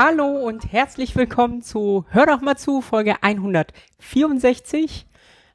[0.00, 5.08] Hallo und herzlich willkommen zu Hör doch mal zu, Folge 164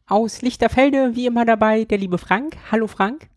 [0.05, 2.57] aus Lichterfelde, wie immer dabei der liebe Frank.
[2.69, 3.29] Hallo Frank.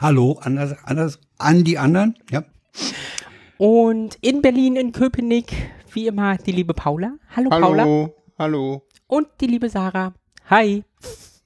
[0.00, 2.44] Hallo, anders, anders, an die anderen, ja.
[3.58, 5.52] Und in Berlin, in Köpenick,
[5.92, 7.12] wie immer die liebe Paula.
[7.36, 8.10] Hallo, Hallo, Paula.
[8.38, 8.86] hallo.
[9.06, 10.14] Und die liebe Sarah.
[10.48, 10.82] Hi.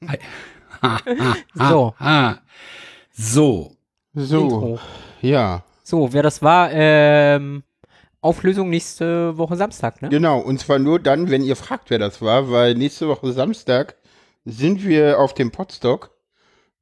[0.06, 0.18] Hi.
[1.54, 1.92] So.
[1.98, 2.36] Ah,
[3.10, 3.72] so.
[4.14, 4.78] So, Intro.
[5.22, 7.64] ja, So, wer das war, ähm,
[8.20, 10.08] Auflösung nächste Woche Samstag, ne?
[10.08, 10.40] genau.
[10.40, 13.96] Und zwar nur dann, wenn ihr fragt, wer das war, weil nächste Woche Samstag
[14.44, 16.10] sind wir auf dem Podstock.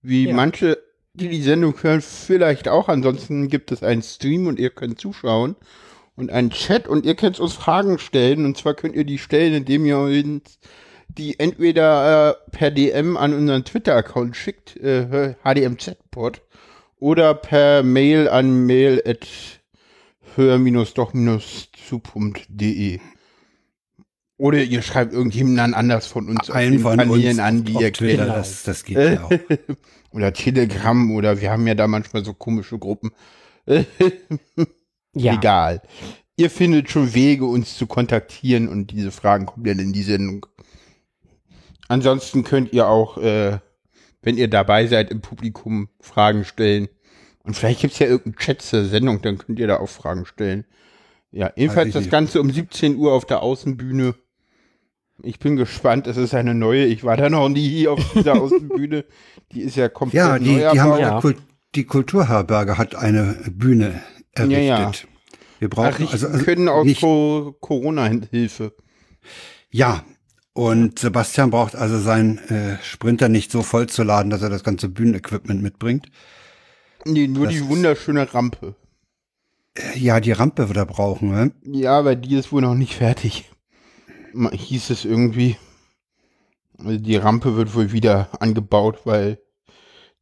[0.00, 0.34] Wie Ja.
[0.34, 0.78] manche,
[1.14, 2.88] die die Sendung hören, vielleicht auch.
[2.88, 5.56] Ansonsten gibt es einen Stream und ihr könnt zuschauen.
[6.14, 8.46] Und einen Chat und ihr könnt uns Fragen stellen.
[8.46, 10.58] Und zwar könnt ihr die stellen, indem ihr uns
[11.08, 16.42] die entweder äh, per DM an unseren Twitter-Account schickt, äh, HDMZ-Pod,
[16.98, 19.26] oder per Mail an mail at
[20.36, 23.00] hör-doch-zu.de.
[24.38, 28.20] Oder ihr schreibt irgendjemanden anders von uns den von Kanälen uns an, die ihr kennt.
[28.20, 29.30] das, das geht ja auch.
[30.12, 33.10] Oder Telegram oder wir haben ja da manchmal so komische Gruppen.
[35.18, 35.34] Ja.
[35.34, 35.80] Egal.
[36.36, 40.44] Ihr findet schon Wege, uns zu kontaktieren und diese Fragen kommen dann in die Sendung.
[41.88, 43.58] Ansonsten könnt ihr auch, äh,
[44.20, 46.88] wenn ihr dabei seid, im Publikum Fragen stellen.
[47.46, 50.64] Und vielleicht gibt's ja irgendeinen Chat zur Sendung, dann könnt ihr da auch Fragen stellen.
[51.30, 52.10] Ja, ebenfalls ich das.
[52.10, 54.14] Ganze um 17 Uhr auf der Außenbühne.
[55.22, 56.84] Ich bin gespannt, es ist eine neue.
[56.86, 59.04] Ich war da noch nie auf dieser Außenbühne.
[59.52, 61.00] Die ist ja komplett Ja, die, neu die haben.
[61.00, 61.20] Ja.
[61.20, 61.38] Kult,
[61.74, 64.02] die Kulturherberge hat eine Bühne
[64.32, 64.66] errichtet.
[64.66, 64.92] Ja, ja.
[65.58, 68.74] Wir brauchen also, also können aus nicht, Co Corona-Hilfe.
[69.70, 70.04] ja.
[70.52, 74.64] Und Sebastian braucht also seinen äh, Sprinter nicht so voll zu laden, dass er das
[74.64, 76.06] ganze Bühnenequipment mitbringt.
[77.12, 78.74] Nee, nur Das die wunderschöne Rampe.
[79.76, 81.30] Äh, Ja, die Rampe wird er brauchen.
[81.30, 81.52] Ne?
[81.64, 83.50] Ja, aber die ist wohl noch nicht fertig.
[84.52, 85.56] Hieß es irgendwie.
[86.78, 89.38] Also die Rampe wird wohl wieder angebaut, weil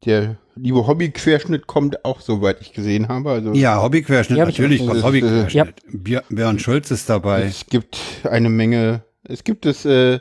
[0.05, 3.31] der liebe Hobbyquerschnitt kommt auch, soweit ich gesehen habe.
[3.33, 5.03] Also Ja, Hobbyquerschnitt, Ja, natürlich kommt.
[5.03, 5.83] Hobbyquerschnitt.
[5.93, 7.43] Bier- Björn Schulz ist dabei.
[7.43, 9.03] es gibt eine Menge.
[9.25, 10.21] Es gibt es, äh,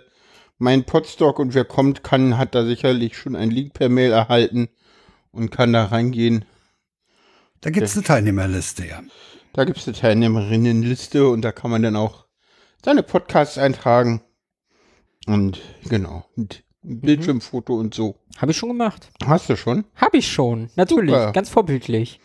[0.58, 4.70] mein Podstock und wer kommt, kann, hat da sicherlich schon einen Link per Mail erhalten
[5.32, 6.46] und kann da reingehen.
[7.64, 9.02] Da gibt's eine Teilnehmerliste, ja.
[9.54, 12.26] Da gibt es eine Teilnehmerinnenliste und da kann man dann auch
[12.84, 14.22] seine Podcasts eintragen.
[15.28, 18.18] Und genau, und ein Bildschirmfoto und so.
[18.38, 19.10] Habe ich schon gemacht.
[19.26, 19.86] Hast du schon?
[19.96, 20.70] Habe ich schon.
[20.76, 21.12] Natürlich.
[21.16, 21.32] Super.
[21.32, 22.20] Ganz vorbildlich.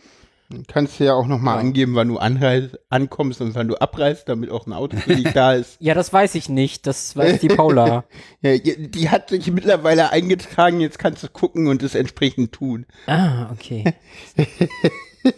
[0.67, 1.61] Kannst du ja auch nochmal Ja.
[1.61, 5.31] angeben, wann du anreist, ankommst und wann du abreist, damit auch ein Auto für dich
[5.31, 5.77] da ist.
[5.79, 6.87] Ja, das weiß ich nicht.
[6.87, 8.03] Das weiß die Paula.
[8.41, 12.87] Ja, die die hat sich mittlerweile eingetragen, jetzt kannst du gucken und es entsprechend tun.
[13.05, 13.93] ah, okay.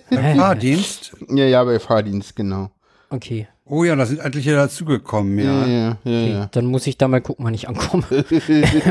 [0.09, 1.14] Beim Fahrdienst.
[1.30, 2.72] Ja, ja, bei Fahrdienst, genau.
[3.09, 3.47] Okay.
[3.66, 5.66] Oh ja, da sind etliche dazugekommen, ja.
[5.66, 5.97] Ja, ja, ja.
[6.03, 6.31] okay.
[6.31, 6.50] ja.
[6.52, 8.03] Dann muss ich da mal gucken, wann ich ankomme.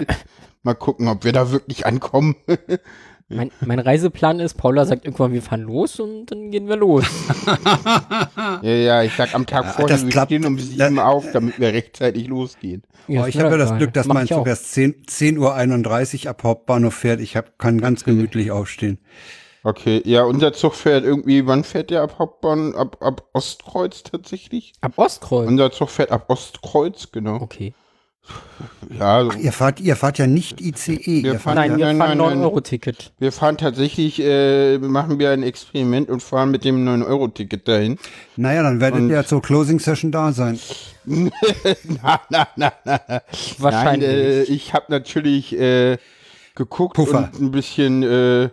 [0.63, 2.37] Mal gucken, ob wir da wirklich ankommen.
[3.33, 7.05] Mein, mein Reiseplan ist, Paula sagt irgendwann, wir fahren los und dann gehen wir los.
[8.61, 11.31] Ja, ja, ich sag am Tag Ja, vorher, das wir klappt- stehen um sieben auf,
[11.33, 12.83] damit wir rechtzeitig losgehen.
[13.07, 14.27] Oh, ich habe ja das Glück, dass Mach mein.
[14.27, 17.21] Zug erst 10, 10.31 Uhr ab Hauptbahnhof fährt.
[17.21, 18.99] Ich hab, kann ganz gemütlich aufstehen.
[19.63, 22.75] Okay, ja, unser Zug fährt irgendwie, wann fährt der ab Hauptbahn?
[22.75, 24.73] Ab, ab Ostkreuz tatsächlich?
[24.81, 25.47] Ab Ostkreuz.
[25.49, 27.37] Unser Zug fährt ab Ostkreuz, genau.
[27.43, 27.75] Okay.
[28.99, 30.99] Ja, so, Ach, ihr fahrt, ihr fahrt ja nicht ICE.
[31.25, 32.39] Wir ihr fahren- fahrt Nein, ja, wir nein, fahren nein, nein.
[32.39, 33.13] 9-Euro-Ticket.
[33.19, 37.99] wir fahren tatsächlich, äh, machen wir ein Experiment und fahren mit dem 9-Euro-Ticket dahin.
[38.37, 40.59] naja, dann werdet Und- ihr ja zur Closing Session da sein.
[41.07, 43.01] na, na, na, na.
[43.59, 44.09] Wahrscheinlich.
[44.09, 45.99] Nein, äh, ich habe natürlich äh,
[46.55, 47.31] geguckt Puffer.
[47.33, 48.51] und ein bisschen äh,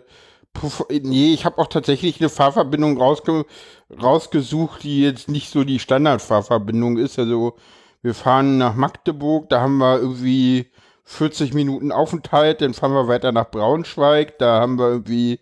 [1.02, 3.46] nee, ich habe auch tatsächlich eine Fahrverbindung rausge
[3.90, 7.18] rausgesucht, die jetzt nicht so die Standardfahrverbindung ist.
[7.18, 7.56] Also
[8.02, 10.66] wir fahren nach Magdeburg, da haben wir irgendwie
[11.04, 15.40] 40 Minuten Aufenthalt, dann fahren wir weiter nach Braunschweig, da haben wir irgendwie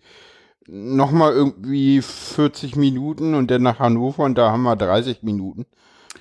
[0.69, 5.67] nochmal irgendwie 40 Minuten und dann nach Hannover und da haben wir 30 Minuten.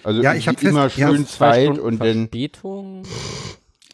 [0.03, 3.03] Also Ja, ich hab irgendwie immer schön Zeit und dann Verspätung.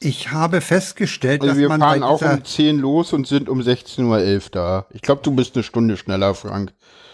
[0.04, 3.50] Ich habe festgestellt, Also dass wir man fahren bei auch um 10 los und sind
[3.50, 4.86] um 16.11 Uhr da.
[4.90, 6.74] Ich glaube, du bist eine Stunde schneller, Frank.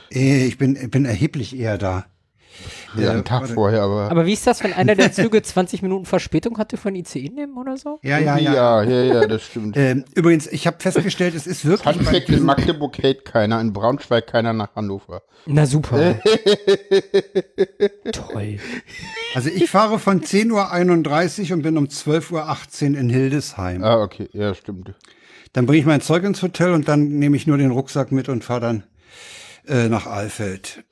[0.09, 2.05] Eh, ich bin, ich bin erheblich eher da.
[2.95, 3.53] Ja, Äh, einen Tag warte.
[3.53, 4.09] vorher, aber.
[4.11, 7.57] Aber wie ist das, wenn einer der Züge 20 Minuten Verspätung hatte von ICE nehmen
[7.57, 7.99] oder so?
[8.01, 8.53] Ja, ja, ja.
[8.53, 9.75] ja, ja, ja, das stimmt.
[9.77, 13.59] Ähm, übrigens, ich habe festgestellt, es ist wirklich Fun bei Fact, in Magdeburg hält keiner,
[13.61, 15.21] in Braunschweig keiner nach Hannover.
[15.45, 16.15] Na super.
[18.11, 18.59] Toll.
[19.35, 23.83] Also ich fahre von 10.31 Uhr und bin um 12.18 Uhr in Hildesheim.
[23.83, 24.93] Ah, okay, ja, stimmt.
[25.53, 28.29] Dann bringe ich mein Zeug ins Hotel und dann nehme ich nur den Rucksack mit
[28.29, 28.83] und fahre dann
[29.67, 30.83] äh, nach Alfeld.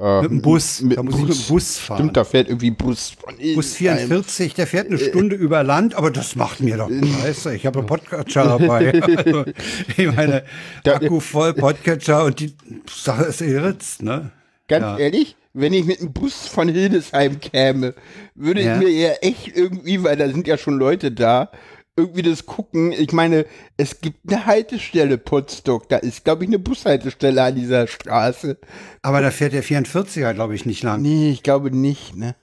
[0.00, 0.80] Äh, Mit dem Bus.
[0.80, 1.98] Mit da dem muss ich mit dem Bus fahren.
[1.98, 5.94] Stimmt, da fährt irgendwie Bus von Bus irgendeinem- 44, der fährt eine Stunde über Land,
[5.94, 7.54] aber das macht mir doch Scheiße.
[7.54, 9.00] Ich habe einen Podcatcher dabei.
[9.02, 9.44] Also,
[9.96, 10.44] ich meine,
[10.84, 12.54] Da- Akku voll, Podcatcher und die
[12.90, 14.30] Sache ist geritzt, ne?
[14.68, 14.98] Ganz Ja.
[14.98, 17.94] ehrlich, wenn ich mit einem Bus von Hildesheim käme,
[18.34, 18.76] würde Ja.
[18.78, 21.50] ich mir ja echt irgendwie, weil da sind ja schon Leute da,
[21.96, 22.92] irgendwie das gucken.
[22.92, 23.46] Ich meine,
[23.76, 28.58] es gibt eine Haltestelle Potsdok, da ist, glaube ich, eine Bushaltestelle an dieser Straße.
[29.02, 31.02] Aber da fährt der 44er, glaube ich, nicht lang.
[31.02, 32.34] Nee, ich glaube nicht, ne?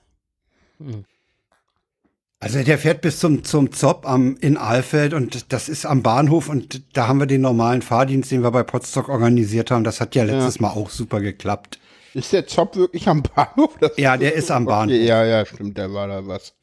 [2.38, 6.48] Also der fährt bis zum, zum Zopp am, in Alfeld und das ist am Bahnhof
[6.48, 9.84] und da haben wir den normalen Fahrdienst, den wir bei Potsdok organisiert haben.
[9.84, 11.78] Das hat ja letztes Mal auch super geklappt.
[12.14, 13.76] Ist der Zopp wirklich am Bahnhof?
[13.78, 14.94] Das Ja, der ist am Bahnhof.
[14.94, 16.54] Okay, ja, ja, stimmt, da war da was.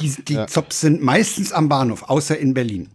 [0.00, 2.88] Die, die Zops sind meistens am Bahnhof, außer in Berlin.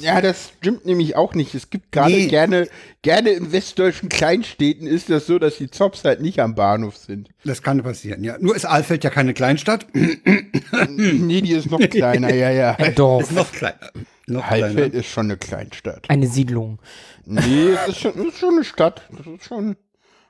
[0.00, 1.54] Ja, das stimmt nämlich auch nicht.
[1.54, 2.26] Es gibt gerade Nee.
[2.28, 2.68] gerne,
[3.02, 7.30] gerne in westdeutschen Kleinstädten ist das so, dass die Zops halt nicht am Bahnhof sind.
[7.44, 8.36] Das kann passieren, ja.
[8.38, 9.86] Nur ist Alfeld ja keine Kleinstadt.
[10.88, 12.70] nee, die ist noch kleiner, ja, ja.
[12.78, 13.90] Ein Dorf, Noch kleiner.
[14.26, 14.94] Noch Heilfeld kleiner.
[14.94, 16.08] ist schon eine Kleinstadt.
[16.08, 16.78] eine Siedlung.
[17.26, 19.02] Nee, es ist schon, es ist schon eine Stadt.
[19.10, 19.76] Das ist schon,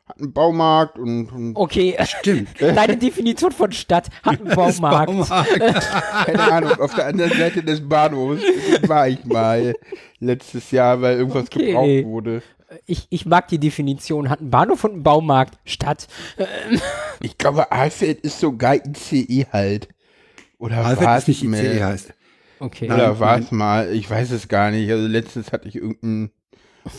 [0.07, 2.49] hat einen Baumarkt und, und Okay, Stimmt.
[2.61, 5.13] deine Definition von Stadt hat einen Baumarkt.
[6.27, 8.43] keine Ahnung, auf der anderen Seite des Bahnhofs
[8.87, 9.75] war ich mal
[10.21, 11.67] letztes Jahr, weil irgendwas Okay.
[11.73, 12.43] gebraucht wurde.
[12.87, 15.59] Ich, ich mag die Definition, hat einen Bahnhof und einen Baumarkt.
[15.65, 16.09] Stadt.
[17.21, 19.89] Ich glaube, Alfeld ist sogar ICE halt.
[20.59, 21.63] Oder Alfeld war's ist nicht mehr?
[21.63, 22.15] ICE heißt.
[22.59, 22.87] Okay.
[22.87, 23.93] Oder war es mal?
[23.93, 24.91] Ich weiß es gar nicht.
[24.91, 26.31] Also letztens hatte ich irgendein.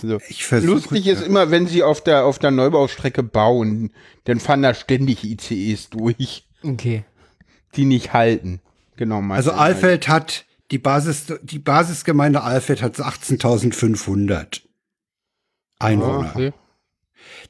[0.01, 0.19] So.
[0.57, 3.91] Lustig ist immer, wenn sie auf der, auf der Neubaustrecke bauen,
[4.23, 7.03] dann fahren da ständig ICEs durch, Okay.
[7.75, 8.61] die nicht halten.
[8.97, 14.67] Genau, Also Alfeld hat, die Basis, die Basisgemeinde Alfeld hat 18.500 halt.
[15.79, 16.27] Einwohner.
[16.27, 16.53] Ah, okay.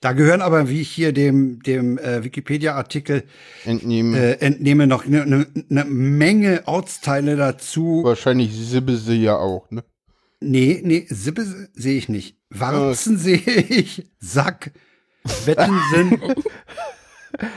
[0.02, 3.24] Da gehören aber, wie ich hier dem, dem äh, Wikipedia-Artikel
[3.66, 8.02] äh, entnehme, noch eine ne, ne Menge Ortsteile dazu.
[8.04, 9.84] Wahrscheinlich Sibbe sie ja auch, ne?
[10.46, 12.38] Nee, nee, Sippe se- sehe ich nicht.
[12.50, 14.06] Warzen sehe ich.
[14.20, 14.72] Sack.
[15.46, 16.36] Wettensen.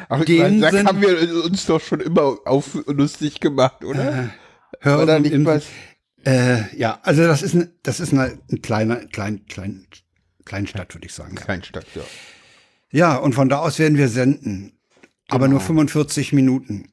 [0.08, 4.30] Ach, Den da sind- haben wir uns doch schon immer auf lustig gemacht, oder?
[4.82, 5.66] War da Hörsen, nicht was?
[6.24, 9.86] Äh, ja, also das ist ein, das ist eine, ein kleiner, klein, klein,
[10.44, 11.34] Kleinstadt, würde ich sagen.
[11.34, 12.02] Kleinstadt, ja.
[12.90, 14.72] Ja, und von da aus werden wir senden.
[15.28, 15.58] Aber Genau.
[15.58, 16.88] nur 45 Minuten.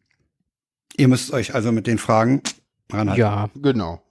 [0.97, 2.41] Ihr müsst euch also mit den Fragen
[2.91, 3.19] ranhalten.
[3.21, 3.49] Ja.
[3.55, 4.01] Genau.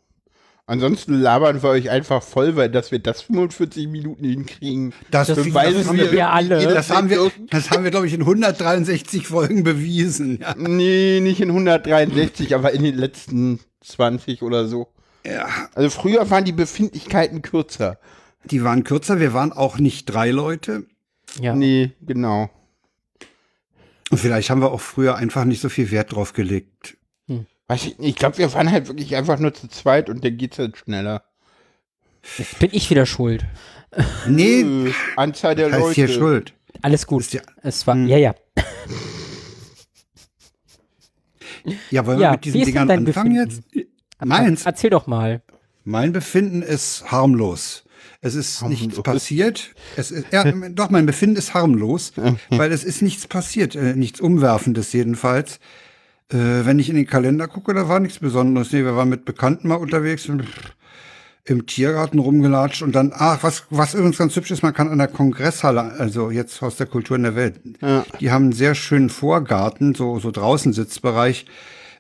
[0.67, 4.95] Ansonsten labern wir euch einfach voll, weil dass wir das 45 Minuten hinkriegen.
[5.11, 6.63] Das, Das beweisen das haben wir wir, alle.
[6.73, 10.39] das haben wir, das haben wir, glaube ich, in 163 Folgen bewiesen.
[10.41, 10.55] Ja.
[10.57, 14.89] Nee, nicht in 163, aber in den letzten 20 oder so.
[15.27, 17.99] ja, Also früher waren die Befindlichkeiten kürzer.
[18.45, 19.21] die waren kürzer.
[19.21, 20.87] Wir waren auch nicht drei Leute.
[21.41, 21.55] Ja.
[21.55, 22.49] Nee, genau.
[24.11, 26.97] Und vielleicht haben wir auch früher einfach nicht so viel Wert drauf gelegt.
[27.69, 30.37] Weiß ich, nicht, ich glaube, wir waren halt wirklich einfach nur zu zweit und dann
[30.37, 31.25] geht's halt schneller.
[32.59, 33.45] Bin ich wieder schuld.
[34.27, 35.95] Nee, Anzahl der heißt Leute.
[35.95, 36.55] hier Schuld.
[36.83, 37.31] Alles gut.
[37.33, 38.35] Ja- es war, ja, ja.
[41.91, 43.63] Ja, wollen Ja, wir mit diesen Dingern anfangen jetzt?
[44.23, 44.67] Meins.
[44.67, 45.43] Erzähl doch mal.
[45.85, 47.85] Mein Befinden ist harmlos.
[48.21, 49.03] Es ist nichts Harmlos.
[49.03, 49.75] passiert.
[49.97, 52.13] Es ist, ja, doch, mein Befinden ist harmlos,
[52.51, 53.75] weil es ist nichts passiert.
[53.75, 55.59] Äh, nichts Umwerfendes jedenfalls.
[56.31, 58.73] Äh, wenn ich in den Kalender gucke, da war nichts Besonderes.
[58.73, 60.45] Nee, wir waren mit Bekannten mal unterwegs und
[61.47, 64.97] im Tiergarten rumgelatscht und dann, ach, was, was übrigens ganz hübsch ist, man kann an
[64.97, 68.07] der Kongresshalle, also jetzt Haus der Kultur in der Welt, Ja.
[68.19, 71.45] die haben einen sehr schönen Vorgarten, so, so draußen Sitzbereich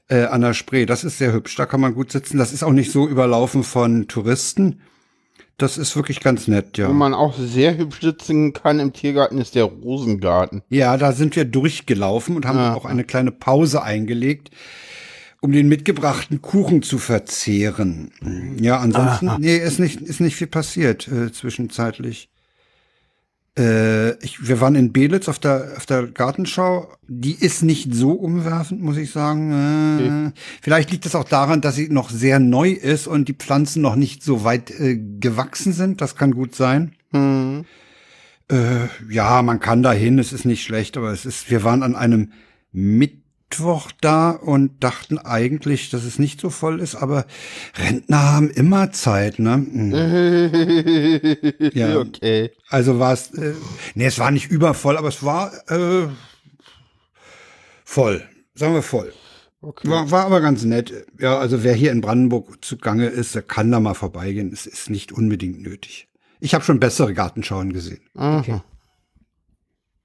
[0.08, 0.86] äh, an der Spree.
[0.86, 2.38] Das ist sehr hübsch, da kann man gut sitzen.
[2.38, 4.80] Das ist auch nicht so überlaufen von Touristen.
[5.56, 6.88] Das ist wirklich ganz nett, ja.
[6.88, 10.62] Wo man auch sehr hübsch sitzen kann im Tiergarten, ist der Rosengarten.
[10.68, 12.74] Ja, da sind wir durchgelaufen und haben Ah.
[12.74, 14.50] auch eine kleine Pause eingelegt,
[15.40, 18.10] um den mitgebrachten Kuchen zu verzehren.
[18.60, 22.30] Ja, ansonsten, nee, ist nicht, ist nicht viel passiert äh, zwischenzeitlich.
[23.56, 26.92] Äh, ich, wir waren in Belitz auf der, auf der Gartenschau.
[27.06, 30.32] Die ist nicht so umwerfend, muss ich sagen.
[30.32, 33.80] Äh, Vielleicht liegt es auch daran, dass sie noch sehr neu ist und die Pflanzen
[33.80, 36.00] noch nicht so weit äh, gewachsen sind.
[36.00, 36.96] Das kann gut sein.
[37.12, 37.64] Hm.
[38.50, 41.82] Äh, ja, man kann da hin, es ist nicht schlecht, aber es ist, wir waren
[41.82, 42.32] an einem
[43.54, 47.26] Mittwoch da und dachten eigentlich, dass es nicht so voll ist, aber
[47.76, 49.58] Rentner haben immer Zeit, ne?
[49.58, 49.94] Mhm.
[51.74, 51.98] Ja.
[51.98, 52.50] Okay.
[52.68, 53.54] Also war es, äh,
[53.94, 56.08] nee, es war nicht übervoll, aber es war äh,
[57.84, 58.22] voll,
[58.54, 59.12] sagen wir voll.
[59.60, 59.88] okay.
[59.88, 61.06] War, war aber ganz nett.
[61.18, 64.52] Ja, also wer hier in Brandenburg zugange ist, der kann da mal vorbeigehen.
[64.52, 66.08] Es ist nicht unbedingt nötig.
[66.40, 68.00] Ich habe schon bessere Gartenschauen gesehen.
[68.14, 68.60] Okay.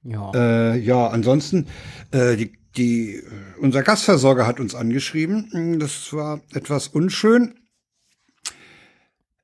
[0.03, 0.31] Ja.
[0.33, 1.67] Äh, ja, ansonsten,
[2.11, 3.21] äh, die, die,
[3.59, 5.79] unser Gasversorger hat uns angeschrieben.
[5.79, 7.55] Das war etwas unschön.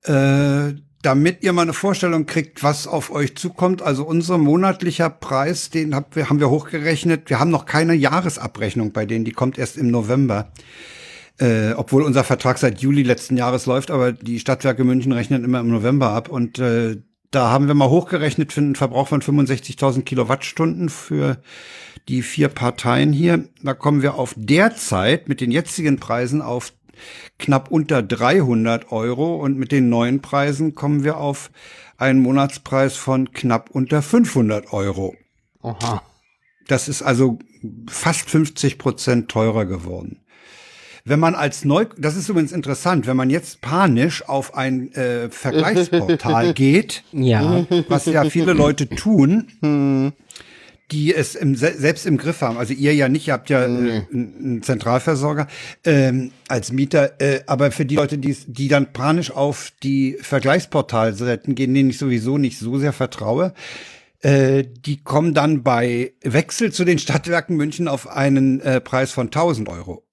[0.03, 3.81] Äh, damit ihr mal eine Vorstellung kriegt, was auf euch zukommt.
[3.81, 7.29] Also unser monatlicher Preis, den hab, wir, haben wir hochgerechnet.
[7.29, 10.51] Wir haben noch keine Jahresabrechnung bei denen, die kommt erst im November.
[11.37, 15.59] Äh, obwohl unser Vertrag seit Juli letzten Jahres läuft, aber die Stadtwerke München rechnen immer
[15.59, 16.29] im November ab.
[16.29, 16.97] Und äh,
[17.29, 21.37] da haben wir mal hochgerechnet für einen Verbrauch von 65.000 Kilowattstunden für
[22.07, 23.45] die vier Parteien hier.
[23.63, 26.73] Da kommen wir auf derzeit mit den jetzigen Preisen auf
[27.39, 31.51] knapp unter 300 Euro und mit den neuen Preisen kommen wir auf
[31.97, 35.15] einen Monatspreis von knapp unter 500 Euro.
[35.61, 36.03] Aha.
[36.67, 37.39] Das ist also
[37.87, 40.19] fast 50 Prozent teurer geworden.
[41.07, 45.29] Wenn man als Neu, das ist übrigens interessant, wenn man jetzt panisch auf ein äh,
[45.29, 47.67] Vergleichsportal geht, ja.
[47.87, 50.13] was ja viele Leute tun,
[50.91, 52.57] die es im, se- selbst im Griff haben.
[52.57, 55.47] Also ihr ja nicht, ihr habt ja äh, einen Zentralversorger
[55.83, 61.55] ähm, als Mieter, äh, aber für die Leute, die, die dann panisch auf die Vergleichsportalseiten
[61.55, 63.53] gehen, denen ich sowieso nicht so sehr vertraue,
[64.21, 69.27] äh, die kommen dann bei Wechsel zu den Stadtwerken München auf einen äh, Preis von
[69.27, 70.03] 1000 Euro.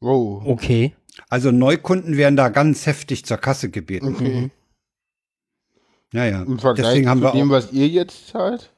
[0.00, 0.42] Wow.
[0.46, 0.94] Okay.
[1.28, 4.14] Also Neukunden werden da ganz heftig zur Kasse gebeten.
[4.14, 4.50] Okay.
[6.12, 6.42] Ja, ja.
[6.42, 8.72] Im Vergleich Deswegen haben zu wir dem, auch, was ihr jetzt zahlt?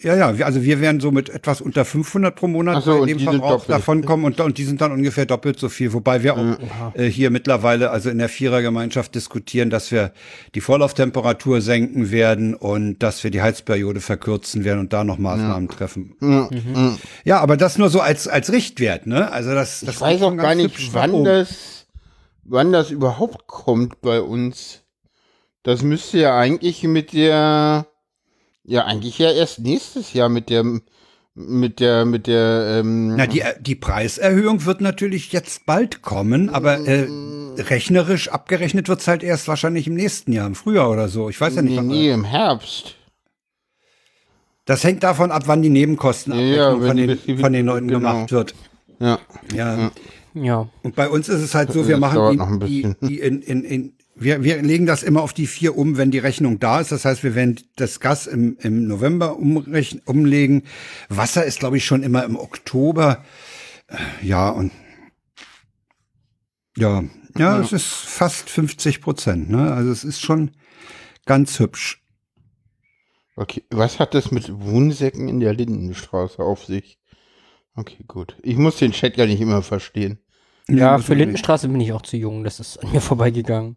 [0.00, 3.18] Ja, ja, also wir werden so mit etwas unter 500 pro Monat so, bei dem
[3.18, 6.94] Verbrauch davon kommen und, und die sind dann ungefähr doppelt so viel, wobei wir auch
[6.94, 10.12] äh, hier mittlerweile also in der Vierergemeinschaft diskutieren, dass wir
[10.54, 15.68] die Vorlauftemperatur senken werden und dass wir die Heizperiode verkürzen werden und da noch Maßnahmen
[15.68, 16.14] treffen.
[16.20, 16.48] Ja.
[17.24, 19.32] Ja, aber das nur so als als Richtwert, ne?
[19.32, 21.24] Also das, das Ich weiß auch gar nicht, wann oben.
[21.24, 21.86] das,
[22.44, 24.82] wann das überhaupt kommt bei uns.
[25.64, 27.86] Das müsste ja eigentlich mit der,
[28.68, 30.62] ja eigentlich ja erst nächstes Jahr mit der,
[31.34, 36.78] mit der, mit der, ähm, Na, die, die Preiserhöhung wird natürlich jetzt bald kommen, aber
[36.86, 37.06] äh,
[37.58, 41.28] rechnerisch abgerechnet wird's halt erst wahrscheinlich im nächsten Jahr, im Frühjahr oder so.
[41.28, 41.72] Ich weiß ja nicht.
[41.72, 42.94] nee, wann- nee, im Herbst.
[44.64, 47.98] Das hängt davon ab, wann die Nebenkostenabrechnung Ja, von, den, die- von den Leuten genau.
[48.00, 48.54] gemacht wird.
[49.00, 49.18] Ja.
[49.54, 49.90] Ja.
[50.34, 50.68] Ja.
[50.82, 53.18] Und bei uns ist es halt so, wir Das machen die, noch ein die, die
[53.20, 56.58] in, in, in wir, wir legen das immer auf die vier um, wenn die Rechnung
[56.58, 56.92] da ist.
[56.92, 60.64] Das heißt, wir werden das Gas im, im November umrechnen, umlegen.
[61.08, 63.24] Wasser ist, glaube ich, schon immer im Oktober.
[63.88, 64.72] Äh, Ja, und
[66.76, 67.02] ja,
[67.36, 69.50] ja, es ist fast 50 Prozent.
[69.50, 69.72] Ne?
[69.72, 70.52] Also es ist schon
[71.26, 72.02] ganz hübsch.
[73.36, 76.98] Okay, was hat das mit Wohnsäcken in der Lindenstraße auf sich?
[77.74, 78.36] Okay, gut.
[78.42, 80.18] Ich muss den Chat ja nicht immer verstehen.
[80.68, 81.20] Ja, für nicht.
[81.20, 82.44] Lindenstraße bin ich auch zu jung.
[82.44, 83.76] Das ist an mir vorbeigegangen.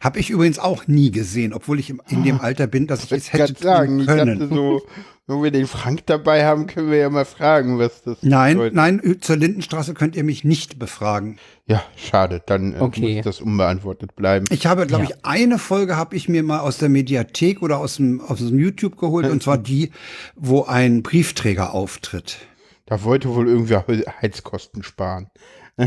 [0.00, 3.12] Hab ich übrigens auch nie gesehen, obwohl ich im, in dem Alter bin, dass ich
[3.12, 4.48] es Ich hätte kann sagen, tun ich können.
[4.48, 4.82] so,
[5.26, 8.74] wenn wir den Frank dabei haben, können wir ja mal fragen, was das Nein, bedeutet.
[8.74, 11.38] nein, zur Lindenstraße könnt ihr mich nicht befragen.
[11.66, 13.16] Ja, schade, dann äh, Okay.
[13.16, 14.46] muss das unbeantwortet bleiben.
[14.50, 15.10] Ich habe, glaube Ja.
[15.10, 18.58] ich, eine Folge habe ich mir mal aus der Mediathek oder aus dem, aus dem
[18.58, 19.90] YouTube geholt, und zwar die,
[20.34, 22.38] wo ein Briefträger auftritt.
[22.86, 23.84] Da wollte wohl irgendwer
[24.20, 25.28] Heizkosten sparen.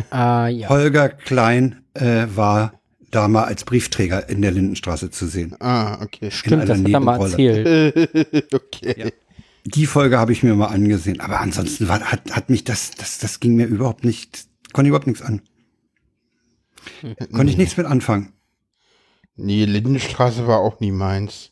[0.09, 0.69] Ah, ja.
[0.69, 2.73] Holger Klein äh, war
[3.15, 5.55] da mal als Briefträger in der Lindenstraße zu sehen.
[5.59, 6.31] Ah, okay.
[6.31, 7.31] Stimmt, das hat er mal Nebenrolle.
[7.31, 8.53] erzählt.
[8.53, 9.13] okay.
[9.65, 13.19] Die Folge habe ich mir mal angesehen, aber ansonsten war, hat, hat mich das, das,
[13.19, 15.41] das ging mir überhaupt nicht, konnte überhaupt nichts an.
[17.31, 18.33] Konnte ich nichts mit anfangen.
[19.35, 21.51] Nee, Lindenstraße war auch nie meins.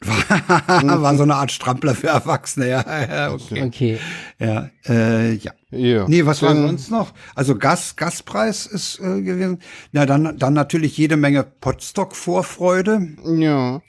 [0.02, 3.62] war so eine Art Strampler für Erwachsene, ja, ja, okay.
[3.62, 3.98] Okay.
[4.40, 5.52] Ja, äh, ja.
[5.72, 6.06] Ja.
[6.06, 7.12] Nee, was war sonst noch?
[7.34, 9.58] Also Gas, Gaspreis ist äh, gewesen.
[9.90, 13.80] Na, dann, dann natürlich jede Menge Potstock-Vorfreude Ja,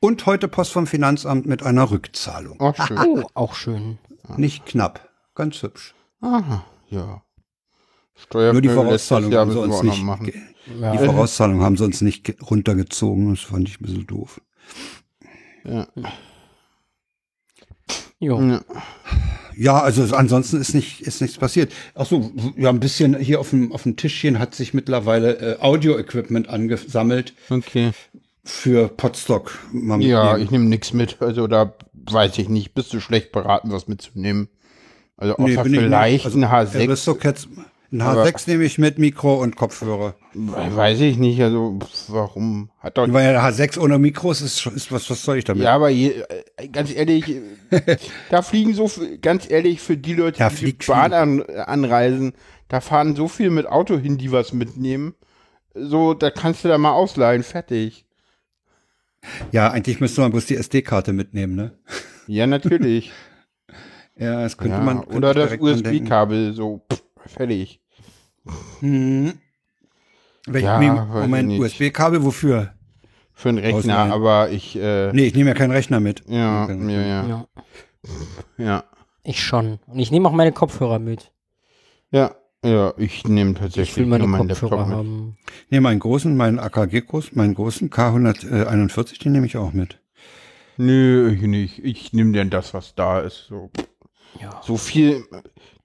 [0.00, 2.60] und heute Post vom Finanzamt mit einer Rückzahlung.
[2.60, 2.98] auch schön.
[3.06, 3.98] Oh, auch schön.
[4.36, 5.94] Nicht knapp, ganz hübsch.
[6.20, 7.22] Aha, ja.
[8.34, 10.02] Nur die Vorauszahlung haben sie uns nicht,
[10.80, 10.92] Ja.
[10.92, 13.30] die Vorauszahlung haben sie uns nicht ge- runtergezogen.
[13.30, 14.40] Das fand ich ein bisschen doof.
[15.64, 15.86] Ja.
[18.20, 18.40] Jo.
[18.40, 18.60] Ja.
[19.56, 21.72] Ja, also ansonsten ist nicht ist nichts passiert.
[21.94, 25.60] Ach so, ja, ein bisschen hier auf dem auf dem Tischchen hat sich mittlerweile äh,
[25.60, 27.90] Audio-Equipment angesammelt Okay.
[28.44, 29.58] für Potstock.
[29.72, 30.44] Mal Ja, mitnehmen.
[30.44, 31.20] ich nehme nichts mit.
[31.20, 32.72] Also da weiß ich nicht.
[32.74, 34.48] Bist du schlecht beraten, was mitzunehmen?
[35.18, 35.80] Also Nee, außer nicht.
[35.80, 36.76] vielleicht Also, ein H6.
[36.88, 37.48] Aristocats,
[37.92, 40.14] ein Aber- H6 nehme ich mit, Mikro und Kopfhörer.
[40.34, 41.40] Weiß ich nicht.
[41.42, 41.78] Also
[42.08, 42.70] warum?
[42.78, 45.64] Hat doch Weil der H6 ohne Mikros ist, ist was, was soll ich damit?
[45.64, 46.22] Ja, aber je,
[46.56, 47.28] äh, ganz ehrlich,
[47.70, 47.96] äh,
[48.30, 48.88] da fliegen so,
[49.22, 52.32] ganz ehrlich, für die Leute, Da die Bahn an, anreisen,
[52.68, 55.14] da fahren so viel mit Auto hin, die was mitnehmen.
[55.74, 58.04] So, da kannst du da mal ausleihen, fertig.
[59.52, 61.72] Ja, eigentlich müsste man bloß die SD-Karte mitnehmen, ne?
[62.26, 63.10] Ja, natürlich.
[64.16, 65.00] Ja, das könnte ja, man.
[65.00, 65.58] könnte oder das.
[65.58, 67.79] USB-Kabel, so pff, fertig.
[68.80, 69.32] Hm.
[70.46, 71.58] Welch, Ja, ich Moment.
[71.60, 72.74] USB-Kabel wofür?
[73.32, 76.22] Für einen Rechner, aber ich, äh, Nee, ich nehme ja keinen Rechner mit.
[76.28, 76.92] ja, Okay.
[76.94, 77.46] ja, ja,
[78.58, 78.84] Ja.
[79.22, 79.78] Ich schon.
[79.86, 81.30] Und ich nehme auch meine Kopfhörer mit.
[82.10, 84.96] Ja, ja, ich nehme Ich tatsächlich will meine nur meinen Kopfhörer Laptop mit.
[84.96, 85.36] haben.
[85.70, 89.98] Nee, meinen großen, meinen AKG groß, meinen großen K141, den nehme ich auch mit.
[90.76, 91.84] Nö, ich nicht.
[91.84, 93.46] Ich nehme denn das, was da ist.
[93.48, 93.70] So,
[94.40, 94.60] Ja.
[94.62, 95.24] so viel,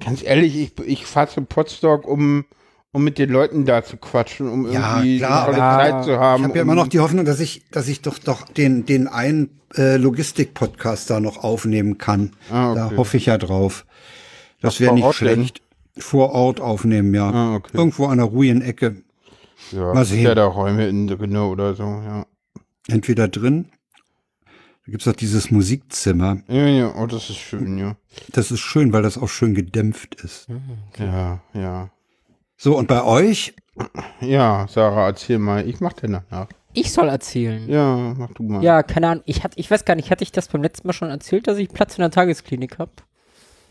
[0.03, 2.45] ganz ehrlich, ich, ich fahre zum Potsdok, um,
[2.91, 6.03] um mit den Leuten da zu quatschen, um Ja, irgendwie klar, eine tolle aber- Zeit
[6.05, 6.43] zu haben.
[6.43, 8.85] Ich habe ja um, immer noch die Hoffnung, dass ich, dass ich doch doch den
[8.85, 12.31] den einen äh, Logistik-Podcast da noch aufnehmen kann.
[12.51, 12.79] Ah, okay.
[12.91, 13.85] Da hoffe ich ja drauf.
[14.61, 15.27] Das wäre nicht Ort denn?
[15.33, 15.61] schlecht.
[15.97, 17.29] Vor Ort aufnehmen, ja.
[17.31, 17.77] Ah, okay.
[17.77, 18.97] Irgendwo an einer ruhigen Ecke.
[19.71, 20.23] ja, mal sehen.
[20.23, 22.25] Ja, da Räume innen drin oder so, ja.
[22.87, 23.65] Entweder drin.
[24.85, 26.37] Da gibt's doch dieses Musikzimmer.
[26.47, 27.95] Ja, ja, oh, das ist schön, ja.
[28.33, 30.47] Das ist schön, weil das auch schön gedämpft ist.
[30.99, 31.89] Ja, ja.
[32.57, 33.55] So, und bei euch?
[34.21, 35.67] Ja, Sarah, erzähl mal.
[35.67, 36.47] Ich mach dir danach.
[36.73, 37.67] Ich soll erzählen.
[37.67, 38.63] Ja, mach du mal.
[38.63, 39.23] Ja, keine Ahnung.
[39.25, 41.57] Ich, hatte, ich weiß gar nicht, hatte ich das beim letzten Mal schon erzählt, dass
[41.57, 42.91] ich Platz in der Tagesklinik habe?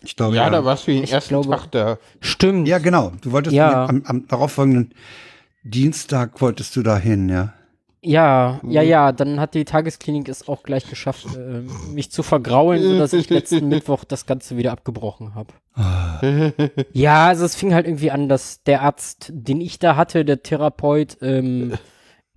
[0.02, 1.98] Ich glaube, Ja, da warst du den Ich ersten glaube- Tag da.
[2.20, 2.66] Stimmt.
[2.66, 3.12] Ja, genau.
[3.22, 3.86] Du wolltest Ja.
[3.86, 4.92] am, am darauffolgenden
[5.62, 7.54] Dienstag wolltest du da hin, ja.
[8.04, 12.82] Ja, ja, ja, dann hat die Tagesklinik es auch gleich geschafft, äh, mich zu vergraulen,
[12.82, 15.54] sodass ich letzten Mittwoch das Ganze wieder abgebrochen habe.
[16.92, 20.42] Ja, also es fing halt irgendwie an, dass der Arzt, den ich da hatte, der
[20.42, 21.72] Therapeut, ähm,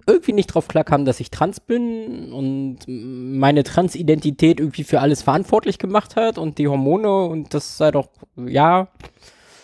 [0.08, 5.80] irgendwie nicht drauf klarkam, dass ich trans bin und meine Transidentität irgendwie für alles verantwortlich
[5.80, 8.88] gemacht hat und die Hormone und das sei doch, ja,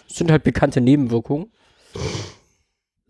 [0.08, 1.48] sind halt bekannte Nebenwirkungen.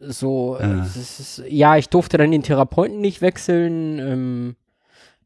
[0.08, 0.82] So, äh, Ah.
[0.86, 4.00] es ist, ja, ich durfte dann den Therapeuten nicht wechseln.
[4.00, 4.56] Ähm,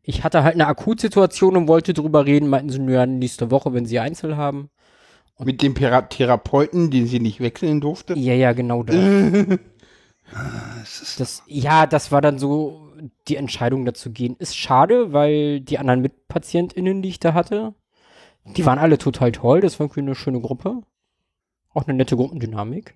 [0.03, 3.85] ich hatte halt eine Akutsituation und wollte drüber reden, meinten sie, ja, nächste Woche, wenn
[3.85, 4.69] sie Einzel haben.
[5.39, 8.13] Mit dem Pera Therapeuten, den sie nicht wechseln durfte.
[8.17, 8.95] Ja, ja, genau das.
[11.17, 11.43] das.
[11.47, 12.91] Ja, das war dann so
[13.27, 14.35] die Entscheidung dazu gehen.
[14.39, 17.73] Ist schade, weil die anderen MitpatientInnen, die ich da hatte,
[18.45, 19.61] die waren alle total toll.
[19.61, 20.81] Das war irgendwie eine schöne Gruppe.
[21.73, 22.95] Auch eine nette Gruppendynamik.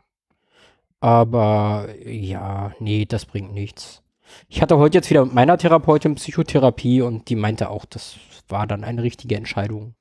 [1.02, 4.02] Aber ja, nee, das bringt nichts.
[4.48, 8.16] Ich hatte heute jetzt wieder mit meiner Therapeutin Psychotherapie und die meinte auch, das
[8.48, 9.96] war dann eine richtige Entscheidung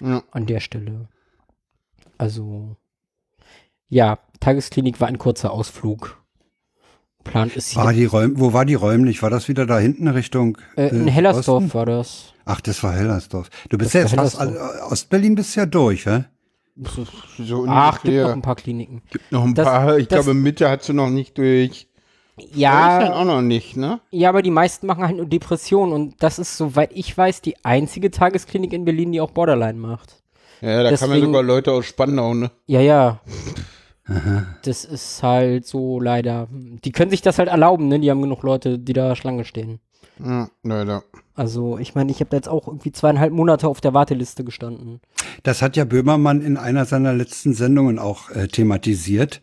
[0.00, 0.22] Ja.
[0.32, 1.08] an der Stelle.
[2.18, 2.76] Also,
[3.88, 6.20] ja, Tagesklinik war ein kurzer Ausflug.
[7.22, 8.00] Plan ist War hier.
[8.02, 9.20] die Räum wo war die räumlich?
[9.22, 10.58] War das wieder da hinten Richtung?
[10.76, 11.74] Äh, in äh, Hellersdorf Osten?
[11.74, 12.32] war das.
[12.44, 13.50] Ach, das war Hellersdorf.
[13.68, 14.56] Du bist Das ja jetzt war fast all,
[14.90, 16.24] Ostberlin bist ja durch, hä?
[16.76, 18.32] So Ach, gibt noch ungefähr.
[18.32, 19.02] ein paar Kliniken.
[19.10, 19.96] Gibt noch ein Das- paar.
[19.98, 21.88] Ich das- glaube, Mitte hat sie noch nicht durch.
[22.36, 23.98] Deutschland Ja, auch noch nicht, ne?
[24.10, 27.56] ja, aber die meisten machen halt nur Depressionen und das ist, soweit ich weiß, die
[27.64, 30.22] einzige Tagesklinik in Berlin, die auch Borderline macht.
[30.60, 32.50] Ja, da kamen Deswegen- sogar Leute aus Spandau, ne?
[32.66, 33.20] Ja, ja.
[34.62, 36.46] Das ist halt so leider.
[36.52, 37.98] Die können sich das halt erlauben, ne?
[37.98, 39.80] Die haben genug Leute, die da Schlange stehen.
[40.24, 41.02] Ja, leider.
[41.36, 45.00] Also, ich meine, ich habe da jetzt auch irgendwie zweieinhalb Monate auf der Warteliste gestanden.
[45.42, 49.42] Das hat ja Böhmermann in einer seiner letzten Sendungen auch äh, thematisiert,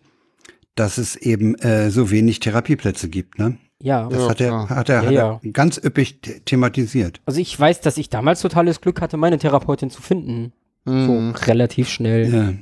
[0.74, 3.58] dass es eben äh, so wenig Therapieplätze gibt, ne?
[3.80, 4.08] Ja.
[4.10, 5.40] Das Ja, hat er, hat er, Ja, hat ja.
[5.44, 7.22] er ganz üppig the thematisiert.
[7.26, 10.54] Also ich weiß, dass ich damals totales Glück hatte, meine Therapeutin zu finden.
[10.86, 11.34] Mhm.
[11.36, 12.34] So relativ schnell.
[12.34, 12.54] Ja,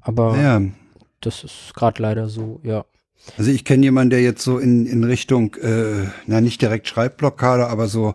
[0.00, 0.62] Aber ja.
[1.20, 2.84] das ist gerade leider so, ja.
[3.38, 7.66] Also ich kenne jemanden, der jetzt so in, in Richtung, äh, na nicht direkt Schreibblockade,
[7.68, 8.14] aber so,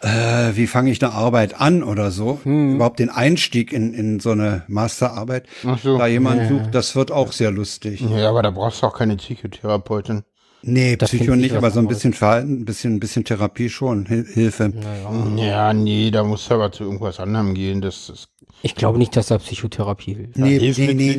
[0.00, 0.08] äh,
[0.54, 2.76] wie fange ich eine Arbeit an oder so, Hm.
[2.76, 5.98] überhaupt den Einstieg in, in so eine Masterarbeit, Ach so.
[5.98, 6.48] da jemand Ja.
[6.48, 8.00] sucht, das wird auch sehr lustig.
[8.00, 10.22] Ja, aber da brauchst du auch keine Psychotherapeutin.
[10.62, 14.06] Nee, Das Psycho nicht, aber so ein bisschen Verhalten, ein bisschen, ein bisschen Therapie schon,
[14.06, 14.70] Hil Hilfe.
[14.74, 15.36] Naja.
[15.36, 17.82] Ja, nee, da musst du aber zu irgendwas anderem gehen.
[17.82, 18.28] Das ist
[18.62, 20.38] Ich glaube nicht, dass da Psychotherapie hilft.
[20.38, 21.12] Nee, nee, nee,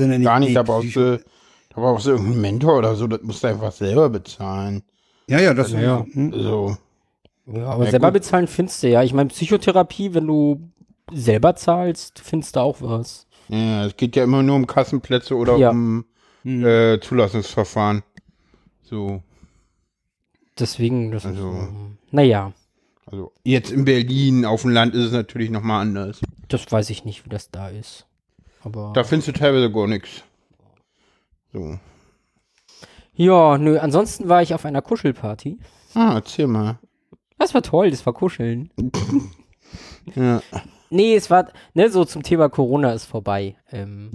[0.00, 0.48] Sinne gar nicht.
[0.50, 1.24] nee, Da brauchst Psycho- du,
[1.76, 3.06] da brauchst du irgendeinen Mentor oder so.
[3.06, 4.82] Das musst du einfach selber bezahlen.
[5.28, 6.00] Ja, ja, das Ja.
[6.00, 6.32] ist, hm?
[6.32, 6.76] So.
[7.46, 8.14] Ja, aber Ja, selber gut.
[8.14, 9.02] bezahlen findest du ja.
[9.04, 10.68] Ich meine, Psychotherapie, wenn du
[11.12, 13.26] selber zahlst, findest du auch was.
[13.48, 15.70] Ja, es geht ja immer nur um Kassenplätze oder Ja.
[15.70, 16.04] um
[16.42, 16.64] Hm.
[16.66, 18.02] äh, Zulassungsverfahren.
[18.82, 19.22] So.
[20.58, 21.68] Deswegen, das Also- ist,
[22.12, 22.52] naja,
[23.08, 26.20] Also jetzt in Berlin, auf dem Land ist es natürlich nochmal anders.
[26.48, 28.06] das weiß ich nicht, wie das da ist.
[28.64, 30.24] Aber Da findest du teilweise gar nichts.
[31.56, 31.78] So.
[33.14, 35.58] ja, nö, ansonsten war ich auf einer Kuschelparty.
[35.94, 36.78] Ah, erzähl mal.
[37.38, 38.70] Das war toll, das war Kuscheln.
[40.14, 40.40] Ja.
[40.88, 43.56] Nee, es war, ne, so zum Thema Corona ist vorbei.
[43.72, 44.12] Ähm,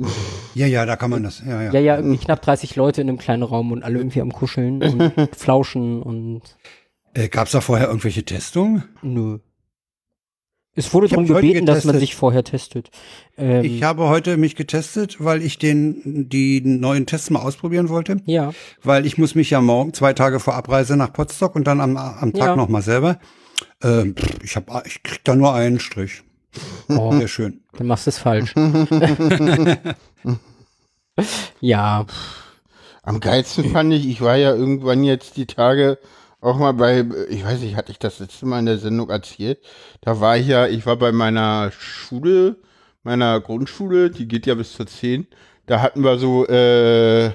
[0.56, 1.74] ja, ja, da kann man das, ja, ja.
[1.74, 4.82] ja, ja, irgendwie knapp 30 Leute in einem kleinen Raum und alle irgendwie am Kuscheln
[4.82, 6.56] und Flauschen und
[7.14, 8.86] Äh, Gab es da vorher irgendwelche Testungen?
[9.02, 9.40] Nö.
[10.74, 12.90] Es wurde darum gebeten, dass man sich vorher testet.
[13.38, 18.22] Ähm, Ich habe heute mich getestet, weil ich den die neuen Tests mal ausprobieren wollte.
[18.26, 18.54] ja.
[18.82, 21.98] Weil ich muss mich ja morgen zwei Tage vor Abreise nach Potsdam und dann am,
[21.98, 22.56] am Tag Ja.
[22.56, 23.20] noch mal selber.
[23.84, 26.24] Ähm, ich hab, ich krieg da nur einen Strich.
[26.90, 27.62] Oh, Sehr schön.
[27.78, 28.54] dann machst du es falsch.
[31.60, 32.06] ja.
[33.04, 35.98] Am geilsten fand ich, ich war ja irgendwann jetzt die Tage
[36.42, 39.60] auch mal bei, ich weiß nicht, hatte ich das letzte Mal in der Sendung erzählt?
[40.02, 42.58] Da war ich ja, ich war bei meiner Schule,
[43.04, 45.28] meiner Grundschule, die geht ja bis zur 10.
[45.68, 47.32] Da hatten wir so äh,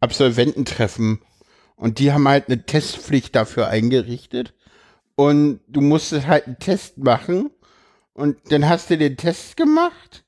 [0.00, 1.20] Absolvententreffen
[1.76, 4.54] und die haben halt eine Testpflicht dafür eingerichtet
[5.14, 7.50] und du musstest halt einen Test machen
[8.14, 10.24] und dann hast du den Test gemacht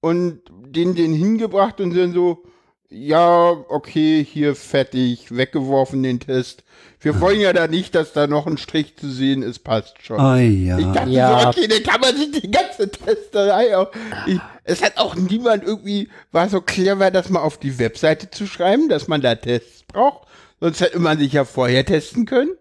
[0.00, 2.44] und den den hingebracht und dann so,
[2.88, 6.64] ja, okay, hier fertig, weggeworfen den Test.
[7.00, 10.18] Wir wollen ja da nicht, dass da noch ein Strich zu sehen ist, passt schon.
[10.18, 10.78] Ah Ich ja.
[10.78, 11.40] dachte Ja.
[11.40, 13.90] so, okay, dann kann man sich die ganze Testerei auch.
[14.26, 18.46] Ich, es hat auch niemand irgendwie, war so clever, das mal auf die Webseite zu
[18.46, 20.26] schreiben, dass man da Tests braucht.
[20.60, 22.52] Sonst hätte man sich ja vorher testen können.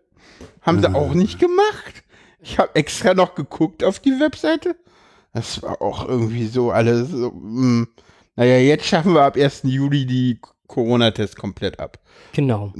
[0.62, 2.04] Haben sie auch nicht gemacht.
[2.42, 4.76] Ich habe extra noch geguckt auf die Webseite.
[5.34, 7.88] Das war auch irgendwie so alles so, mh.
[8.36, 9.62] Naja, jetzt schaffen wir ab 1.
[9.64, 12.00] Juli die Corona-Tests komplett ab.
[12.34, 12.74] Genau.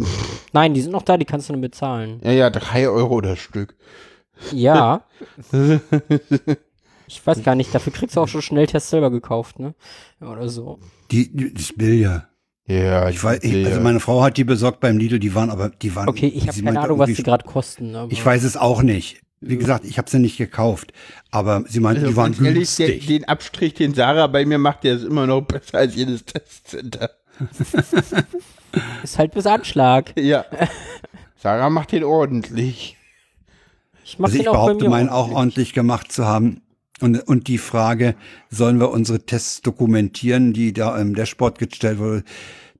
[0.54, 2.20] Nein, die sind noch da, die kannst du nur bezahlen.
[2.24, 3.76] Ja, ja, drei Euro das Stück.
[4.52, 5.04] Ja.
[7.08, 9.76] Ich weiß gar nicht, dafür kriegst du auch schon Schnelltests selber gekauft, ne?
[10.22, 10.80] Oder so.
[11.12, 12.28] Die, die das Bill ja.
[12.68, 15.70] Ja, Ich weiß, ich, also meine Frau hat die besorgt beim Lidl, die waren aber,
[15.70, 16.10] die waren.
[16.10, 17.96] Okay, ich habe keine Ahnung, was die gerade kosten.
[17.96, 19.22] Aber Ich weiß es auch nicht.
[19.48, 20.92] Wie gesagt, ich habe sie nicht gekauft.
[21.32, 23.08] Aber sie meinte, Also die waren ehrlich, günstig.
[23.08, 27.12] den Abstrich, den Sarah bei mir macht, der ist immer noch besser als jedes Testcenter.
[29.04, 30.14] ist halt bis Anschlag.
[30.20, 30.46] Ja.
[31.42, 32.98] Sarah macht den ordentlich.
[34.04, 35.74] Ich mach also ich den behaupte, mir meinen auch ordentlich.
[35.74, 36.62] gemacht zu haben.
[37.02, 38.16] Und, und die Frage,
[38.50, 42.24] sollen wir unsere Tests dokumentieren, die da im Dashboard gestellt wurde,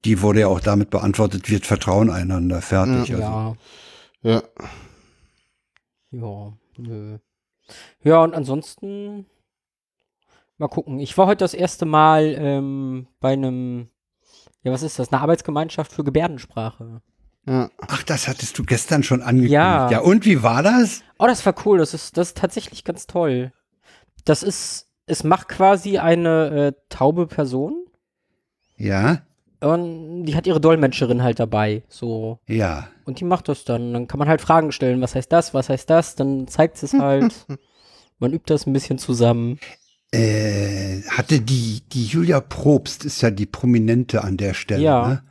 [0.06, 3.14] die wurde ja auch damit beantwortet, wird Vertrauen einander fertig.
[3.14, 3.56] Also, Ja,
[4.22, 4.44] Ja.
[6.22, 7.18] Ja, nö.
[8.04, 9.26] Ja, und ansonsten
[10.58, 11.00] mal gucken.
[11.00, 13.90] Ich war heute das erste Mal ähm, bei einem,
[14.64, 15.12] ja, was ist das?
[15.12, 17.02] Eine Arbeitsgemeinschaft für Gebärdensprache.
[17.48, 17.70] ja.
[17.80, 19.54] Ach, das hattest du gestern schon angekündigt.
[19.54, 19.90] Ja.
[19.90, 21.04] ja, und wie war das?
[21.20, 21.78] Oh, das war cool.
[21.78, 23.52] Das ist, das ist tatsächlich ganz toll.
[24.26, 27.86] Das ist, es macht quasi eine äh, taube Person
[28.78, 29.22] Ja,
[29.62, 32.40] und die hat ihre Dolmetscherin halt dabei, so.
[32.48, 32.88] ja.
[33.06, 33.94] Und die macht das dann.
[33.94, 35.00] Dann kann man halt Fragen stellen.
[35.02, 35.54] Was heißt das?
[35.54, 36.16] Was heißt das?
[36.16, 37.46] Dann zeigt es halt.
[38.20, 39.60] man übt das ein bisschen zusammen.
[40.12, 45.08] Äh, hatte die, die Julia Probst, ist ja die Prominente an der Stelle, Ja.
[45.08, 45.24] ne?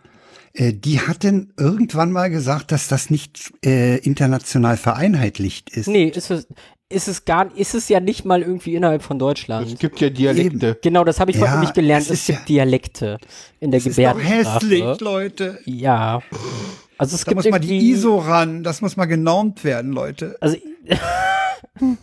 [0.53, 5.89] Äh, die hatten irgendwann mal gesagt, dass das nicht äh, international vereinheitlicht ist.
[5.89, 6.47] Nee, ist es,
[6.90, 9.79] ist es gar, ist es ja nicht mal irgendwie innerhalb von Es Deutschland.
[9.81, 10.79] gibt ja Dialekte.
[10.83, 12.05] Genau, das habe ich Ja, heute nicht gelernt.
[12.07, 13.18] es Es, gibt ja- Dialekte
[13.61, 14.55] in der das ist doch Gebärdensprache.
[14.66, 15.59] hässlich, Leute.
[15.64, 16.20] Ja.
[16.99, 20.37] Also es Da gibt muss mal die ISO ran, das muss mal genormt werden, Leute.
[20.40, 20.57] Also,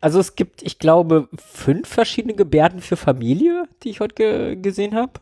[0.00, 4.94] also es gibt, ich glaube, fünf verschiedene Gebärden für Familie, die ich heute ge gesehen
[4.94, 5.12] habe.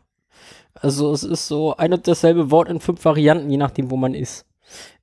[0.73, 4.13] Also es ist so ein und dasselbe Wort in fünf Varianten, je nachdem, wo man
[4.13, 4.45] ist.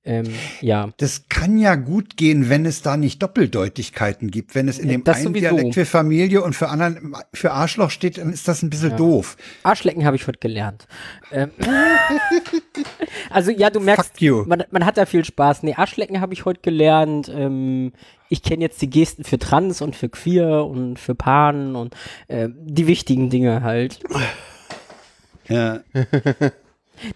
[0.06, 0.26] Ähm,
[0.60, 0.90] ja.
[0.98, 4.54] Das kann ja gut gehen, wenn es da nicht Doppeldeutigkeiten gibt.
[4.54, 5.48] Wenn es in Ja, dem das einen sowieso.
[5.48, 9.38] Dialekt für Familie und für anderen für Arschloch steht, dann ist das ein bisschen doof.
[9.62, 10.86] Arschlecken habe ich heute gelernt.
[11.32, 11.50] Ähm,
[13.30, 14.44] also ja, du merkst, Fuck you.
[14.46, 15.62] man, man hat da viel Spaß.
[15.62, 17.30] Nee, Arschlecken habe ich heute gelernt.
[17.34, 17.92] Ähm,
[18.28, 21.94] ich kenne jetzt die Gesten für Trans und für Queer und für Pan und
[22.28, 24.00] ähm, die wichtigen Dinge halt.
[25.48, 25.80] Ja.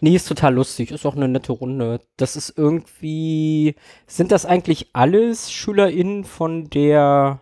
[0.00, 2.00] Nee, ist total lustig, ist auch eine nette Runde.
[2.16, 3.74] Das ist irgendwie,
[4.06, 7.40] sind das eigentlich alles SchülerInnen von der,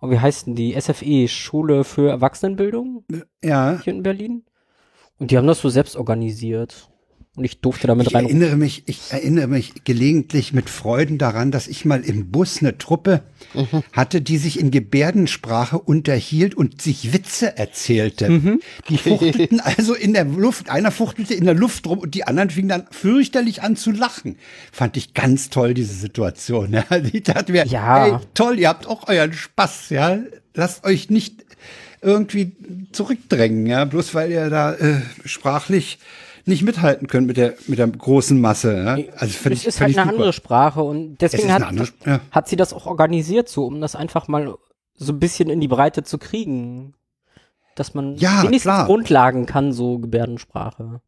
[0.00, 3.04] oh, wie heißt denn die, SFE, Schule für Erwachsenenbildung
[3.42, 3.80] ja.
[3.82, 4.44] hier in Berlin?
[5.18, 6.89] Und die haben das so selbst organisiert.
[7.36, 8.24] Und ich durfte damit Ich rein.
[8.24, 12.76] erinnere mich, ich erinnere mich gelegentlich mit Freuden daran, dass ich mal im Bus eine
[12.76, 13.22] Truppe
[13.92, 18.58] hatte, die sich in Gebärdensprache unterhielt und sich Witze erzählte.
[18.88, 22.50] Die fuchtelten also in der Luft, einer fuchtelte in der Luft rum und die anderen
[22.50, 24.36] fingen dann fürchterlich an zu lachen.
[24.72, 26.72] Fand ich ganz toll, diese Situation.
[26.72, 26.84] Ja.
[27.12, 28.04] Ich dachte mir, Ja.
[28.06, 30.18] hey, toll, ihr habt auch euren Spaß, ja.
[30.54, 31.44] Lasst euch nicht
[32.02, 32.56] irgendwie
[32.90, 35.98] zurückdrängen, ja, bloß weil ihr da äh, sprachlich
[36.50, 38.76] nicht mithalten könnt mit der mit der großen Masse.
[38.76, 38.92] Ja?
[39.16, 40.10] Also finde es ich, ist find halt eine super.
[40.10, 42.20] andere Sprache und deswegen hat, andere ja.
[42.30, 44.54] hat sie das auch organisiert, so um das einfach mal
[44.94, 46.94] so ein bisschen in die Breite zu kriegen.
[47.76, 48.86] Dass man Ja, wenigstens klar.
[48.86, 51.00] Grundlagen kann, so Gebärdensprache.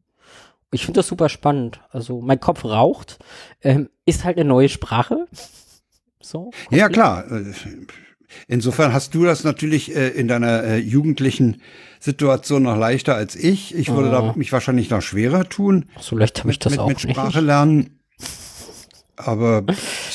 [0.71, 1.81] Ich finde das super spannend.
[1.91, 3.19] Also mein Kopf raucht,
[3.61, 5.27] ähm, ist halt eine neue Sprache.
[6.25, 6.51] So.
[6.71, 7.29] Ja, klar.
[7.29, 7.51] Äh,
[8.47, 11.61] Insofern hast du das natürlich äh, in deiner äh, jugendlichen
[12.03, 13.73] Situation noch leichter als ich.
[13.75, 14.11] Ich würde Oh.
[14.11, 15.85] da mich wahrscheinlich noch schwerer tun.
[16.01, 17.15] So leicht habe ich das mit, auch mit nicht.
[17.15, 17.99] Sprache lernen.
[19.15, 19.63] Aber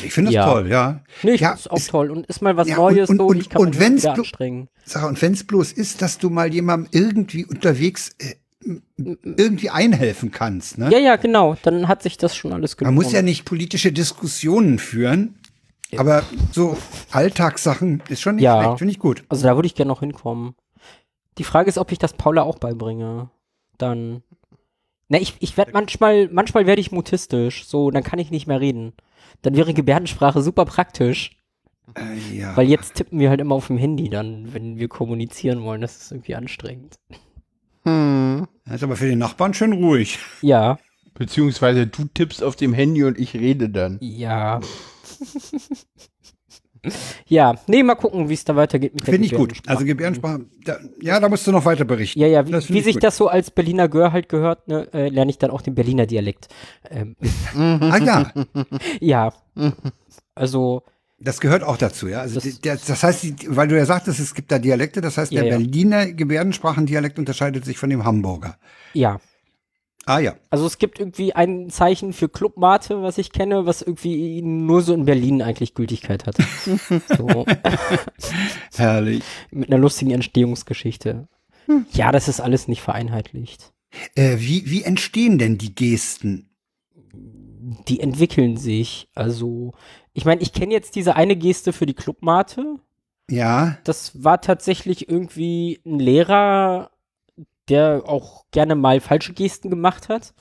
[0.04, 0.44] ich finde es Ja.
[0.52, 1.00] toll, ja.
[1.22, 3.26] Nee, ich ja, find's auch ist- toll und ist mal was Ja, Neues und- so
[3.26, 4.68] und- und ich kann und mich wenn's anstrengen.
[4.84, 8.34] Sarah, und wenn es bloß ist, dass du mal jemandem irgendwie unterwegs äh,
[9.24, 10.76] irgendwie einhelfen kannst.
[10.78, 10.90] Ne?
[10.92, 11.56] Ja, ja, genau.
[11.62, 12.96] Dann hat sich das schon alles Man gelohnt.
[12.96, 15.36] muss ja nicht politische Diskussionen führen,
[15.96, 16.22] aber
[16.52, 16.76] so
[17.12, 18.60] Alltagssachen ist schon nicht Ja.
[18.62, 19.22] schlecht, finde ich gut.
[19.28, 20.54] Also da würde ich gerne noch hinkommen.
[21.38, 23.30] Die Frage ist, ob ich das Paula auch beibringe.
[23.78, 24.22] Dann.
[25.08, 27.66] Na, ich, ich werde manchmal, manchmal werde ich mutistisch.
[27.66, 28.92] So, dann kann ich nicht mehr reden.
[29.42, 31.36] Dann wäre Gebärdensprache super praktisch.
[31.94, 32.56] Äh, ja.
[32.56, 35.80] Weil jetzt tippen wir halt immer auf dem Handy dann, wenn wir kommunizieren wollen.
[35.80, 36.96] Das ist irgendwie anstrengend.
[37.84, 38.46] Hm.
[38.66, 40.18] Das ist aber für den Nachbarn schön ruhig.
[40.42, 40.78] Ja,
[41.18, 43.98] Beziehungsweise du tippst auf dem Handy und ich rede dann.
[44.00, 44.60] ja.
[47.26, 49.54] ja, nee, mal gucken, wie es da weitergeht Finde ich gut.
[49.66, 52.18] Also Gebärdensprache, da, ja, da musst du noch weiter berichten.
[52.20, 53.04] Ja, ja, wie, wie ich sich gut.
[53.04, 56.06] das so als Berliner Gör halt gehört, ne, äh, lerne ich dann auch den Berliner
[56.06, 56.48] Dialekt.
[56.90, 57.16] Ähm,
[57.56, 58.32] Ah ja,
[59.00, 59.32] ja.
[60.34, 60.82] Also,
[61.20, 62.20] das gehört auch dazu, ja.
[62.20, 65.42] Also Das- das heißt, weil du ja sagtest, es gibt da Dialekte, das heißt, Ja,
[65.42, 65.58] der ja.
[65.58, 68.56] Berliner Gebärdensprachendialekt unterscheidet sich von dem Hamburger.
[68.94, 69.18] ja.
[70.08, 70.36] Ah ja.
[70.48, 74.94] Also es gibt irgendwie ein Zeichen für Clubmate, was ich kenne, was irgendwie nur so
[74.94, 76.36] in Berlin eigentlich Gültigkeit hat.
[77.18, 77.44] so,
[78.74, 79.22] Herrlich.
[79.50, 81.28] mit einer lustigen Entstehungsgeschichte.
[81.92, 83.74] Ja, das ist alles nicht vereinheitlicht.
[84.14, 86.48] Äh, wie, wie entstehen denn die Gesten?
[87.12, 89.08] Die entwickeln sich.
[89.14, 89.74] Also,
[90.14, 92.76] ich meine, ich kenne jetzt diese eine Geste für die Clubmate.
[93.30, 96.92] Ja, Das war tatsächlich irgendwie ein Lehrer,
[97.68, 100.34] der auch gerne mal falsche Gesten gemacht hat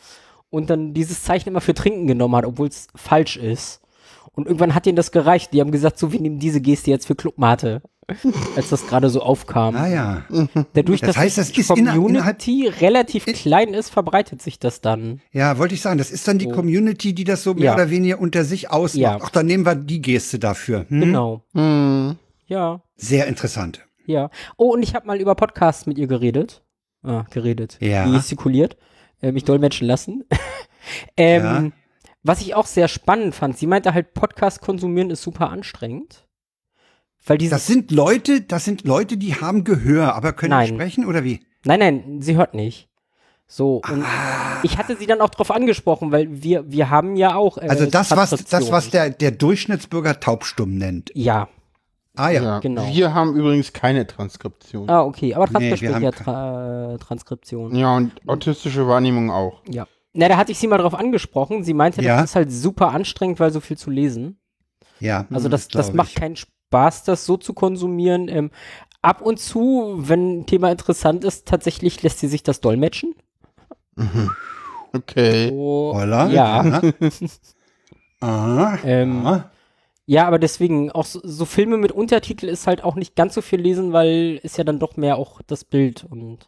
[0.50, 3.82] und dann dieses Zeichen immer für Trinken genommen hat, obwohl es falsch ist.
[4.34, 5.52] Und irgendwann hat ihnen das gereicht.
[5.54, 7.82] Die haben gesagt, so, wir nehmen diese Geste jetzt für Clubmate.
[8.56, 9.76] Als das gerade so aufkam.
[9.76, 10.24] ah ja.
[10.74, 15.20] Dadurch, Das dass heißt, das die Community relativ klein ist, verbreitet sich das dann.
[15.34, 16.52] Ja, wollte ich sagen, das ist dann die So.
[16.52, 17.74] Community, die das so mehr Ja.
[17.74, 19.02] oder weniger unter sich ausmacht.
[19.02, 19.20] Ja.
[19.22, 20.86] Ach, dann nehmen wir die Geste dafür.
[20.88, 21.00] Hm?
[21.02, 21.42] Genau.
[21.54, 22.16] Hm.
[22.46, 23.86] Ja, Sehr interessant.
[24.06, 24.30] ja.
[24.56, 26.63] Oh, und ich habe mal über Podcasts mit ihr geredet.
[27.08, 27.78] Ah, geredet.
[27.80, 28.06] Ja.
[28.12, 28.78] Gestikuliert.
[29.22, 30.26] Äh, mich dolmetschen lassen.
[31.17, 31.72] ähm, Ja.
[32.24, 36.28] Was ich auch sehr spannend fand, sie meinte halt, Podcast konsumieren ist super anstrengend.
[37.26, 37.38] Weil.
[37.38, 40.65] Das sind Leute, das sind Leute, die haben Gehör, aber können Nein.
[40.70, 41.39] nicht sprechen oder wie?
[41.63, 42.89] Nein, nein, sie hört nicht.
[43.48, 44.60] So, und Ah.
[44.63, 47.58] ich hatte sie dann auch drauf angesprochen, weil wir, wir haben ja auch.
[47.58, 51.12] Äh, Also das, was, das, was der, der Durchschnittsbürger taubstumm nennt.
[51.15, 51.48] Ja,
[52.17, 52.41] Ah ja.
[52.43, 52.86] Ja, genau.
[52.91, 54.89] Wir haben übrigens keine Transkription.
[54.89, 57.75] ah, okay, aber Nee, wir Transkription, haben ja, Tra äh, Transkription.
[57.75, 59.62] Ja, und autistische Wahrnehmung auch.
[59.69, 59.88] Ja.
[60.13, 61.63] Na, da hatte ich sie mal drauf angesprochen.
[61.63, 62.15] Sie meinte, Ja.
[62.17, 64.39] das ist halt super anstrengend, weil so viel zu lesen.
[64.99, 65.27] Ja.
[65.32, 66.15] Also das, das glaub macht ich.
[66.15, 68.27] keinen Spaß, das so zu konsumieren.
[68.30, 68.49] Ähm,
[69.03, 73.13] ab und zu, wenn ein Thema interessant ist, tatsächlich lässt sie sich das dolmetschen.
[74.93, 75.49] Okay.
[75.49, 76.27] So, Holla.
[76.30, 76.82] Ja.
[78.19, 78.80] Ah.
[78.84, 79.51] Ähm, ah.
[80.10, 83.41] Ja, aber deswegen, auch so, so Filme mit Untertitel ist halt auch nicht ganz so
[83.41, 86.48] viel lesen, weil ist ja dann doch mehr auch das Bild und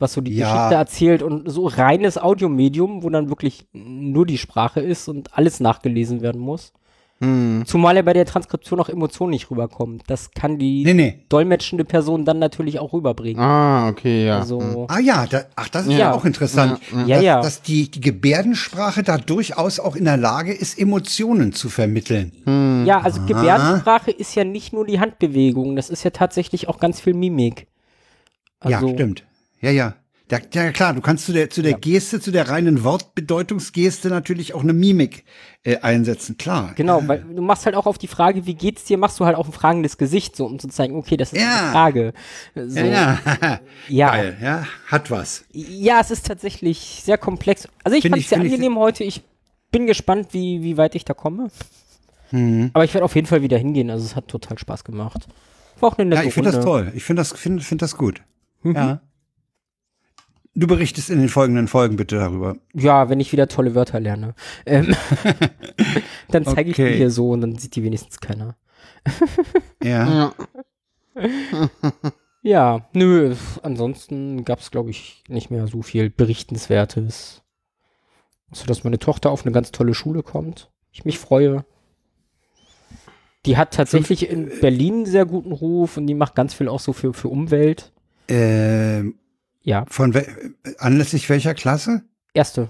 [0.00, 0.52] was so die Ja.
[0.52, 5.60] Geschichte erzählt und so reines Audiomedium, wo dann wirklich nur die Sprache ist und alles
[5.60, 6.72] nachgelesen werden muss.
[7.22, 7.62] Hm.
[7.66, 10.02] Zumal ja bei der Transkription auch Emotion nicht rüberkommt.
[10.08, 11.24] Das kann die Nee, nee.
[11.28, 13.40] dolmetschende Person dann natürlich auch rüberbringen.
[13.40, 14.40] Ah, okay, ja.
[14.40, 16.12] Also, Ah ja, da, ach, das ist ja, Ja.
[16.14, 16.80] auch interessant.
[17.06, 17.40] Ja, dass, ja.
[17.40, 22.32] dass die, die Gebärdensprache da durchaus auch in der Lage ist, Emotionen zu vermitteln.
[22.44, 22.84] Hm.
[22.86, 27.00] ja, also Gebärdensprache ist ja nicht nur die Handbewegung, das ist ja tatsächlich auch ganz
[27.00, 27.68] viel Mimik.
[28.58, 29.24] Also, ja, stimmt.
[29.60, 29.94] Ja, ja.
[30.32, 31.78] Da, ja, klar, du kannst zu der, zu der Ja.
[31.78, 35.24] Geste, zu der reinen Wortbedeutungsgeste natürlich auch eine Mimik
[35.62, 36.72] äh, einsetzen, klar.
[36.74, 39.36] Genau, weil du machst halt auch auf die Frage, wie geht's dir, machst du halt
[39.36, 41.60] auch ein fragendes Gesicht, so um zu zeigen, okay, das ist Ja.
[41.64, 42.12] eine Frage.
[42.54, 43.18] So, Ja, ja.
[43.88, 44.10] ja.
[44.10, 45.44] Geil, ja, hat was.
[45.52, 47.68] Ja, es ist tatsächlich sehr komplex.
[47.84, 49.04] Also ich Find fand es sehr find ich- angenehm heute.
[49.04, 49.22] Ich
[49.70, 51.48] bin gespannt, wie, wie weit ich da komme.
[52.30, 52.70] Mhm.
[52.72, 53.90] Aber ich werde auf jeden Fall wieder hingehen.
[53.90, 55.26] Also es hat total Spaß gemacht.
[55.80, 56.90] War auch eine nette Ja, ich finde das toll.
[56.94, 58.22] Ich finde das, finde find das gut.
[58.62, 58.74] Mhm.
[58.76, 59.00] Ja.
[60.54, 62.56] Du berichtest in den folgenden Folgen bitte darüber.
[62.74, 64.34] Ja, wenn ich wieder tolle Wörter lerne.
[64.66, 64.94] Ähm,
[66.28, 68.56] dann zeige ich die hier so und dann sieht die wenigstens keiner.
[69.82, 70.32] Ja.
[71.16, 71.70] Ja.
[72.44, 77.42] Ja, nö, ansonsten gab es, glaube ich, nicht mehr so viel Berichtenswertes.
[78.50, 80.68] So, dass meine Tochter auf eine ganz tolle Schule kommt.
[80.90, 81.64] Ich mich freue.
[83.46, 86.80] Die hat tatsächlich in Berlin einen sehr guten Ruf und die macht ganz viel auch
[86.80, 87.92] so für, für Umwelt.
[88.26, 89.14] Ähm,
[89.62, 92.02] Ja, von wel anlässlich welcher Klasse?
[92.34, 92.68] Erste.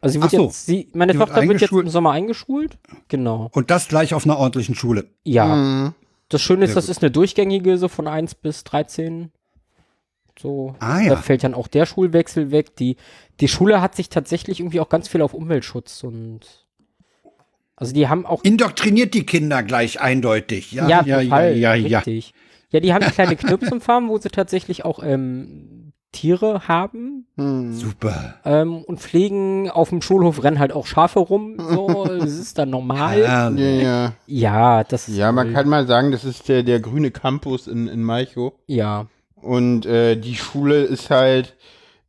[0.00, 0.44] Also sie wird so.
[0.44, 2.78] jetzt, sie, meine Die Tochter wird jetzt im Sommer eingeschult.
[3.08, 3.50] Genau.
[3.52, 5.06] Und das gleich auf einer ordentlichen Schule.
[5.24, 5.56] Ja.
[5.56, 5.94] Mhm.
[6.28, 6.96] Das Schöne ist, Sehr das gut.
[6.96, 9.32] ist eine durchgängige, so von 1 bis 13.
[10.38, 10.76] So.
[10.78, 11.08] Ah, ja.
[11.10, 12.76] Da fällt dann auch der Schulwechsel weg.
[12.76, 12.96] Die,
[13.40, 16.40] die Schule hat sich tatsächlich irgendwie auch ganz viel auf Umweltschutz und
[17.74, 20.72] also die haben auch Indoktriniert die Kinder gleich eindeutig.
[20.72, 21.98] Ja, ja, ja, total, ja, ja, ja.
[21.98, 22.34] richtig.
[22.70, 27.72] Ja, die haben kleine Knirpsenfarmen, wo sie tatsächlich auch ähm, Tiere haben Mhm.
[27.74, 28.34] Super.
[28.44, 29.70] ähm, und pflegen.
[29.70, 31.56] Auf dem Schulhof rennen halt auch Schafe rum.
[31.58, 33.20] So, das ist dann normal.
[33.20, 33.82] Ja, Herrlich.
[33.82, 34.12] ja.
[34.26, 35.54] Ja, das ist ja, man toll.
[35.54, 38.54] kann mal sagen, das ist der, der grüne Campus in, in Malchow.
[38.66, 41.56] Ja, Und äh, die Schule ist halt,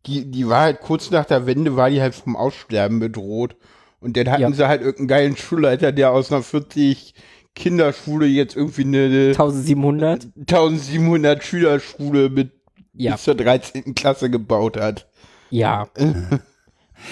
[0.05, 3.55] die, die war halt kurz nach der Wende, war die halt vom Aussterben bedroht.
[3.99, 4.51] Und dann hatten Ja.
[4.53, 7.13] sie halt irgendeinen geilen Schulleiter, der aus einer 40
[7.53, 10.27] Kinderschule jetzt irgendwie eine 1700.
[10.37, 12.58] 1700 Schülerschule mit
[12.99, 13.95] Ja, bis zur 13.
[13.95, 15.07] Klasse gebaut hat.
[15.49, 15.87] ja.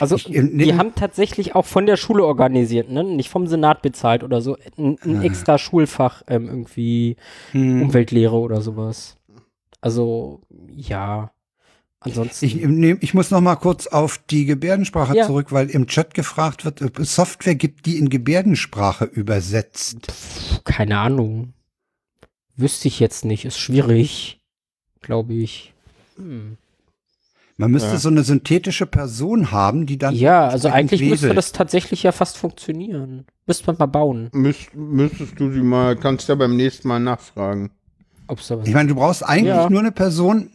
[0.02, 3.06] Also Ich, äh, die haben tatsächlich auch von der Schule organisiert, ne?
[3.06, 4.58] Nicht vom Senat bezahlt oder so.
[4.78, 7.16] Ein, ein extra Schulfach ähm, irgendwie
[7.52, 7.84] Hm.
[7.84, 9.16] Umweltlehre oder sowas.
[9.80, 10.42] Also
[10.76, 11.32] ja.
[12.02, 12.46] Ansonsten.
[12.46, 12.62] Ich,
[13.02, 15.26] ich muss noch mal kurz auf die Gebärdensprache Ja.
[15.26, 20.62] zurück, weil im Chat gefragt wird, ob es Software gibt, die in Gebärdensprache übersetzt.
[20.66, 21.54] keine Ahnung.
[22.58, 23.46] Wüsste ich jetzt nicht.
[23.46, 24.42] Ist schwierig.
[25.02, 25.74] Glaube ich.
[26.18, 26.58] Hm.
[27.60, 27.98] Man müsste Ja.
[27.98, 31.38] so eine synthetische Person haben, die dann Ja, also eigentlich müsste weselt.
[31.38, 33.26] das tatsächlich ja fast funktionieren.
[33.48, 34.30] Müsste man mal bauen.
[34.34, 37.72] Müsst, müsstest du sie mal, kannst ja beim nächsten Mal nachfragen.
[38.28, 39.70] Ob's da was Ich meine, du brauchst eigentlich Ja.
[39.70, 40.52] nur eine Person,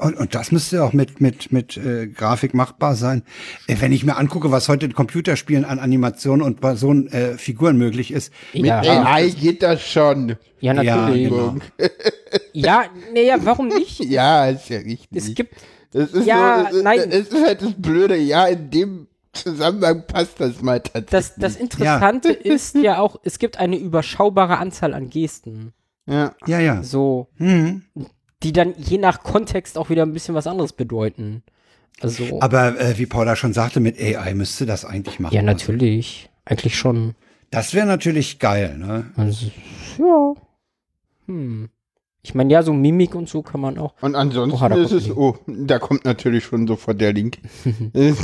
[0.00, 3.22] und, und das müsste auch mit, mit, mit äh, Grafik machbar sein.
[3.66, 7.76] Äh, wenn ich mir angucke, was heute in Computerspielen an Animationen und Personen, äh, Figuren
[7.78, 8.32] möglich ist.
[8.52, 10.36] ja, Mit AI geht das schon.
[10.60, 11.30] ja, natürlich.
[11.30, 11.54] Ja,
[12.52, 13.12] Ja, genau.
[13.14, 14.00] naja, warum nicht?
[14.04, 15.08] Ja, ist ja richtig.
[15.12, 15.54] Es gibt,
[15.92, 16.98] Es ist Ja, so, es, nein.
[17.10, 21.10] Es ist halt das Blöde, ja, in dem Zusammenhang passt das mal tatsächlich.
[21.10, 25.72] das, das Interessante ist ja auch, es gibt eine überschaubare Anzahl an Gesten.
[26.06, 26.34] ja.
[26.46, 26.82] Ja, ja.
[26.82, 27.82] So, Hm.
[28.44, 31.42] Die dann je nach Kontext auch wieder ein bisschen was anderes bedeuten.
[32.00, 35.34] Also, Aber äh, wie Paula schon sagte, mit AI müsste das eigentlich machen.
[35.34, 36.28] ja, natürlich.
[36.44, 37.14] Eigentlich schon.
[37.50, 39.10] Das wäre natürlich geil, ne?
[39.16, 39.46] Also,
[39.98, 40.34] ja.
[41.26, 41.70] Hm.
[42.22, 43.94] Ich meine, ja, so Mimik und so kann man auch.
[44.00, 47.38] Und ansonsten Oha, da ist kommt es, oh, da kommt natürlich schon sofort der Link.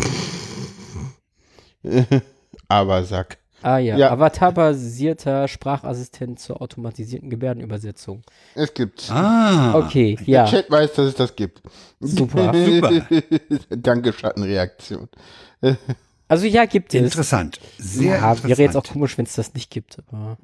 [2.69, 3.39] Aber Sack.
[3.63, 4.11] Ah ja, Ja.
[4.11, 8.23] Avatar-basierter Sprachassistent zur automatisierten Gebärdenübersetzung.
[8.55, 9.11] Es gibt's.
[9.11, 9.75] Ah.
[9.75, 11.61] Okay, Der ja, Chat weiß, dass es das gibt.
[12.01, 12.53] super.
[12.65, 12.91] Super.
[13.71, 15.09] Danke, Schattenreaktion.
[16.29, 17.01] Also ja, gibt es.
[17.03, 17.59] Interessant.
[17.77, 18.49] Sehr ja, interessant.
[18.51, 20.39] wäre jetzt auch komisch, wenn es das nicht gibt, aber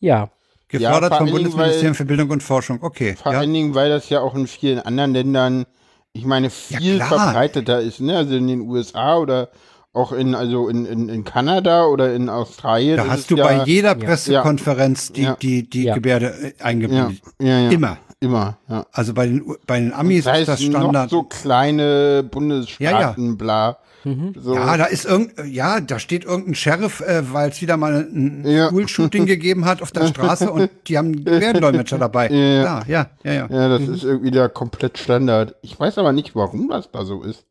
[0.00, 0.28] ja.
[0.68, 2.82] Gefordert Ja, vom Bundesministerium weil- für Bildung und Forschung.
[2.82, 3.16] Okay.
[3.16, 3.38] Vor Ja.
[3.38, 5.64] allen Dingen, weil das ja auch in vielen anderen Ländern,
[6.12, 8.18] ich meine, viel verbreiteter ist, ne?
[8.18, 9.48] Also in den USA oder
[9.92, 12.96] auch in, also in, in, in Kanada oder in Australien.
[12.98, 15.36] Da hast du ja, bei jeder Pressekonferenz die, Ja.
[15.40, 15.94] die, die Ja.
[15.94, 17.20] Gebärde äh, ja, eingeblendet.
[17.40, 17.70] ja, ja.
[17.70, 17.98] Immer.
[18.20, 18.84] Immer, ja.
[18.92, 21.08] Also bei den, bei den Amis Sei ist das es noch Standard.
[21.10, 23.78] so kleine Bundesstaaten, bla.
[24.04, 24.32] Mhm.
[24.36, 24.54] So.
[24.54, 28.44] Ja, da ist irgend, ja, da steht irgendein Sheriff, äh, weil es wieder mal ein
[28.44, 28.68] Ja.
[28.68, 32.28] School-Shooting gegeben hat auf der Straße und die haben einen Gebärdendolmetscher dabei.
[32.28, 32.62] Ja.
[32.62, 33.46] Ja, ja, ja, ja.
[33.50, 33.94] Ja, das Mhm.
[33.94, 35.54] ist irgendwie da komplett Standard.
[35.62, 37.44] Ich weiß aber nicht, warum das da so ist.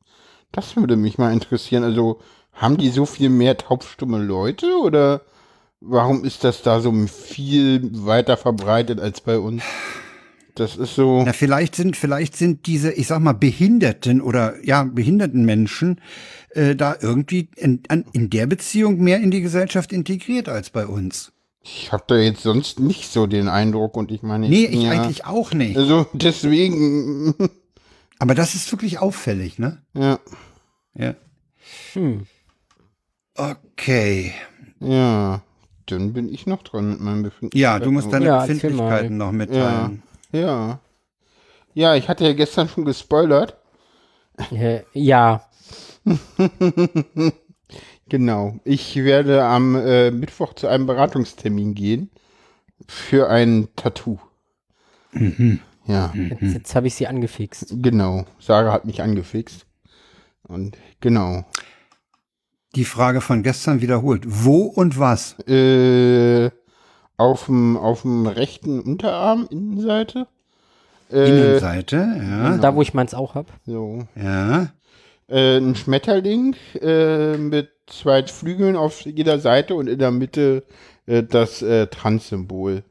[0.51, 1.83] Das würde mich mal interessieren.
[1.83, 2.19] Also,
[2.53, 5.21] haben die so viel mehr taubstumme Leute oder
[5.79, 9.63] warum ist das da so viel weiter verbreitet als bei uns?
[10.55, 11.21] Das ist so.
[11.23, 16.01] Na, vielleicht sind, vielleicht sind diese, ich sag mal, behinderten oder ja, behinderten Menschen
[16.49, 20.87] äh, da irgendwie in, an, in der Beziehung mehr in die Gesellschaft integriert als bei
[20.87, 21.31] uns.
[21.61, 24.49] Ich habe da jetzt sonst nicht so den Eindruck und ich meine.
[24.49, 25.77] Nee, ich ja, eigentlich auch nicht.
[25.77, 27.35] Also, deswegen.
[28.19, 29.81] Aber das ist wirklich auffällig, ne?
[29.93, 30.19] Ja,
[30.93, 31.15] Ja.
[31.93, 32.25] Hm.
[33.35, 34.33] Okay.
[34.79, 35.41] ja.
[35.85, 37.57] Dann bin ich noch dran mit meinem Befinden.
[37.57, 40.03] Ja, du musst deine Ja, Befindlichkeiten noch mitteilen.
[40.31, 40.79] Ja.
[41.73, 43.57] Ja, ich hatte ja gestern schon gespoilert.
[44.93, 45.47] Ja,
[48.09, 48.59] Genau.
[48.63, 52.09] Ich werde am äh, Mittwoch zu einem Beratungstermin gehen
[52.87, 54.19] für ein Tattoo.
[55.87, 57.75] Ja, jetzt, jetzt habe ich sie angefixt.
[57.81, 58.25] genau.
[58.39, 59.65] Sarah hat mich angefixt.
[60.43, 61.45] Und genau.
[62.75, 64.23] Die Frage von gestern wiederholt.
[64.27, 65.39] Wo und was?
[65.47, 66.51] Äh,
[67.17, 70.27] auf dem auf dem rechten Unterarm, Innenseite.
[71.11, 72.57] Äh, Innenseite, ja.
[72.57, 73.47] Da, wo ich meins auch habe.
[73.65, 74.07] so.
[74.15, 74.67] Ja.
[75.29, 80.63] Äh, ein Schmetterling äh, mit zwei Flügeln auf jeder Seite und in der Mitte
[81.05, 82.83] äh, das äh, Trans-Symbol.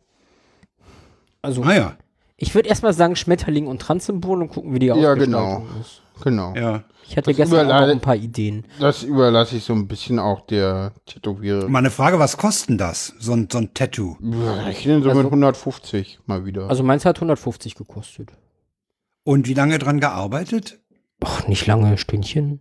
[1.42, 1.96] Also, Ah ja.
[2.36, 5.66] Ich würde erstmal sagen Schmetterling und Transsymbol und gucken, wie die Ja, genau.
[5.80, 6.02] ist.
[6.22, 6.54] genau.
[6.54, 6.84] Ja.
[7.08, 8.64] Ich hatte Das gestern auch noch ein paar Ideen.
[8.80, 11.68] Das überlasse ich so ein bisschen auch der Tätowierer.
[11.68, 14.16] Mal eine Frage, was kostet das, so ein, so ein Tattoo?
[14.64, 16.68] Rechnen so Also- mit 150 mal wieder.
[16.68, 18.30] Also meins hat 150 gekostet.
[19.22, 20.80] Und wie lange dran gearbeitet?
[21.24, 22.60] Ach, nicht lange, Stündchen.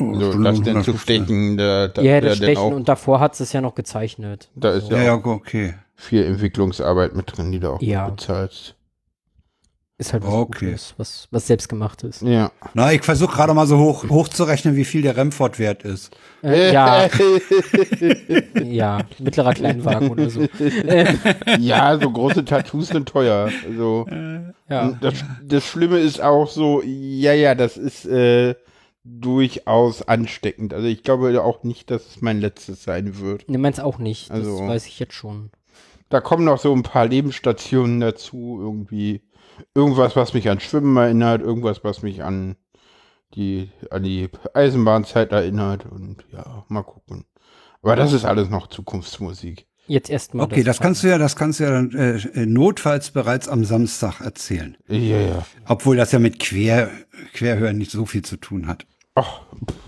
[0.00, 1.00] Oh, so, das denn zu 150.
[1.02, 4.50] stechen, da, da, ja, da das Stechen auch und davor hat es ja noch gezeichnet.
[4.56, 5.74] Da ist Also, ja Ja, ja, okay.
[6.02, 8.08] Viel Entwicklungsarbeit mit drin, die da auch Ja.
[8.08, 8.74] bezahlt.
[9.98, 10.66] ist halt was Okay.
[10.66, 12.22] Gutes, was, was selbstgemacht ist.
[12.22, 12.50] Ja.
[12.74, 16.16] Na, ich versuche gerade mal so hoch, hochzurechnen, wie viel der Remford wert ist.
[16.42, 17.08] Äh, ja,
[18.64, 20.40] ja, mittlerer Kleinwagen oder so.
[21.60, 23.48] Ja, so große Tattoos sind teuer.
[23.68, 24.06] Also,
[24.68, 24.90] ja.
[25.00, 28.56] das, das Schlimme ist auch so, ja, ja, das ist äh,
[29.04, 30.74] durchaus ansteckend.
[30.74, 33.48] Also ich glaube auch nicht, dass es mein letztes sein wird.
[33.48, 34.30] Ne, meins auch nicht.
[34.30, 35.50] Das Also- weiß ich jetzt schon.
[36.08, 39.22] Da kommen noch so ein paar Lebensstationen dazu, irgendwie.
[39.74, 42.56] Irgendwas, was mich an Schwimmen erinnert, irgendwas, was mich an
[43.34, 47.24] die, an die Eisenbahnzeit erinnert und ja, mal gucken.
[47.82, 49.66] Aber das ist alles noch Zukunftsmusik.
[49.86, 50.46] Jetzt erstmal.
[50.46, 53.64] Okay, das kannst du ja, das kannst du ja dann äh, äh, notfalls bereits am
[53.64, 54.76] Samstag erzählen.
[54.88, 55.46] Ja, ja.
[55.66, 56.90] Obwohl das ja mit Quer,
[57.32, 58.86] Querhören nicht so viel zu tun hat.
[59.14, 59.40] Ach,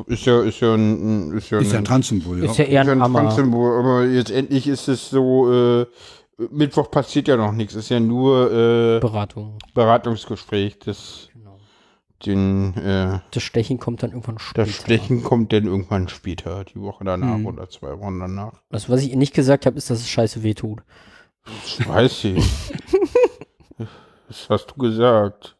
[0.07, 2.45] ist ja, ist ja ein, ist ja Ist ja ein, ein Transsymbol.
[2.45, 2.64] Ist ja.
[2.64, 3.12] ja eher ist ja ein ein.
[3.12, 5.87] Transsymbol, aber jetzt endlich ist es so, äh,
[6.51, 9.59] Mittwoch passiert ja noch nichts, ist ja nur äh, Beratung.
[9.75, 10.79] Beratungsgespräch.
[10.81, 11.59] Das, Genau.
[12.27, 14.66] den, äh, Das Stechen kommt dann irgendwann später.
[14.66, 17.47] das Stechen kommt dann irgendwann später, die Woche danach Mhm.
[17.47, 18.61] oder zwei Wochen danach.
[18.70, 20.83] Also, was ich nicht gesagt habe, ist, dass es scheiße wehtut.
[21.47, 22.45] Das weiß ich.
[24.29, 25.57] das hast du gesagt.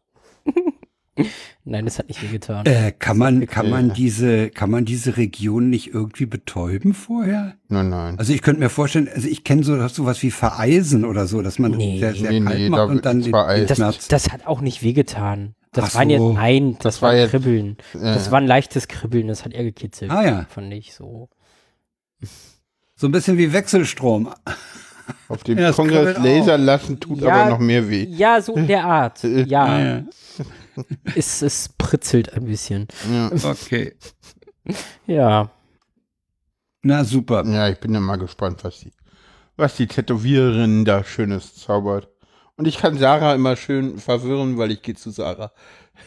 [1.63, 2.65] Nein, das hat nicht wehgetan.
[2.65, 7.55] Äh, kann man, kann man diese, kann man diese Region nicht irgendwie betäuben vorher?
[7.69, 8.19] Nein, nein.
[8.19, 11.57] Also ich könnte mir vorstellen, also ich kenne so sowas wie Vereisen oder so, dass
[11.57, 13.31] man Nee, sehr, sehr nee, kalt nee, macht da und dann den,
[13.67, 15.55] das, das hat auch nicht wehgetan.
[15.71, 16.33] Das Ach waren jetzt, so.
[16.33, 17.77] nein, das, Das war war jetzt- Kribbeln.
[17.93, 20.11] Das Äh, war ein leichtes Kribbeln, das hat er gekitzelt.
[20.11, 21.29] Ah ja, Fand ich so.
[22.95, 24.29] so ein bisschen wie Wechselstrom.
[25.27, 26.17] auf dem Ja, das Kongress.
[26.17, 27.33] Laser lassen tut Ja.
[27.33, 28.03] aber noch mehr weh.
[28.09, 29.21] Ja, so in der Art.
[29.23, 30.03] Ja, Ah, ja.
[31.15, 32.87] Es, es pritzelt ein bisschen.
[33.11, 33.31] Ja.
[33.43, 33.95] Okay.
[35.07, 35.51] Ja.
[36.81, 37.43] Na super.
[37.45, 38.91] ja, ich bin ja mal gespannt, was die,
[39.57, 42.09] was die Tätowiererin da Schönes zaubert.
[42.57, 45.51] Und ich kann Sarah immer schön verwirren, weil ich gehe zu Sarah.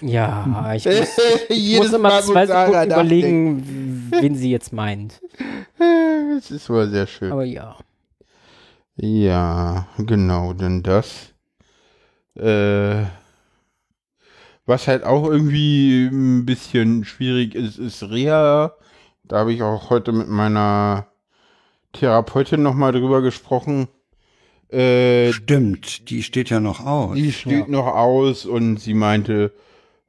[0.00, 5.20] Ja, ich muss, ich muss immer Mal, zwei Sekunden überlegen, wen sie jetzt meint.
[5.78, 7.32] Das ist aber sehr schön.
[7.32, 7.76] Aber ja.
[8.96, 11.32] Ja, genau, denn das.
[12.36, 13.04] Äh,
[14.68, 18.74] was halt auch irgendwie ein bisschen schwierig ist, ist Reha.
[19.24, 21.06] Da habe ich auch heute mit meiner
[21.92, 23.88] Therapeutin nochmal drüber gesprochen.
[24.70, 27.16] Äh, Stimmt, die steht ja noch aus.
[27.16, 29.52] die steht noch aus und sie meinte,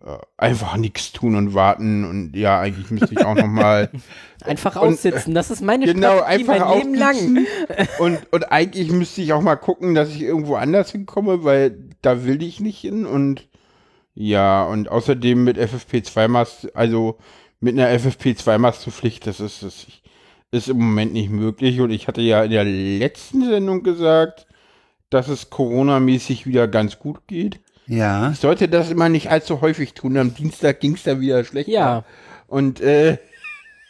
[0.05, 3.89] äh, einfach nichts tun und warten und ja, eigentlich müsste ich auch nochmal
[4.45, 7.16] Einfach Und, aussitzen, das ist meine Genau, Strategie einfach mein Leben lang.
[7.16, 7.47] aussitzen.
[7.99, 12.24] Und, und eigentlich müsste ich auch mal gucken, dass ich irgendwo anders hinkomme, weil da
[12.26, 13.05] will ich nicht hin.
[13.05, 13.47] Und
[14.20, 17.17] ja, und außerdem mit FFP2-Mast, also
[17.61, 19.88] mit einer FFP2-Maskenpflicht, das ist, das
[20.51, 21.80] ist im Moment nicht möglich.
[21.80, 24.45] Und ich hatte ja in der letzten Sendung gesagt,
[25.09, 27.61] dass es Corona-mäßig wieder ganz gut geht.
[27.88, 28.32] Ja.
[28.32, 30.17] Ich sollte das immer nicht allzu häufig tun.
[30.17, 31.72] Am Dienstag ging es da wieder schlechter.
[31.72, 32.05] Ja,
[32.47, 33.20] Und äh,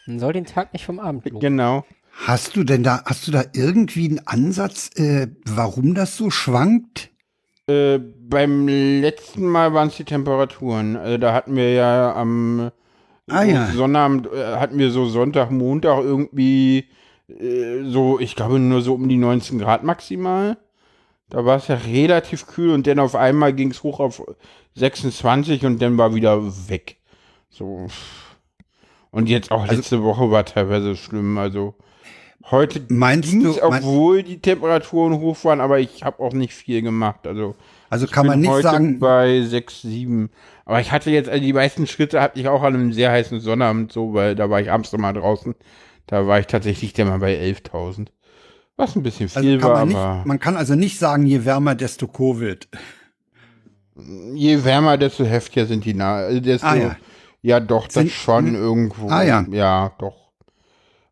[0.05, 1.39] man soll den Tag nicht vom Abend loben.
[1.39, 1.86] genau.
[2.27, 7.09] Hast du denn da, hast du da irgendwie einen Ansatz, äh, warum das so schwankt?
[7.67, 7.99] Äh,
[8.30, 10.95] beim letzten Mal waren es die Temperaturen.
[10.95, 12.71] Also da hatten wir ja am
[13.30, 13.67] Ah, ja.
[13.67, 16.86] Sonnabend äh, hatten wir so Sonntag, Montag irgendwie
[17.27, 20.57] äh, so, ich glaube nur so um die 19 Grad maximal.
[21.30, 24.23] Da war es ja relativ kühl und dann auf einmal ging es hoch auf
[24.75, 26.97] 26 und dann war wieder weg.
[27.49, 27.88] So.
[29.11, 31.38] Und jetzt auch letzte Woche war teilweise schlimm.
[31.38, 31.75] Also
[32.49, 36.53] heute Meinst ging du, es, obwohl die Temperaturen hoch waren, aber ich habe auch nicht
[36.53, 37.27] viel gemacht.
[37.27, 37.55] Also
[37.90, 40.30] also kann man nicht heute sagen, bei 6, 7.
[40.66, 43.40] Aber ich hatte jetzt, also die meisten Schritte hatte ich auch an einem sehr heißen
[43.40, 45.56] Sonnabend so, weil da war ich abends noch mal draußen.
[46.08, 48.08] Da war ich tatsächlich dann mal bei 11.000.
[48.78, 51.26] Was ein bisschen also viel kann war, man, aber nicht, man kann also nicht sagen,
[51.26, 52.68] je wärmer, desto Covid.
[54.34, 56.16] je wärmer, desto heftiger sind die nah.
[56.18, 56.96] also Desto, Ah, ja.
[57.42, 57.60] ja.
[57.60, 59.10] doch, das Sind- schon irgendwo.
[59.10, 59.46] Ah, ja.
[59.52, 60.30] Ja, doch.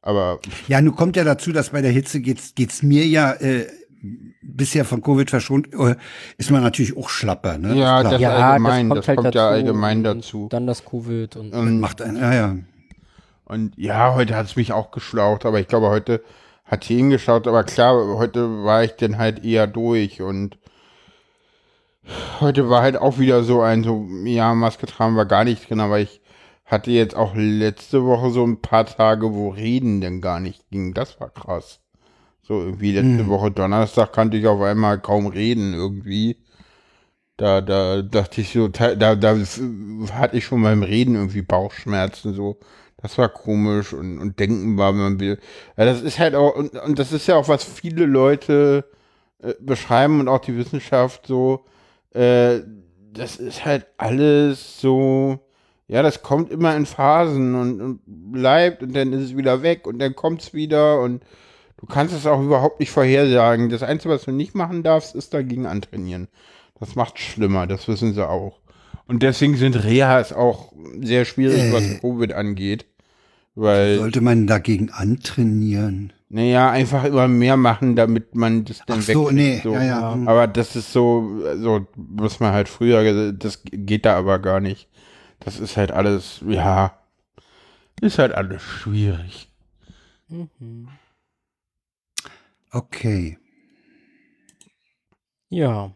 [0.01, 3.67] Aber Ja, nun kommt ja dazu, dass bei der Hitze geht's, geht's mir ja, äh,
[4.41, 5.95] bisher von Covid verschont, äh,
[6.37, 7.75] ist man natürlich auch schlapper, ne?
[7.75, 10.47] Ja, das- Ja, allgemein, das das kommt halt kommt ja allgemein und dazu.
[10.49, 12.55] Dann das Covid und und, macht ein, ja, ja.
[13.45, 16.21] Und ja, heute hat es mich auch geschlaucht, aber ich glaube, heute
[16.65, 20.57] hat sie hingeschaut, aber klar, heute war ich dann halt eher durch und
[22.39, 25.81] Heute war halt auch wieder so ein, so, ja, Maske tragen war gar nicht drin,
[25.81, 26.21] aber ich
[26.65, 30.93] hatte jetzt auch letzte Woche so ein paar Tage, wo Reden denn gar nicht ging.
[30.93, 31.81] Das war krass.
[32.47, 33.27] So irgendwie letzte Hm.
[33.27, 36.37] Woche Donnerstag kannte ich auf einmal kaum reden irgendwie.
[37.35, 39.35] Da, da dachte ich so, da, da,
[40.13, 42.57] hatte ich schon beim Reden irgendwie Bauchschmerzen so.
[43.01, 45.39] Das war komisch und, und denken war, man will.
[45.75, 48.85] Ja, das ist halt auch, und, und das ist ja auch, was viele Leute
[49.39, 51.65] äh, beschreiben und auch die Wissenschaft so,
[52.11, 52.61] äh,
[53.11, 55.39] das ist halt alles so,
[55.87, 59.85] ja, das kommt immer in Phasen und, und bleibt und dann ist es wieder weg
[59.85, 61.21] und dann kommt es wieder und
[61.77, 63.69] du kannst es auch überhaupt nicht vorhersagen.
[63.69, 66.27] Das Einzige, was du nicht machen darfst, ist dagegen antrainieren.
[66.79, 68.59] Das macht schlimmer, das wissen sie auch.
[69.07, 71.73] Und deswegen sind Rehas auch sehr schwierig, Äh.
[71.73, 72.85] was Covid angeht.
[73.55, 76.13] Weil, Sollte man dagegen antrainieren?
[76.29, 79.73] naja, einfach immer mehr machen, damit man das dann Ach so, nee, so.
[79.73, 80.13] ja, ja.
[80.13, 80.27] hm.
[80.27, 84.59] Aber das ist so, so, was man halt früher, gesagt- das geht da aber gar
[84.59, 84.89] nicht.
[85.39, 86.97] Das ist halt alles, ja,
[88.01, 89.47] ist halt alles schwierig.
[90.27, 90.89] Mhm.
[92.77, 93.37] Okay.
[95.49, 95.91] Ja.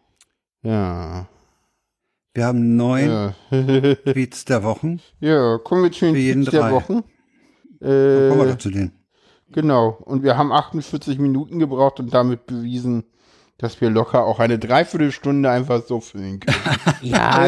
[0.63, 1.27] Ja.
[2.33, 3.35] Wir haben neun Ja,
[4.13, 4.99] Tweets der Wochen.
[5.19, 6.71] ja kommen wir zu den Tipps der drei.
[6.71, 7.03] Wochen.
[7.79, 8.93] Dann kommen wir Äh, doch zu denen.
[9.51, 9.89] genau.
[9.89, 13.03] Und wir haben 48 Minuten gebraucht und damit bewiesen,
[13.59, 16.57] dass wir locker auch eine Dreiviertelstunde einfach so füllen können.
[17.03, 17.45] Ja,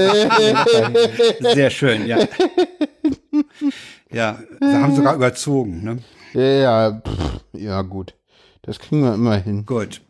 [1.54, 2.20] Sehr schön, ja.
[4.12, 5.98] Ja, sie haben sogar überzogen, ne?
[6.34, 6.42] ja,
[6.90, 8.16] ja, pff, ja, gut.
[8.64, 9.66] Das kriegen wir immer hin.
[9.66, 10.02] Gut.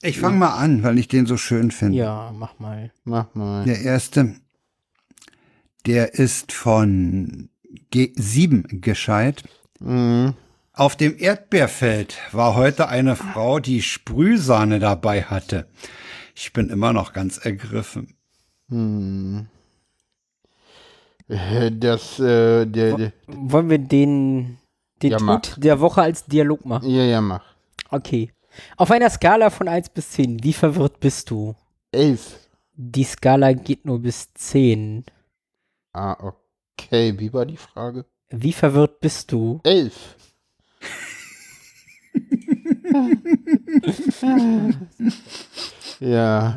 [0.00, 1.98] Ich fange mal an, weil ich den so schön finde.
[1.98, 2.90] ja, mach mal.
[3.04, 3.64] Mach mal.
[3.64, 4.34] Der erste,
[5.86, 7.50] der ist von
[7.92, 9.44] G7 gescheit.
[9.78, 10.34] Mhm.
[10.72, 15.68] Auf dem Erdbeerfeld war heute eine Frau, die Sprühsahne dabei hatte.
[16.34, 18.14] Ich bin immer noch ganz ergriffen.
[18.70, 19.46] Hm.
[21.28, 24.58] Das, äh, der, der, Wollen wir den,
[25.02, 25.58] den Ja, Tod mach.
[25.58, 26.88] der Woche als Dialog machen?
[26.90, 27.44] ja, ja, mach.
[27.92, 28.32] Okay.
[28.76, 31.54] Auf einer Skala von 1 bis 10, wie verwirrt bist du?
[31.90, 32.38] Elf.
[32.74, 35.04] Die Skala geht nur bis 10.
[35.92, 36.32] Ah,
[36.78, 37.14] okay.
[37.18, 38.06] Wie war die Frage?
[38.30, 39.60] Wie verwirrt bist du?
[39.62, 40.16] Elf.
[46.00, 46.56] ja,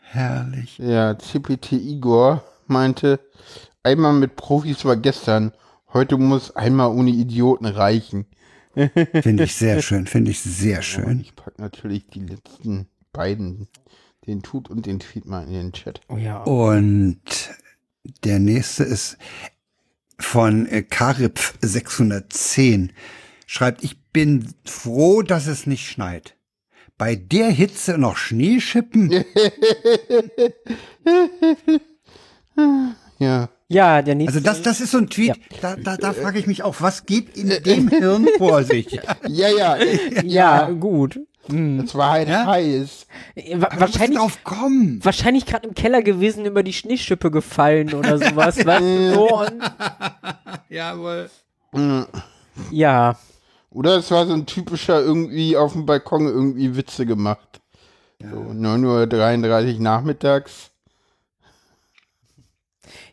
[0.00, 0.78] Herrlich.
[0.78, 3.20] ja, CPT Igor meinte,
[3.82, 5.52] einmal mit Profis war gestern,
[5.92, 8.26] heute muss einmal ohne Idioten reichen.
[9.22, 11.20] Finde ich sehr schön, finde ich sehr Und schön.
[11.20, 13.68] ich pack natürlich die letzten beiden,
[14.26, 16.00] den Tut und den Tweet mal in den Chat.
[16.08, 16.42] Oh ja.
[16.42, 17.20] Und
[18.24, 19.18] der nächste ist
[20.18, 22.92] von äh, Karipf 610.
[23.46, 26.36] Schreibt, ich bin froh, dass es nicht schneit.
[26.96, 29.10] Bei der Hitze noch Schnee schippen?
[33.20, 34.38] Ja, Ja, der nächste.
[34.38, 37.04] Also das, das ist so ein Tweet, da, da, da frage ich mich auch, was
[37.04, 38.92] geht in dem Hirn vor sich?
[39.28, 39.76] ja, ja,
[40.24, 41.20] ja, gut.
[41.48, 41.80] Hm.
[41.80, 42.46] es war halt Ja?
[42.46, 43.06] heiß.
[43.34, 45.00] Äh, wa- Wahrscheinlich, drauf kommen.
[45.02, 48.56] wahrscheinlich gerade im Keller gewesen, über die Schneeschippe gefallen oder sowas.
[48.66, 49.42] weißt du, so
[50.68, 51.30] Jawohl.
[52.70, 53.16] ja.
[53.70, 57.60] Oder es war so ein typischer irgendwie auf dem Balkon irgendwie Witze gemacht.
[58.20, 60.70] So 9.33 Uhr nachmittags.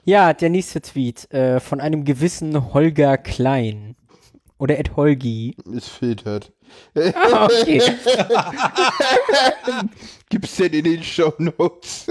[0.05, 3.95] Ja, der nächste Tweet äh, von einem gewissen Holger Klein.
[4.57, 5.57] Oder Ed Holgi.
[5.75, 6.53] Es filtert.
[6.95, 7.81] Ah, okay.
[10.29, 12.07] Gibt's denn in den Show Notes?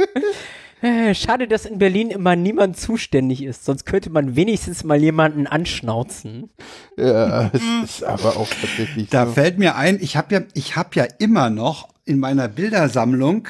[0.82, 3.64] Äh, Schade, dass in Berlin immer niemand zuständig ist.
[3.64, 6.50] Sonst könnte man wenigstens mal jemanden anschnauzen.
[6.98, 9.32] ja, es ist aber auch tatsächlich Da so.
[9.32, 13.48] fällt mir ein, ich habe ja, ich habe ja immer noch in meiner Bildersammlung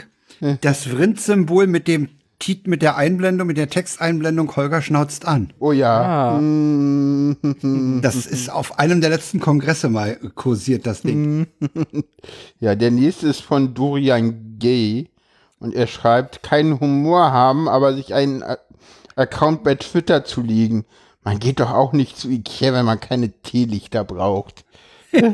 [0.60, 2.08] das Vrind-Symbol mit dem
[2.44, 5.52] Tit, mit der Einblendung, mit der Texteinblendung Holger schnauzt an.
[5.60, 6.34] Oh ja.
[6.34, 6.38] Ah.
[6.40, 11.46] Mm, Das ist auf einem der letzten Kongresse mal kursiert, das Ding.
[12.60, 15.08] Ja, der nächste ist von Dorian Gay.
[15.58, 18.58] Und er schreibt, keinen Humor haben, aber sich einen A-
[19.16, 20.84] Account bei Twitter zu legen.
[21.22, 24.66] Man geht doch auch nicht zu Ikea, wenn man keine Teelichter braucht.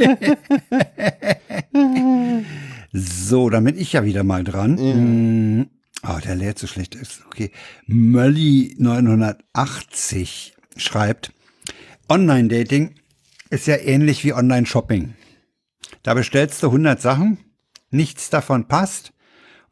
[2.93, 4.75] So, dann bin ich ja wieder mal dran.
[5.61, 5.67] Mm,
[6.07, 7.23] Oh, der lädt so schlecht ist.
[7.27, 7.51] Okay.
[7.87, 11.33] Mölli 980 schreibt,
[12.09, 12.95] Online-Dating
[13.51, 15.15] ist ja ähnlich wie Online-Shopping.
[16.03, 17.39] Da bestellst du 100 Sachen,
[17.91, 19.13] nichts davon passt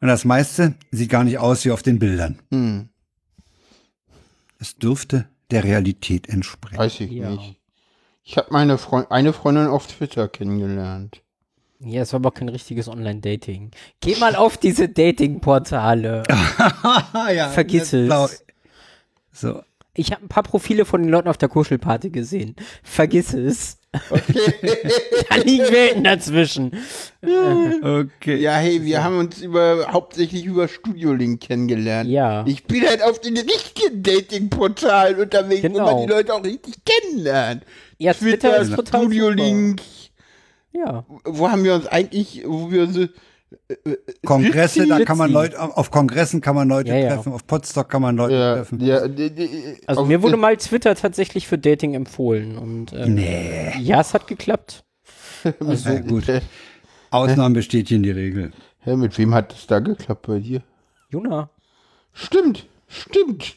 [0.01, 2.39] und das meiste sieht gar nicht aus wie auf den Bildern.
[2.51, 2.89] Hm,
[4.59, 6.77] Es dürfte der Realität entsprechen.
[6.77, 7.31] weiß ich Ja.
[7.31, 7.55] nicht.
[8.23, 11.23] Ich habe meine Freund eine Freundin auf Twitter kennengelernt.
[11.81, 13.71] Ja, es war aber kein richtiges Online-Dating.
[14.01, 16.23] Geh mal auf diese Dating-Portale.
[17.33, 18.43] ja, Vergiss jetzt blau- es.
[19.31, 19.61] So.
[19.93, 22.55] Ich habe ein paar Profile von den Leuten auf der Kuschelparty gesehen.
[22.83, 23.77] Vergiss es.
[23.91, 26.71] da liegen Welten dazwischen.
[27.21, 28.35] Okay.
[28.37, 32.09] Ja, hey, wir haben uns über hauptsächlich über Studiolink kennengelernt.
[32.09, 32.45] Ja.
[32.45, 35.85] Ich bin halt auf den richtigen Dating-Portalen unterwegs, wo Genau.
[35.97, 37.63] man die Leute auch richtig kennenlernt.
[37.97, 39.81] Ja, Twitter ist total Studiolink.
[40.71, 41.05] Ja.
[41.25, 43.05] Wo haben wir uns eigentlich, wo wir so,
[44.25, 45.31] Kongresse, da kann man.
[45.31, 47.15] Leute, auf Kongressen kann man Leute Ja, ja.
[47.15, 48.79] treffen, auf Potsdok kann man Leute ja, treffen.
[48.79, 52.57] ja, die- die- Also mir wurde mal Twitter tatsächlich für Dating empfohlen.
[52.57, 53.73] Und ähm, Nee.
[53.79, 54.83] ja, es hat geklappt.
[55.65, 56.25] Also, Ja, gut.
[57.11, 58.51] Ausnahmen bestätigen die Regel.
[58.81, 60.61] Hä, mit wem hat es da geklappt bei dir?
[61.09, 61.49] Juna.
[62.13, 63.55] Stimmt, stimmt.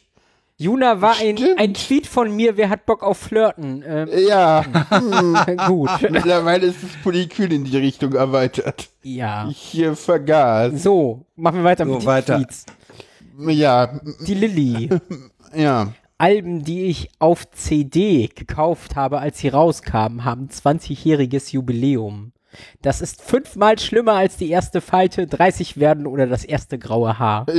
[0.63, 1.59] Juna war ein, Stimmt.
[1.59, 3.83] ein Tweet von mir, wer hat Bock auf Flirten?
[3.87, 4.63] Ähm, Ja,
[5.67, 5.91] gut.
[6.11, 8.89] mittlerweile ist das Polykül in die Richtung erweitert.
[9.03, 9.49] Ja.
[9.51, 10.83] Ich hier vergaß.
[10.83, 12.37] So, machen wir weiter So, mit den weiter.
[12.37, 12.67] Tweets.
[13.39, 14.89] Ja, Die Lilly.
[15.55, 15.89] ja.
[16.19, 22.31] Alben, die ich auf CD gekauft habe, als sie rauskamen, haben 20-jähriges Jubiläum.
[22.83, 27.47] Das ist fünfmal schlimmer als die erste Falte, 30 werden oder das erste graue Haar.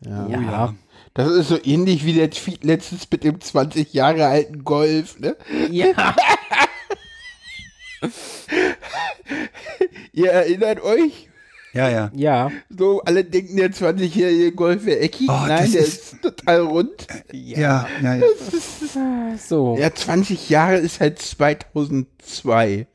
[0.00, 0.26] ja.
[0.28, 0.74] ja.
[1.14, 5.36] Das ist so ähnlich wie der Tweet letztens mit dem 20 Jahre alten Golf, ne?
[5.70, 6.14] Ja.
[10.12, 11.28] Ihr erinnert euch?
[11.72, 12.10] Ja, ja.
[12.14, 12.50] Ja.
[12.76, 15.28] So, alle denken, der 20-jährige Golf wäre eckig.
[15.28, 17.06] Oh, Nein, das der ist- ist total rund.
[17.32, 18.26] Ja, ja, ja.
[19.38, 19.76] So.
[19.78, 22.86] Ja, 20 Jahre ist halt 2002.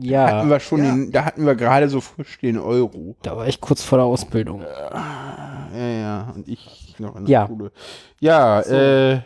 [0.00, 0.26] Ja.
[0.38, 3.16] Hatten wir schon den, da hatten wir gerade so frisch den Euro.
[3.22, 4.62] Da war ich kurz vor der Ausbildung.
[4.62, 7.46] Ja, ja, und ich noch in der Ja.
[7.46, 7.72] Schule.
[8.20, 9.20] Ja, äh,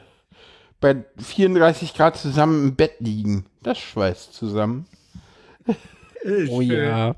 [0.81, 3.47] bei 34 Grad zusammen im Bett liegen.
[3.63, 4.87] Das schweißt zusammen.
[6.51, 7.15] Oh ja.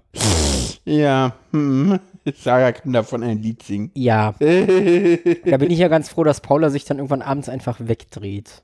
[0.84, 1.98] Ja, hm.
[2.36, 3.90] Sarah kann davon ein Lied singen.
[3.94, 4.34] Ja.
[4.40, 8.62] Da bin ich ja ganz froh, dass Paula sich dann irgendwann abends einfach wegdreht.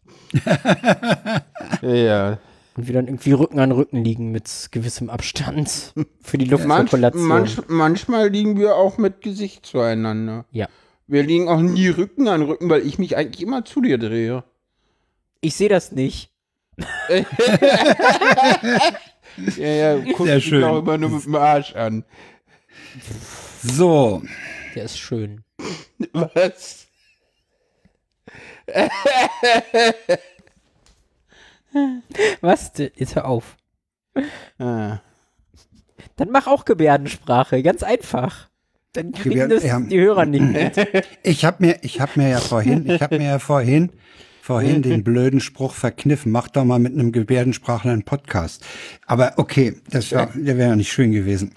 [1.83, 2.39] Ja.
[2.79, 7.27] Und wir dann irgendwie Rücken an Rücken liegen mit gewissem Abstand für die Manch, Luftzirkulation.
[7.27, 10.45] manch, manchmal liegen wir auch mit Gesicht zueinander.
[10.53, 10.69] Ja.
[11.09, 14.45] Wir liegen auch nie Rücken an Rücken, weil ich mich eigentlich immer zu dir drehe.
[15.41, 16.31] Ich sehe das nicht.
[19.57, 20.65] Ja, ja, guck Sehr mich schön.
[20.65, 22.05] auch immer nur mit dem Arsch an.
[23.63, 24.23] So.
[24.75, 25.45] Der ist schön.
[26.13, 26.89] Was?
[32.41, 32.73] Was?
[32.77, 33.57] Jetzt hör auf.
[34.59, 34.99] Ah.
[36.17, 37.63] Dann mach auch Gebärdensprache.
[37.63, 38.49] Ganz einfach.
[38.93, 39.81] Dann kriegen Gebärden- das ja.
[39.81, 40.43] die Hörer nicht
[40.87, 41.07] mit.
[41.23, 43.91] Ich habe mir, ich habe mir ja vorhin, ich habe mir ja vorhin,
[44.43, 46.33] vorhin den blöden Spruch verkniffen.
[46.33, 48.65] Mach doch mal mit einem Gebärdensprachler einen Podcast.
[49.07, 51.53] Aber okay, das wär, der wäre ja nicht schön gewesen.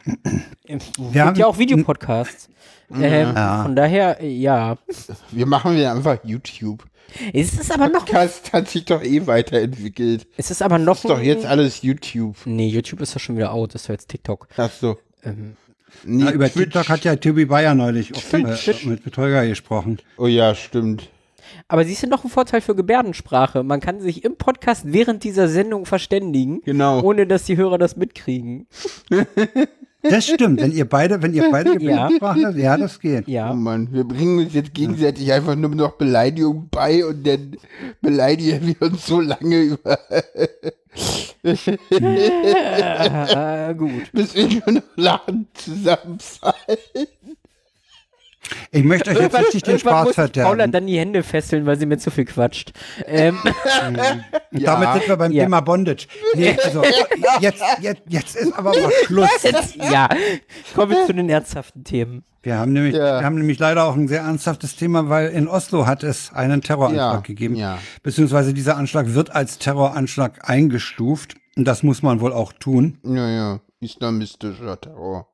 [0.68, 2.50] Es Wir gibt haben- ja auch Videopodcasts.
[2.94, 3.02] Ähm,
[3.36, 3.64] Ja.
[3.64, 4.78] Von daher, äh, ja.
[5.32, 6.86] Wir machen wir einfach YouTube.
[7.34, 8.06] Es ist aber noch.
[8.06, 10.28] Podcast hat sich doch eh weiterentwickelt.
[10.38, 10.96] Es ist aber noch.
[10.98, 12.36] Ist doch jetzt alles YouTube.
[12.46, 13.74] Nee, YouTube ist ja schon wieder out.
[13.76, 14.48] Das ist ja jetzt TikTok.
[14.58, 14.98] Ach so.
[15.24, 15.56] Ähm,
[16.06, 16.72] Nee, Na, über Twitch.
[16.72, 18.70] TikTok hat ja Tobi Bayer neulich auch, Twitch.
[18.70, 19.98] äh, mit Betrüger gesprochen.
[20.18, 21.10] Oh ja, stimmt.
[21.68, 23.62] aber siehst du noch einen Vorteil für Gebärdensprache?
[23.64, 27.02] Man kann sich im Podcast während dieser Sendung verständigen, Genau.
[27.02, 28.68] ohne dass die Hörer das mitkriegen.
[30.04, 33.26] Das stimmt, wenn ihr beide, wenn ihr beide Gebärdensprachler, ja, das geht.
[33.28, 33.54] Oh Ja.
[33.54, 37.56] Mann, wir bringen uns jetzt gegenseitig einfach nur noch Beleidigungen bei und dann
[38.02, 40.24] beleidigen wir uns so lange über, äh,
[43.74, 44.12] gut.
[44.12, 46.54] bis wir nur noch lachen zusammenfallen.
[48.72, 50.72] Ich möchte euch jetzt richtig den Spaß muss Paula verderben.
[50.72, 52.72] dann die Hände fesseln, weil sie mir zu viel quatscht.
[53.06, 53.38] Ähm,
[54.52, 55.44] Und damit sind wir beim Ja.
[55.44, 56.08] Thema Bondage.
[56.36, 56.84] Nee, also
[57.40, 59.30] jetzt, jetzt, jetzt ist aber mal Schluss.
[59.44, 60.10] jetzt, ja,
[60.76, 62.24] kommen wir zu den ernsthaften Themen.
[62.44, 63.20] Wir haben nämlich, Ja.
[63.20, 66.62] wir haben nämlich leider auch ein sehr ernsthaftes Thema, weil in Oslo hat es einen
[66.62, 67.56] Terroranschlag Ja, gegeben.
[67.56, 67.78] ja.
[68.04, 71.36] Beziehungsweise dieser Anschlag wird als Terroranschlag eingestuft.
[71.56, 72.98] Und das muss man wohl auch tun.
[73.04, 75.28] Ja, ja, islamistischer Terror.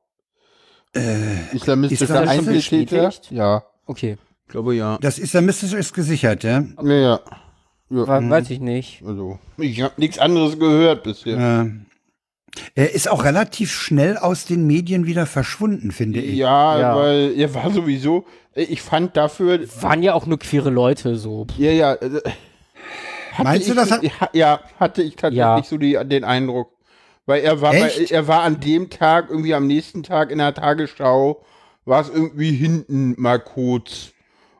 [0.98, 3.12] Das schon Einzeltäter?
[3.30, 4.98] Ja, Okay, ich glaube ja.
[5.00, 6.64] Das islamistische ist gesichert, ja.
[6.82, 7.20] Ja, ja.
[7.90, 9.02] Wa- weiß ich nicht.
[9.06, 11.62] Also, ich habe nichts anderes gehört bisher.
[11.66, 11.70] Äh,
[12.74, 16.34] er ist auch relativ schnell aus den Medien wieder verschwunden, finde ich.
[16.36, 16.96] Ja, Ja.
[16.96, 21.46] weil er war sowieso, ich fand dafür, Waren ja auch nur queere Leute so.
[21.56, 21.94] ja, ja.
[21.94, 22.20] äh,
[23.32, 25.62] hatte Meinst du, ich das so- hat- ja, ja, hatte ich tatsächlich Ja.
[25.62, 26.72] so die, den Eindruck.
[27.28, 30.54] Weil er war, bei, er war an dem Tag, irgendwie am nächsten Tag in der
[30.54, 31.44] Tagesschau,
[31.84, 34.12] war es irgendwie hinten mal kurz.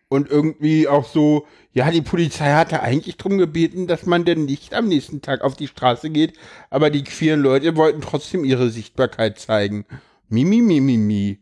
[0.09, 4.75] Und irgendwie auch so, ja, die Polizei hatte eigentlich drum gebeten, dass man denn nicht
[4.75, 6.35] am nächsten Tag auf die Straße geht,
[6.69, 9.87] aber die queeren Leute wollten trotzdem ihre Sichtbarkeit zeigen.
[10.29, 11.39] Mi, mi, mi, mi, mi.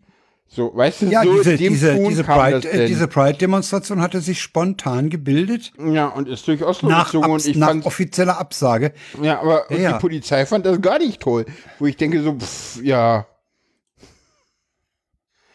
[0.48, 2.86] So, weißt du, Ja, so diese, diese, Pride, äh, denn.
[2.86, 5.72] diese Pride-Demonstration hatte sich spontan gebildet.
[5.78, 8.92] ja, und ist durch Oslo Nach, gezogen und Abs ich nach offizieller Absage.
[9.20, 9.92] ja, aber Ja, ja.
[9.94, 11.44] die Polizei fand das gar nicht toll.
[11.78, 13.26] Wo ich denke so, pff, ja,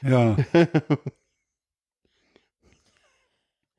[0.03, 0.35] Ja,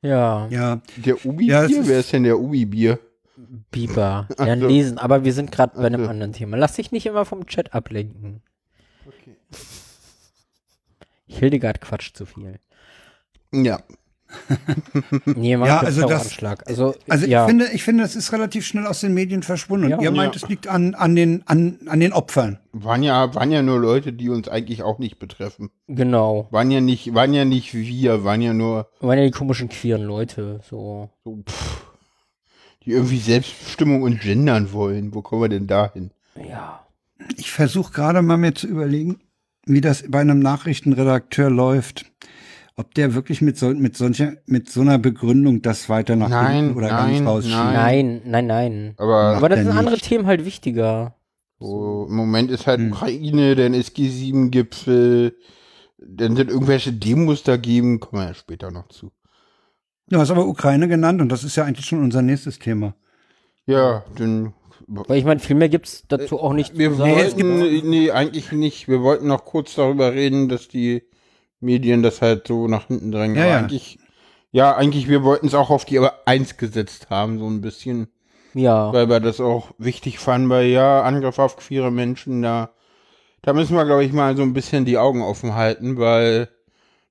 [0.01, 0.81] Ja, ja.
[0.97, 2.99] der Ubi-Bier, Ja, wer ist denn der Ubi-Bier?
[3.71, 4.27] Biber.
[4.37, 4.67] Ja, Ach so.
[4.67, 6.09] lesen, aber wir sind gerade bei einem so.
[6.09, 6.57] anderen Thema.
[6.57, 8.41] Lass dich nicht immer vom Chat ablenken.
[11.37, 12.59] Hildegard quatscht zu viel.
[13.51, 13.79] Ja,
[15.25, 16.37] Nee, macht Ja, also das-.
[16.65, 17.43] Also, Also ja.
[17.43, 19.89] ich finde, ich finde, es ist relativ schnell aus den Medien verschwunden.
[19.89, 20.01] Ja.
[20.01, 20.41] Ihr meint, Ja.
[20.41, 22.59] es liegt an, an, den, an, an den Opfern.
[22.71, 25.69] waren ja, waren ja nur Leute, die uns eigentlich auch nicht betreffen.
[25.87, 26.47] genau.
[26.51, 30.03] Waren ja nicht, waren ja nicht wir, waren ja nur Waren ja die komischen queeren
[30.03, 30.61] Leute.
[30.67, 31.09] So.
[31.23, 31.83] so, pff,
[32.85, 35.13] die irgendwie Selbstbestimmung und gendern wollen.
[35.13, 36.11] Wo kommen wir denn da hin?
[36.49, 36.85] Ja.
[37.37, 39.21] Ich versuche gerade mal mir zu überlegen,
[39.65, 42.05] wie das bei einem Nachrichtenredakteur läuft.
[42.75, 46.55] Ob der wirklich mit so, mit solcher, mit so einer Begründung das weiter nach Nein,
[46.55, 47.55] hinten oder nein, ganz rausschiebt.
[47.55, 48.93] Nein, nein, nein.
[48.97, 50.05] Aber Aber das sind andere nicht.
[50.05, 51.15] Themen halt wichtiger.
[51.59, 52.91] so, im Moment ist halt Hm.
[52.91, 55.37] Ukraine, dann ist G7-Gipfel,
[55.97, 59.11] dann sind irgendwelche Demos dagegen, kommen wir ja später noch zu.
[60.09, 62.95] Du hast aber Ukraine genannt und das ist ja eigentlich schon unser nächstes Thema.
[63.65, 64.53] Ja, dann.
[64.87, 67.11] Weil ich meine, viel mehr gibt's dazu auch nicht Wir zu sagen.
[67.11, 68.87] wollten, nee, eigentlich nicht.
[68.87, 71.03] Wir wollten noch kurz darüber reden, dass die
[71.59, 73.35] Medien das halt so nach hinten drängen.
[73.37, 73.57] Ja, Aber ja.
[73.59, 73.99] eigentlich,
[74.51, 78.07] ja, eigentlich, wir wollten es auch auf die Eins gesetzt haben, so ein bisschen.
[78.55, 78.93] Ja.
[78.93, 82.69] weil wir das auch wichtig fanden, weil ja, Angriff auf queere Menschen, da,
[83.41, 86.49] da müssen wir, glaube ich, mal so ein bisschen die Augen offen halten, weil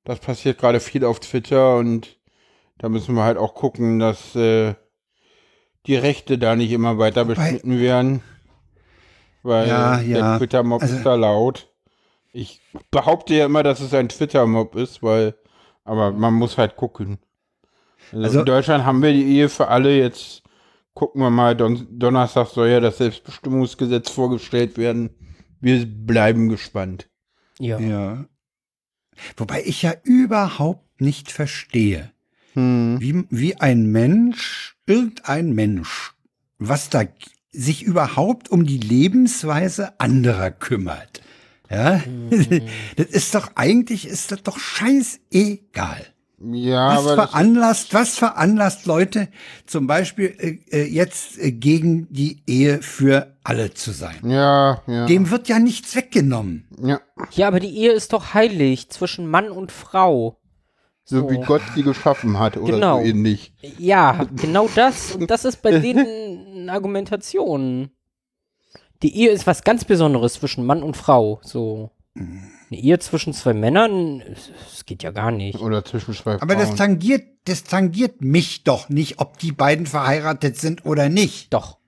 [0.05, 2.17] das passiert gerade viel auf Twitter und
[2.79, 4.75] da müssen wir halt auch gucken, dass äh,
[5.87, 8.23] die Rechte da nicht immer weiter beschnitten werden.
[9.43, 10.39] Weil Ja, der ja.
[10.39, 11.69] Twitter-Mob Also- ist da laut.
[12.33, 12.61] Ich
[12.91, 15.35] behaupte ja immer, dass es ein Twitter-Mob ist, weil,
[15.85, 17.19] aber man muss halt gucken.
[18.13, 20.43] Also, Also- in Deutschland haben wir die Ehe für alle, jetzt
[20.95, 25.11] gucken wir mal, Don Donnerstag soll ja das Selbstbestimmungsgesetz vorgestellt werden.
[25.61, 27.09] Wir bleiben gespannt.
[27.59, 27.79] Ja.
[27.79, 28.25] Ja.
[29.37, 32.12] Wobei ich ja überhaupt nicht verstehe,
[32.55, 32.97] Hm.
[33.01, 36.13] wie, wie ein Mensch, irgendein Mensch,
[36.59, 37.05] was da
[37.51, 41.21] sich überhaupt um die Lebensweise anderer kümmert.
[41.71, 42.03] Ja,
[42.97, 46.07] das ist doch eigentlich, ist das doch scheißegal.
[46.45, 49.29] Ja, Was veranlasst, was veranlasst Leute
[49.65, 54.17] zum Beispiel äh, äh, jetzt äh, gegen die Ehe für alle zu sein?
[54.25, 56.67] ja, ja, Dem wird ja nichts weggenommen.
[56.83, 57.01] ja,
[57.31, 60.37] ja, aber die Ehe ist doch heilig zwischen Mann und Frau.
[61.05, 62.99] So wie Gott sie geschaffen hat oder Genau.
[63.01, 63.53] so ähnlich.
[63.79, 65.17] Ja, genau das.
[65.17, 67.91] Und das ist bei denen eine Argumentation.
[69.03, 71.41] Die Ehe ist was ganz Besonderes zwischen Mann und Frau.
[71.43, 71.91] So.
[72.15, 75.59] Eine Ehe zwischen zwei Männern, das geht ja gar nicht.
[75.61, 76.77] Oder zwischen zwei Aber das Frauen.
[76.77, 81.53] tangiert, das tangiert mich doch nicht, ob die beiden verheiratet sind oder nicht.
[81.55, 81.79] Doch.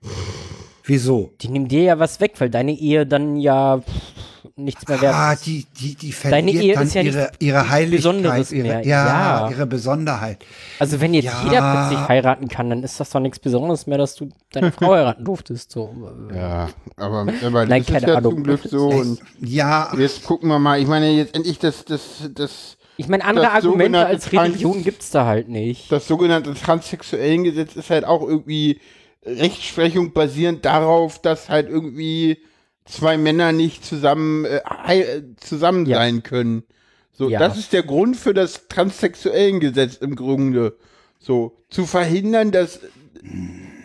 [0.83, 1.31] Wieso?
[1.41, 4.14] Die nehmen dir ja was weg, weil deine Ehe dann ja pff,
[4.57, 5.45] nichts mehr wert Ah, ist.
[5.45, 8.85] die, die, die Deine verliert Ehe dann ist ja ihre, ihre Heiligkeit, Besonderes ihre, mehr.
[8.85, 9.07] Ja,
[9.45, 9.49] Ja.
[9.49, 10.45] ihre Besonderheit.
[10.79, 11.43] Also wenn jetzt Ja.
[11.43, 14.91] jeder plötzlich heiraten kann, dann ist das doch nichts Besonderes mehr, dass du deine Frau
[14.93, 15.71] heiraten durftest.
[15.71, 15.93] So.
[16.33, 18.33] Ja, aber, aber Nein, das ist keine ja Ahnung.
[18.35, 18.87] zum Glück so.
[18.87, 20.79] Und Ja, jetzt gucken wir mal.
[20.79, 22.01] Ich meine, jetzt endlich das, das,
[22.33, 25.91] das, Ich meine, andere Das Argumente als Religion Trans- gibt's da halt nicht.
[25.91, 28.79] das sogenannte transsexuellen Gesetz ist halt auch irgendwie
[29.25, 32.37] Rechtsprechung basierend darauf, dass halt irgendwie
[32.85, 35.97] zwei Männer nicht zusammen, äh, zusammen Ja.
[35.97, 36.63] sein können.
[37.11, 37.39] So, Ja.
[37.39, 40.77] das ist der Grund für das transsexuellen Gesetz im Grunde.
[41.19, 42.79] So, zu verhindern, dass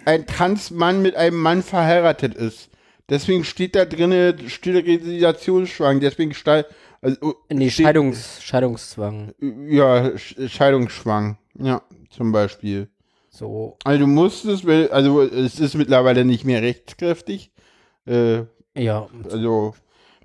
[0.05, 2.69] ein Transmann mit einem Mann verheiratet ist.
[3.09, 6.67] Deswegen steht da drinne Sterilisationsschwang, deswegen steil,
[7.01, 9.33] also, Nee, steht- Scheidungs, Scheidungszwang.
[9.69, 11.39] Ja, Sch- Scheidungsschwang.
[11.59, 12.89] Ja, zum Beispiel.
[13.31, 17.53] So, Also du musst es, weil- also es ist mittlerweile nicht mehr rechtskräftig.
[18.07, 18.43] Äh,
[18.81, 19.09] ja.
[19.31, 19.75] also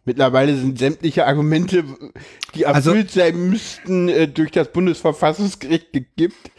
[0.05, 1.83] mittlerweile sind sämtliche Argumente,
[2.53, 6.51] die Also- erfüllt sein müssten, äh, durch das Bundesverfassungsgericht gekippt.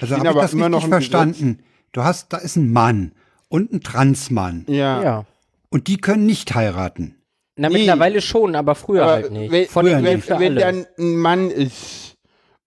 [0.00, 1.62] also habe ich aber das immer noch im verstanden.
[1.92, 3.12] Du hast, da ist ein Mann
[3.48, 5.02] und ein Transmann Ja.
[5.02, 5.26] Ja.
[5.70, 7.16] und die können nicht heiraten.
[7.56, 7.78] Na, Nee.
[7.78, 9.50] mittlerweile schon, aber früher Aber halt nicht.
[9.52, 12.14] wenn, Von früher wenn, nicht für wenn dann ein Mann ist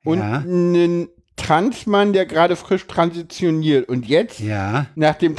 [0.04, 0.44] und Ja.
[0.46, 5.36] ein Transmann, der gerade frisch transitioniert und jetzt Ja, nach dem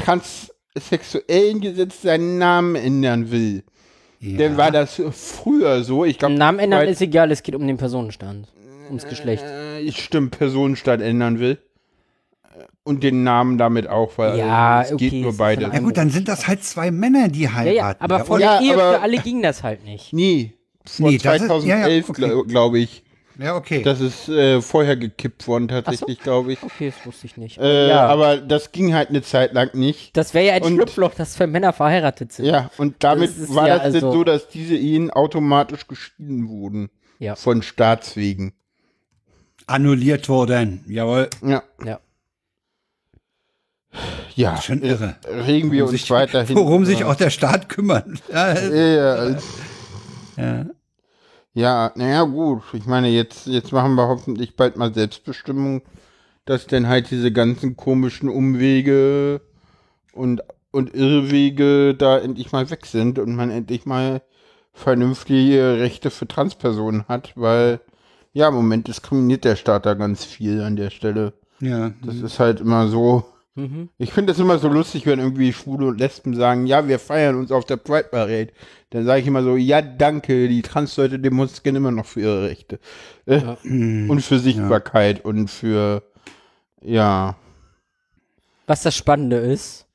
[0.75, 3.63] transsexuellen Gesetz seinen Namen ändern will,
[4.21, 4.39] ja.
[4.39, 6.05] dann war das früher so.
[6.05, 8.49] Ich glaube, Namen ändern weil- ist egal, es geht um den Personenstand.
[8.89, 9.43] Ums Geschlecht.
[9.45, 11.59] Äh, stimmt, Personenstand ändern will.
[12.87, 15.73] Und den Namen damit auch, weil Ja, es okay, geht nur beides.
[15.73, 17.99] Ja gut, dann sind das halt zwei Männer, die Ja, heiraten.
[17.99, 20.13] ja, aber vor Ja, der Ehe aber- für alle ging das halt nicht.
[20.13, 20.53] Nee,
[20.85, 22.43] von Nee, das ist- ja, ja, 2011, okay.
[22.47, 23.03] glaube ich.
[23.39, 23.83] Ja, okay.
[23.83, 26.63] Das ist äh, vorher gekippt worden, tatsächlich, glaube ich.
[26.63, 27.59] Okay, das wusste ich nicht.
[27.59, 30.17] Äh, ja, Aber das ging halt eine Zeit lang nicht.
[30.17, 32.47] das wäre ja ein und- Schlupfloch, das für Männer verheiratet sind.
[32.47, 36.49] Ja, und damit Das ist war ja das also- so, dass diese Ehen automatisch geschieden
[36.49, 36.91] wurden.
[37.19, 37.37] Ja.
[37.37, 38.53] Von Staatswegen.
[39.67, 40.85] Annulliert worden.
[40.89, 41.31] Jawohl.
[41.43, 41.63] Ja.
[41.85, 42.01] Ja.
[44.35, 45.15] Ja, Schon irre.
[45.47, 46.57] regen wir Worum uns sich, weiterhin.
[46.57, 48.07] worum sich auch der Staat kümmert.
[48.33, 49.37] Ja, Ja,
[50.37, 50.67] ja.
[51.55, 52.63] Ja, naja, gut.
[52.73, 55.83] Ich meine, jetzt, jetzt machen wir hoffentlich bald mal Selbstbestimmung,
[56.45, 59.41] dass dann halt diese ganzen komischen Umwege
[60.13, 60.43] und,
[60.73, 64.23] und Irrwege da endlich mal weg sind und man endlich mal
[64.73, 67.81] vernünftige Rechte für Transpersonen hat, weil
[68.33, 71.35] ja, im Moment diskriminiert der Staat da ganz viel an der Stelle.
[71.61, 71.93] ja.
[72.05, 73.25] Das ist halt immer so.
[73.57, 73.89] Mhm.
[73.99, 77.37] Ich finde es immer so lustig, wenn irgendwie Schwule und Lesben sagen, ja, wir feiern
[77.37, 78.49] uns auf der Pride Parade.
[78.91, 82.81] Dann sage ich immer so, ja, danke, die Transleute demonstrieren immer noch für ihre Rechte.
[83.27, 83.57] Äh, Ja.
[83.63, 86.03] Und für Sichtbarkeit und für,
[86.83, 87.37] ja,
[88.67, 89.87] Was das Spannende ist,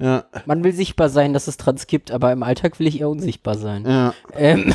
[0.00, 3.08] ja, man will sichtbar sein, dass es Trans gibt, aber im Alltag will ich eher
[3.08, 3.84] unsichtbar sein.
[3.84, 4.14] ja.
[4.36, 4.72] Ähm,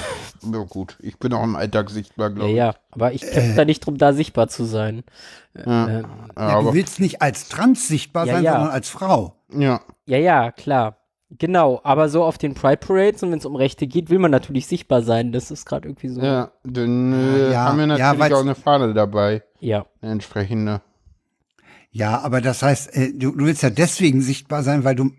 [0.51, 0.97] Ja, gut.
[1.01, 2.55] Ich bin auch im Alltag sichtbar, ja, glaube ich.
[2.57, 5.03] ja, aber ich kämpfe da nicht drum, da sichtbar zu sein.
[5.55, 5.87] Ja.
[5.87, 6.05] Ähm,
[6.37, 8.53] Ja, Ja, du willst nicht als trans sichtbar Ja, sein, ja.
[8.53, 9.35] sondern als Frau.
[9.53, 10.97] ja, ja, ja, klar.
[11.39, 14.29] Genau, aber so auf den Pride Parades und wenn es um Rechte geht, will man
[14.29, 15.31] natürlich sichtbar sein.
[15.31, 16.21] Das ist gerade irgendwie so.
[16.21, 19.85] ja, dann äh, Ja, haben wir ja, natürlich auch eine Fahne dabei, Ja.
[20.01, 20.81] eine entsprechende.
[21.89, 25.11] Ja, aber das heißt, äh, du, du willst ja deswegen sichtbar sein, weil du,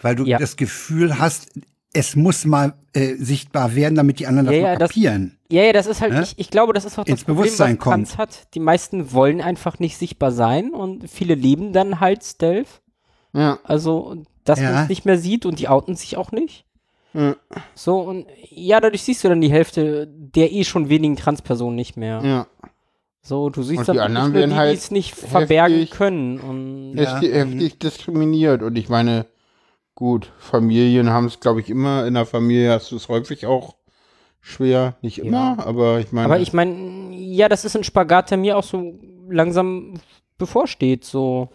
[0.00, 0.38] weil du Ja.
[0.38, 1.50] das Gefühl hast,
[1.96, 5.38] es muss mal äh, sichtbar werden, damit die anderen das Ja, mal ja, das- kapieren.
[5.50, 6.22] Ja, ja, das ist halt, Ne?
[6.22, 8.54] ich, ich glaube, das ist auch das Ins Problem, Bewusstsein was Trans hat.
[8.54, 12.80] Die meisten wollen einfach nicht sichtbar sein und viele leben dann halt Stealth.
[13.32, 14.72] Ja, Also, dass Ja.
[14.72, 16.64] man es nicht mehr sieht und die outen sich auch nicht.
[17.14, 17.36] ja,
[17.74, 21.96] So, und ja, dadurch siehst du dann die Hälfte der eh schon wenigen Transpersonen nicht
[21.96, 22.20] mehr.
[22.24, 22.46] ja.
[23.22, 23.96] So, du siehst Und dann
[24.32, 26.38] die die, halt es nicht verbergen heftig- können.
[26.38, 27.14] Und Ja.
[27.14, 28.62] heftig, heftig diskriminiert.
[28.62, 29.26] Und ich meine,
[29.96, 32.06] gut, Familien haben es, glaube ich, immer.
[32.06, 33.74] In der Familie hast du es häufig auch
[34.40, 34.94] schwer.
[35.02, 36.26] Nicht immer, aber ich meine.
[36.26, 38.94] Aber ich meine, ja, das ist ein Spagat, der mir auch so
[39.28, 39.94] langsam
[40.38, 41.04] bevorsteht.
[41.04, 41.48] So,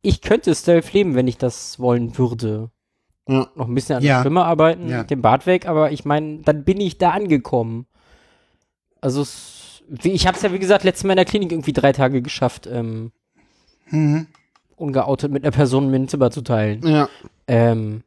[0.00, 2.70] ich könnte Stealth leben, wenn ich das wollen würde.
[3.28, 3.46] Ja.
[3.56, 4.14] Noch ein bisschen an Ja.
[4.14, 5.04] der Stimme arbeiten, Ja.
[5.04, 7.86] den Bart weg, aber ich meine, dann bin ich da angekommen.
[9.02, 9.26] Also,
[10.02, 12.66] ich habe es ja, wie gesagt, letztes Mal in der Klinik irgendwie drei Tage geschafft,
[12.66, 13.12] ähm,
[13.90, 14.26] Mhm.
[14.80, 16.86] Ungeoutet mit einer Person mein Zimmer zu teilen.
[16.86, 17.08] Ja,
[17.46, 18.02] Ähm,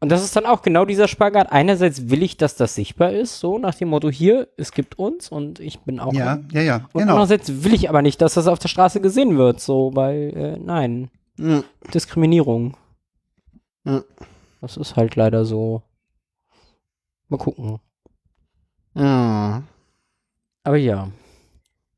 [0.00, 1.50] und das ist dann auch genau dieser Spagat.
[1.50, 5.28] Einerseits will ich, dass das sichtbar ist, so nach dem Motto, hier, es gibt uns
[5.28, 7.12] und ich bin auch Ja, ja, ja, und genau.
[7.14, 10.56] andererseits will ich aber nicht, dass das auf der Straße gesehen wird, so, weil, äh,
[10.58, 11.62] nein, ja,
[11.92, 12.76] Diskriminierung.
[13.84, 14.02] ja.
[14.60, 15.82] Das ist halt leider so.
[17.28, 17.78] Mal gucken.
[18.94, 19.62] ja.
[20.64, 21.08] Aber ja.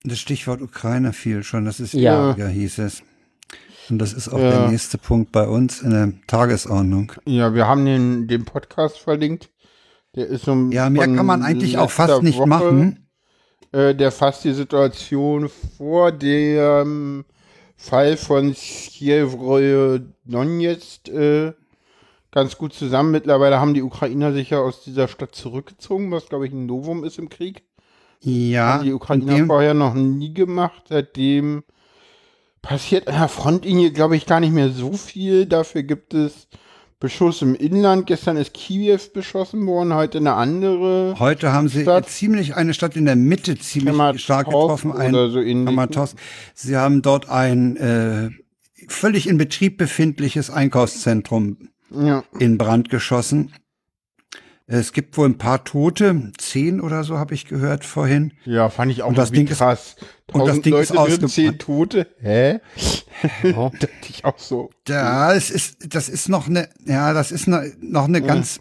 [0.04, 2.34] Das Stichwort Ukraine fiel schon, das ist Ja.
[2.36, 3.02] ja, hieß es.
[3.88, 4.50] Und das ist auch Ja.
[4.50, 7.12] der nächste Punkt bei uns in der Tagesordnung.
[7.24, 9.50] Ja, wir haben den, den Podcast verlinkt.
[10.14, 12.46] Der ist um Ja, mehr kann man eigentlich auch fast nicht Woche.
[12.48, 13.06] machen.
[13.72, 17.24] Äh, der fasst die Situation vor dem
[17.76, 21.52] Fall von Sievroje Donetsk äh,
[22.32, 23.12] ganz gut zusammen.
[23.12, 27.04] Mittlerweile haben die Ukrainer sich ja aus dieser Stadt zurückgezogen, was glaube ich ein Novum
[27.04, 27.62] ist im Krieg.
[28.22, 30.82] Ja, haben die Ukrainer vorher noch nie gemacht.
[30.88, 31.62] Seitdem
[32.62, 35.46] passiert an der Frontlinie, glaube ich, gar nicht mehr so viel.
[35.46, 36.48] Dafür gibt es
[36.98, 38.06] Beschuss im Inland.
[38.06, 41.14] Gestern ist Kiew beschossen worden, heute eine andere.
[41.18, 44.92] Heute haben sie Stadt- ziemlich eine Stadt in der Mitte ziemlich Kramatorsk stark getroffen.
[44.92, 45.66] Ein oder so ähnlich.
[45.66, 46.16] Kramatorsk.
[46.54, 48.28] Sie haben dort ein äh,
[48.88, 51.56] völlig in Betrieb befindliches Einkaufszentrum
[51.90, 53.52] Ja, in Brand geschossen.
[54.72, 58.32] Es gibt wohl ein paar Tote, zehn oder so habe ich gehört vorhin.
[58.44, 59.96] ja, fand ich auch Und das Ding ist- krass.
[60.32, 61.32] und das Tausend Ding ist Leute drin, ausgebrannt.
[61.32, 62.06] zehn Tote.
[62.20, 62.60] Hä?
[63.42, 64.70] Dachte ich auch so.
[64.86, 68.60] Ja, es ist, das ist noch eine, ja, das ist eine, noch eine ganz,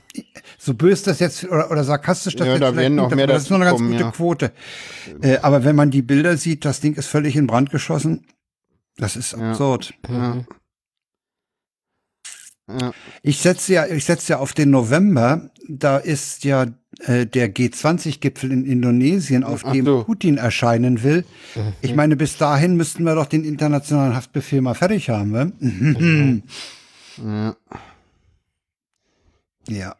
[0.57, 3.27] so böse das jetzt oder, oder sarkastisch das Ja, jetzt da vielleicht werden noch mehr
[3.27, 4.11] das ist noch eine ganz dazukommen, gute ja.
[4.11, 4.51] Quote.
[5.21, 8.25] Äh, aber wenn man die Bilder sieht, das Ding ist völlig in Brand geschossen.
[8.97, 9.51] Das ist Ja.
[9.51, 9.93] absurd.
[10.09, 10.45] Mhm.
[12.69, 12.91] Ja.
[13.23, 15.49] Ich setze ja, ich setze ja auf den November.
[15.67, 16.67] Da ist ja
[16.99, 20.03] äh, der G20-Gipfel in Indonesien, auf Ach dem so.
[20.03, 21.25] Putin erscheinen will.
[21.81, 25.51] Ich meine, bis dahin müssten wir doch den internationalen Haftbefehl mal fertig haben, ne?
[25.59, 26.43] Mhm.
[27.17, 27.55] Ja.
[29.67, 29.95] Ja.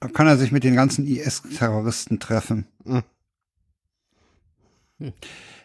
[0.00, 2.66] Da kann er sich mit den ganzen IS-Terroristen treffen.
[2.84, 3.02] Mhm.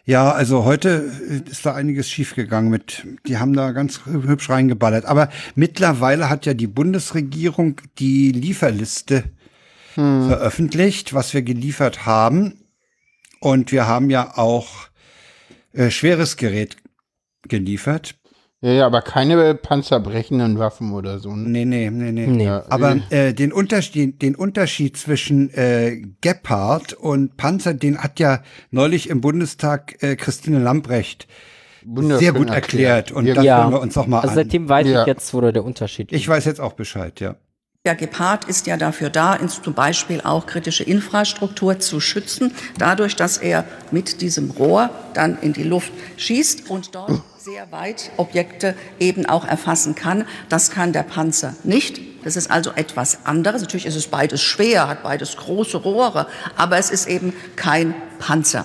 [0.06, 0.88] Ja, also heute
[1.50, 5.06] ist da einiges schiefgegangen mit, die haben da ganz hübsch reingeballert.
[5.06, 9.24] Aber mittlerweile hat ja die Bundesregierung die Lieferliste
[9.94, 12.64] veröffentlicht, was wir geliefert haben.
[13.40, 14.88] Und wir haben ja auch
[15.72, 16.76] äh, schweres Gerät
[17.42, 18.16] geliefert.
[18.64, 21.36] Ja, ja, aber keine panzerbrechenden Waffen oder so.
[21.36, 21.48] Ne?
[21.50, 22.26] Nee, nee, nee, nee.
[22.26, 22.44] Nee.
[22.46, 28.40] Ja, Aber äh, den, Unterschied, den Unterschied zwischen äh, Gepard und Panzer, den hat ja
[28.70, 31.28] neulich im Bundestag äh, Christine Lambrecht
[32.18, 33.12] sehr gut erklärt.
[33.12, 34.34] Und Ja, das hören wir uns auch mal Also an.
[34.36, 35.02] seitdem weiß Ja.
[35.02, 37.36] ich jetzt, wo da der Unterschied Ich weiß jetzt auch Bescheid, ja.
[37.86, 43.36] Der Gepard ist ja dafür da, zum Beispiel auch kritische Infrastruktur zu schützen, dadurch, dass
[43.36, 49.26] er mit diesem Rohr dann in die Luft schießt und dort sehr weit Objekte eben
[49.26, 50.24] auch erfassen kann.
[50.48, 52.00] Das kann der Panzer nicht.
[52.24, 53.60] Das ist also etwas anderes.
[53.60, 56.26] Natürlich ist es beides schwer, hat beides große Rohre,
[56.56, 58.64] aber es ist eben kein Panzer.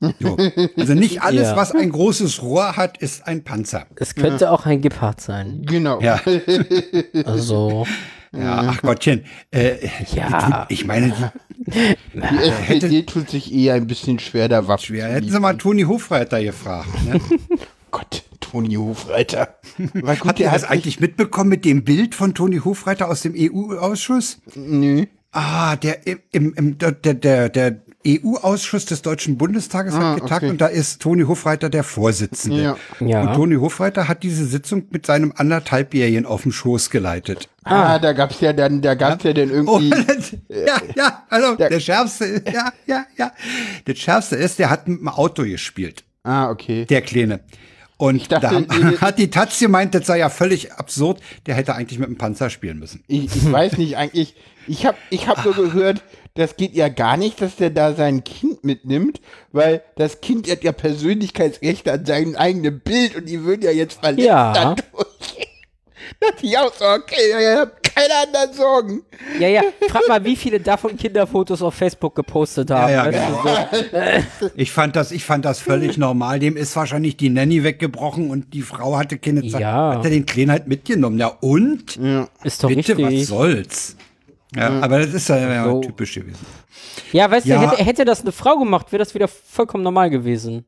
[0.00, 0.36] So.
[0.76, 1.56] Also nicht alles, Ja.
[1.56, 3.86] was ein großes Rohr hat, ist ein Panzer.
[3.96, 5.62] Es könnte auch ein Gepard sein.
[5.66, 6.00] Genau.
[6.00, 6.20] Ja,
[7.24, 7.86] Also,
[8.32, 9.24] ja ach Gottchen.
[9.50, 10.66] Äh, Ja.
[10.68, 11.32] Ich meine,
[11.66, 15.08] Die SPD tut sich eher ein bisschen schwer, da Waffen schwer.
[15.08, 16.88] zu Hätten Sie mal Toni Hofreiter gefragt.
[17.04, 17.20] Ne?
[17.90, 19.56] Gott, Toni Hofreiter.
[19.76, 23.34] Gut, Habt ihr der das eigentlich mitbekommen mit dem Bild von Toni Hofreiter aus dem
[23.36, 24.40] EU-Ausschuss?
[24.54, 25.06] Nö.
[25.32, 30.50] Ah, der im, im der der der EU-Ausschuss des Deutschen Bundestages Ah, hat getagt okay.
[30.50, 32.62] und da ist Toni Hofreiter der Vorsitzende.
[32.62, 32.76] Ja.
[33.06, 33.20] Ja.
[33.22, 37.48] Und Toni Hofreiter hat diese Sitzung mit seinem anderthalbjährigen auf dem Schoß geleitet.
[37.64, 39.90] Ah, da gab's ja dann, da gab's ja dann Oh, irgendwie.
[40.06, 43.32] das, ja, ja, also der, schärfste, ja, ja, ja.
[43.84, 46.86] Das schärfste ist, der hat mit dem Auto gespielt, Ah, okay.
[46.86, 47.40] der Kleine.
[48.00, 51.74] Und dachte, da haben- hat die Taz gemeint, das sei ja völlig absurd, der hätte
[51.74, 53.02] eigentlich mit dem Panzer spielen müssen.
[53.08, 54.34] Ich, ich weiß nicht eigentlich.
[54.68, 56.02] Ich habe ich hab nur gehört,
[56.34, 59.20] das geht ja gar nicht, dass der da sein Kind mitnimmt,
[59.52, 64.00] weil das Kind hat ja Persönlichkeitsrechte an seinem eigenen Bild und die würden ja jetzt
[64.00, 64.52] verletzt Ja.
[64.52, 64.84] dadurch.
[66.20, 69.02] Da dachte ich auch so, okay, ihr habt keine anderen Sorgen.
[69.38, 69.62] ja, ja.
[69.90, 72.92] Frag mal, wie viele davon Kinderfotos auf Facebook gepostet haben.
[72.92, 73.68] Ja, ja,
[74.40, 74.46] so.
[74.56, 76.38] Ich fand das, ich fand das völlig normal.
[76.38, 79.60] Dem ist wahrscheinlich die Nanny weggebrochen und die Frau hatte keine Zeit.
[79.60, 79.94] Ja.
[79.96, 81.18] Hat er den Kleinen halt mitgenommen.
[81.18, 81.98] Ja, und?
[82.42, 83.26] Ist doch Bitte, was richtig.
[83.26, 83.96] soll's?
[84.56, 85.80] Ja, aber das ist ja, ja So.
[85.82, 86.44] typisch gewesen.
[87.12, 87.60] Ja, weißt Ja.
[87.60, 90.64] du, hätte, hätte das eine Frau gemacht, wäre das wieder vollkommen normal gewesen.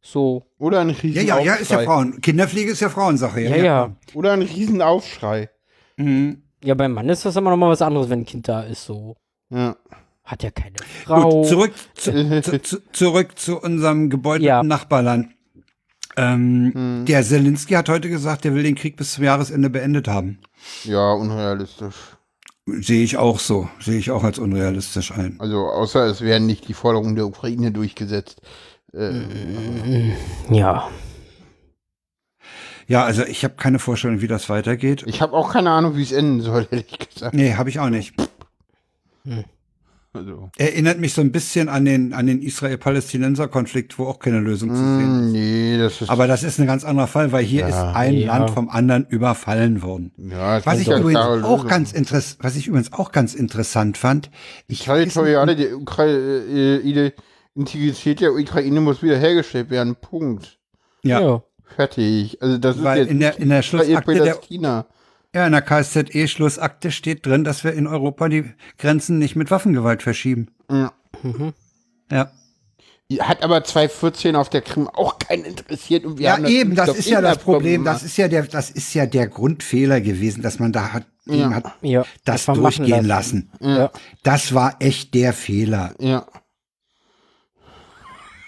[0.00, 0.46] So.
[0.58, 1.80] Oder ein Ja, riesen ja, ja, ist ja.
[1.80, 2.20] Frauen.
[2.20, 3.40] Kinderpflege ist ja Frauensache.
[3.42, 3.96] Ja, ja.
[4.14, 5.50] Oder ein riesen Aufschrei.
[6.64, 8.84] Ja, beim Mann ist das immer noch mal was anderes, wenn ein Kind da ist.
[8.84, 9.14] So.
[9.50, 9.76] Ja.
[10.24, 11.42] Hat ja keine Frau.
[11.42, 14.62] Gut, zurück zu, zu, zu, zurück zu unserem gebeutelten Ja.
[14.62, 15.28] Nachbarland.
[16.16, 20.40] Ähm, Der Zelensky hat heute gesagt, er will den Krieg bis zum Jahresende beendet haben.
[20.84, 21.94] ja, unrealistisch.
[22.66, 23.68] Sehe ich auch so.
[23.80, 25.36] Sehe ich auch als unrealistisch ein.
[25.40, 28.40] Also außer es werden nicht die Forderungen der Ukraine durchgesetzt.
[30.50, 30.88] Ja.
[32.86, 35.04] Ja, also ich habe keine Vorstellung, wie das weitergeht.
[35.06, 37.34] Ich habe auch keine Ahnung, wie es enden soll, ehrlich gesagt.
[37.34, 38.14] Nee, habe ich auch nicht.
[40.14, 40.50] Also.
[40.58, 44.76] Erinnert mich so ein bisschen an den, an den Israel-Palästinenser-Konflikt, wo auch keine Lösung zu
[44.76, 45.28] sehen ist.
[45.28, 46.10] Mm, nee, das ist.
[46.10, 48.26] Aber das ist ein ganz anderer Fall, weil hier ist ein ja.
[48.36, 50.12] Land vom anderen überfallen worden.
[50.18, 53.34] ja, es Was ist ich ja übrigens auch ganz interess was ich übrigens auch ganz
[53.34, 54.30] interessant fand,
[54.68, 57.12] ich Territoriale die Ukraine,
[57.54, 59.96] Integrität der Ukraine muss wiederhergestellt werden.
[59.96, 60.58] Punkt.
[61.02, 61.42] ja, ja.
[61.74, 62.36] Fertig.
[62.42, 64.38] Also das ist weil jetzt in der in der Schlussakte der.
[65.34, 69.50] Ja, in der KSZE Schlussakte steht drin, dass wir in Europa die Grenzen nicht mit
[69.50, 70.48] Waffengewalt verschieben.
[70.70, 70.92] Ja.
[72.10, 72.30] Ja.
[73.20, 76.96] Hat aber 2014 auf der Krim auch keinen interessiert und wir Ja, haben eben, das
[76.96, 77.84] ist ja das Problem.
[77.84, 81.54] Das ist ja der, das ist ja der Grundfehler gewesen, dass man da hat, eben
[81.54, 82.04] hat ja.
[82.24, 83.50] das machen durchgehen lassen.
[83.60, 83.90] Ja.
[84.22, 85.94] Das war echt der Fehler.
[85.98, 86.26] Ja.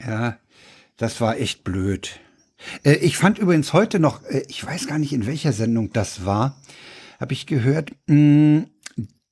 [0.00, 0.38] Ja,
[0.96, 2.20] das war echt blöd.
[2.82, 6.24] Äh, ich fand übrigens heute noch, äh, ich weiß gar nicht, in welcher Sendung das
[6.24, 6.60] war,
[7.20, 8.64] habe ich gehört, mh,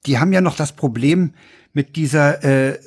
[0.07, 1.33] die haben ja noch das Problem
[1.74, 2.78] mit dieser, äh,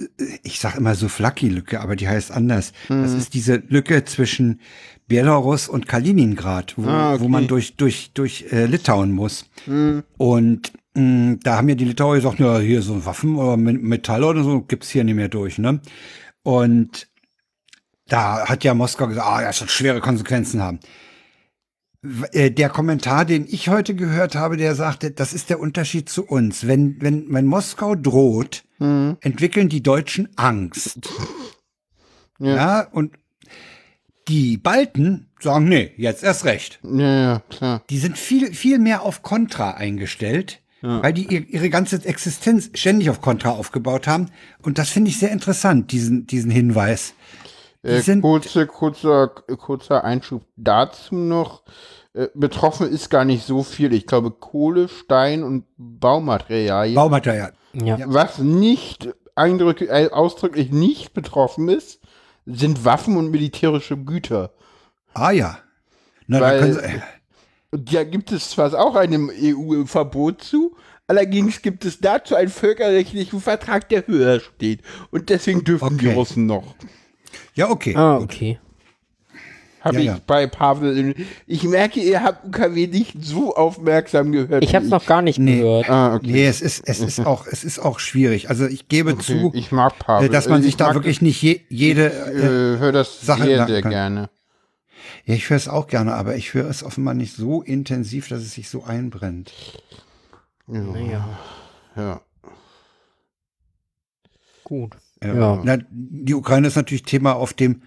[0.43, 2.71] ich sag immer so Flaki-Lücke, aber die heißt anders.
[2.87, 4.59] Das ist diese Lücke zwischen
[5.07, 7.23] Belarus und Kaliningrad, wo, Ah, okay.
[7.23, 9.45] wo man durch, durch, durch äh, Litauen muss.
[10.17, 14.23] Und mh, da haben ja die Litauer gesagt, ja, hier so Waffen oder Me- Metall
[14.23, 15.79] oder so gibt's hier nicht mehr durch, ne?
[16.43, 17.07] Und
[18.07, 20.79] da hat ja Moskau gesagt, ah, das wird schwere Konsequenzen haben.
[22.33, 26.25] Äh, Der Kommentar, den ich heute gehört habe, der sagte, das ist der Unterschied zu
[26.25, 26.67] uns.
[26.67, 30.99] Wenn, wenn, wenn Moskau droht, entwickeln die Deutschen Angst.
[32.39, 32.81] Ja.
[32.91, 33.13] und
[34.27, 36.79] die Balten sagen, nee, jetzt erst recht.
[36.83, 37.83] Ja, ja, klar.
[37.89, 40.61] Die sind viel, viel mehr auf Kontra eingestellt.
[40.81, 44.29] weil die ihr, ihre ganze Existenz ständig auf Contra aufgebaut haben.
[44.61, 47.13] Und das finde ich sehr interessant, diesen, diesen Hinweis.
[47.85, 51.63] Die Äh, sind, kurze, kurzer, kurzer Einschub dazu noch.
[52.13, 53.93] Äh, betroffen ist gar nicht so viel.
[53.93, 56.95] Ich glaube, Kohle, Stein und Baumaterialien.
[56.95, 57.53] Baumaterial.
[57.73, 57.97] Ja.
[58.05, 61.99] Was nicht eindrücklich, äh, ausdrücklich nicht betroffen ist,
[62.45, 64.51] sind Waffen und militärische Güter.
[65.13, 65.57] Ah ja.
[66.27, 67.01] Na, Weil- dann können sie,
[67.71, 70.75] Und da gibt es zwar auch einem EU-Verbot zu,
[71.07, 74.81] allerdings gibt es dazu einen völkerrechtlichen Vertrag, der höher steht.
[75.11, 76.15] Und deswegen dürfen die Okay.
[76.15, 76.75] Russen noch.
[77.55, 77.95] Ja, okay.
[77.95, 78.25] Ah, gut.
[78.33, 78.59] okay.
[79.81, 80.19] Habe Ja, ich ja.
[80.25, 81.13] bei Pavel.
[81.45, 84.63] Ich merke, ihr habt UKW nicht so aufmerksam gehört.
[84.63, 85.57] Ich habe es noch gar nicht Nee.
[85.59, 85.87] gehört.
[85.89, 86.31] Ah, okay.
[86.31, 88.49] Nee, es ist, es ist auch, es ist auch schwierig.
[88.49, 90.27] Also ich gebe Okay, zu, ich mag Pavel.
[90.27, 92.31] äh, dass man Also sich ich da mag wirklich nicht je, jede, das, äh,
[92.75, 93.91] äh, höre das Sache sehr, sehr kann.
[93.91, 94.29] gerne.
[95.25, 98.41] ja, ich höre es auch gerne, aber ich höre es offenbar nicht so intensiv, dass
[98.41, 99.53] es sich so einbrennt.
[100.65, 101.37] Naja,
[101.95, 102.21] Ja.
[104.63, 104.97] gut.
[105.23, 105.33] Ja.
[105.35, 105.61] Ja.
[105.63, 107.81] Na, die Ukraine ist natürlich Thema auf dem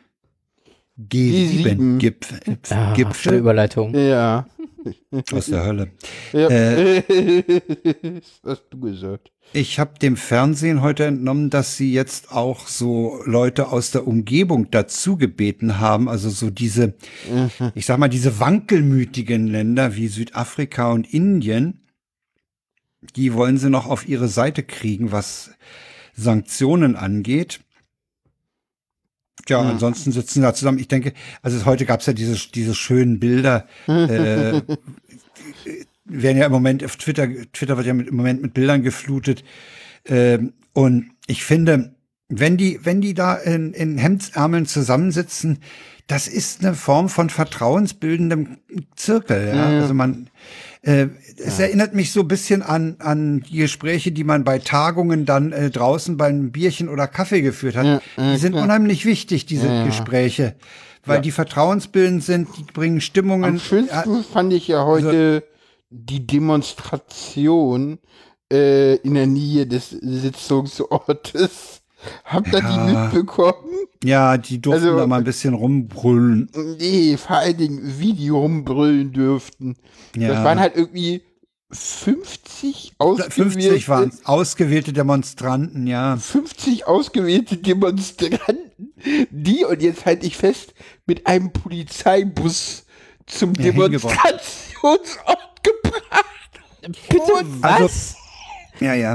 [0.98, 1.98] G7.
[1.98, 3.94] G7-Gipfel Ah, schöne Gipfel Überleitung.
[3.94, 4.46] Ja.
[5.32, 5.90] aus der Hölle.
[6.32, 6.48] ja.
[6.48, 7.02] Äh.
[8.42, 9.30] Was hast du gesagt?
[9.52, 14.70] Ich habe dem Fernsehen heute entnommen, dass sie jetzt auch so Leute aus der Umgebung
[14.70, 16.94] dazu gebeten haben, also so diese,
[17.74, 21.80] ich sag mal, diese wankelmütigen Länder wie Südafrika und Indien,
[23.16, 25.52] die wollen sie noch auf ihre Seite kriegen, was
[26.18, 27.60] Sanktionen angeht.
[29.48, 30.78] Ja, ansonsten sitzen da zusammen.
[30.78, 34.60] Ich denke, also heute gab es ja diese, diese schönen Bilder, äh,
[36.04, 39.44] werden ja im Moment auf Twitter, Twitter wird ja mit, im Moment mit Bildern geflutet.
[40.04, 41.94] Ähm, und ich finde,
[42.28, 45.60] wenn die, wenn die da in, in Hemdsärmeln zusammensitzen,
[46.08, 48.58] das ist eine Form von vertrauensbildendem
[48.96, 49.48] Zirkel.
[49.54, 49.80] Ja?
[49.80, 50.28] Also man,
[50.82, 51.06] äh,
[51.36, 55.52] es erinnert mich so ein bisschen an, an die Gespräche, die man bei Tagungen dann
[55.52, 58.02] äh, draußen beim Bierchen oder Kaffee geführt hat.
[58.16, 60.54] die sind unheimlich wichtig, diese Gespräche,
[61.04, 63.54] weil die vertrauensbildend sind, die bringen Stimmungen.
[63.54, 65.44] Am schönsten fand ich ja Also heute
[65.90, 67.98] die Demonstration
[68.52, 71.77] äh, in der Nähe des Sitzungsortes.
[72.24, 73.04] Habt ihr die Ja.
[73.10, 73.54] mitbekommen?
[74.04, 76.50] Ja, die durften Also- da mal ein bisschen rumbrüllen.
[76.78, 79.76] Nee, vor allen Dingen Video rumbrüllen dürften.
[80.16, 80.28] Ja.
[80.28, 81.22] Das waren halt irgendwie
[81.70, 86.16] 50 ausgewählte, 50 waren ausgewählte Demonstranten, ja.
[86.16, 88.92] 50 ausgewählte Demonstranten,
[89.30, 90.72] die, und jetzt halte ich fest,
[91.06, 92.84] mit einem Polizeibus
[93.26, 93.64] zum Ja.
[93.72, 96.24] Demonstrationsort gebracht.
[97.10, 98.16] Bitte Und- was?
[98.80, 99.14] Ja, ja.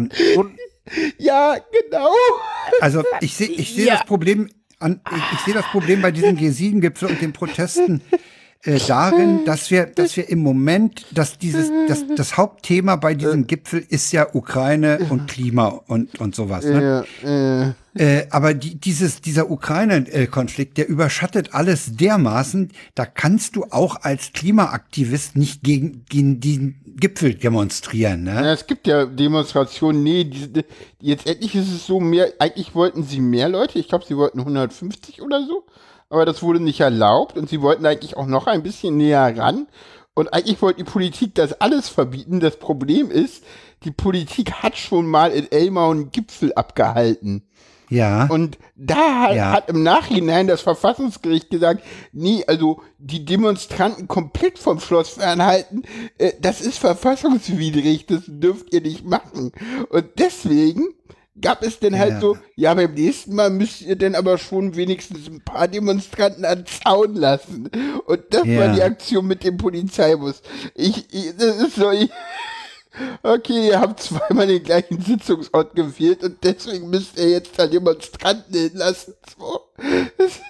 [1.18, 2.12] Ja, genau.
[2.82, 3.94] Also ich sehe ich sehe Ja.
[3.98, 8.02] das Problem an, ich, ich sehe das Problem bei diesem G7-Gipfel und den Protesten
[8.64, 13.46] äh, darin, dass wir, dass wir im Moment, dass dieses, das, das Hauptthema bei diesem
[13.46, 16.66] Gipfel ist ja Ukraine und Klima und, und sowas.
[16.66, 17.06] Ne?
[17.24, 23.66] Ja, äh, Äh, aber die, dieses, dieser Ukraine-Konflikt, der überschattet alles dermaßen, da kannst du
[23.70, 28.24] auch als Klimaaktivist nicht gegen, gegen den Gipfel demonstrieren.
[28.24, 28.34] Ne?
[28.34, 30.66] ja, es gibt ja Demonstrationen, nee, die,
[31.02, 34.40] jetzt endlich ist es so mehr, eigentlich wollten sie mehr Leute, ich glaube, sie wollten
[34.40, 35.64] 150 oder so,
[36.14, 39.68] aber das wurde nicht erlaubt und sie wollten eigentlich auch noch ein bisschen näher ran
[40.14, 42.40] und eigentlich wollte die Politik das alles verbieten.
[42.40, 43.44] Das Problem ist,
[43.84, 47.44] die Politik hat schon mal in Elmau einen Gipfel abgehalten.
[47.90, 48.28] Ja.
[48.28, 49.52] Und da hat, Ja.
[49.52, 55.84] hat im Nachhinein das Verfassungsgericht gesagt, nee, also die Demonstranten komplett vom Schloss fernhalten,
[56.18, 59.52] äh, das ist verfassungswidrig, das dürft ihr nicht machen.
[59.90, 60.94] Und deswegen
[61.42, 62.20] gab es dann halt Ja.
[62.22, 66.66] so, ja, beim nächsten Mal müsst ihr dann aber schon wenigstens ein paar Demonstranten an
[66.66, 67.70] Zaun lassen.
[68.06, 68.60] Und das Ja.
[68.60, 70.42] war die Aktion mit dem Polizeibus.
[70.76, 72.10] Ich, ich das ist so, ich,
[73.24, 78.54] Okay, ihr habt zweimal den gleichen Sitzungsort gewählt und deswegen müsst ihr jetzt da Demonstranten
[78.54, 79.16] hinlassen.
[79.36, 79.62] So.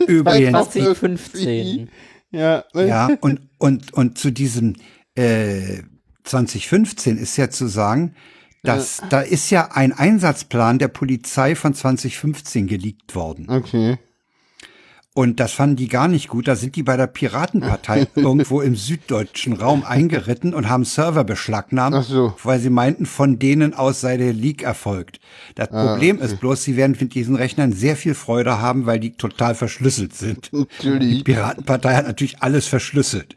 [0.08, 0.48] Übrigens.
[0.48, 1.90] einfach 2015.
[2.32, 4.76] Ja, Ja, und, und, und zu diesem
[5.16, 5.84] äh,
[6.26, 8.16] 2015 ist ja zu sagen,
[8.64, 13.50] dass da ist ja ein Einsatzplan der Polizei von 2015 geleakt worden.
[13.50, 13.98] Okay.
[15.16, 16.48] Und das fanden die gar nicht gut.
[16.48, 22.04] Da sind die bei der Piratenpartei irgendwo im süddeutschen Raum eingeritten und haben Server beschlagnahmt,
[22.06, 22.34] so.
[22.44, 25.20] weil sie meinten, von denen aus sei der Leak erfolgt.
[25.54, 29.00] Das Ah, Problem ist bloß, sie werden mit diesen Rechnern sehr viel Freude haben, weil
[29.00, 30.50] die total verschlüsselt sind.
[30.52, 31.24] Die Natürlich.
[31.24, 33.36] Piratenpartei hat natürlich alles verschlüsselt.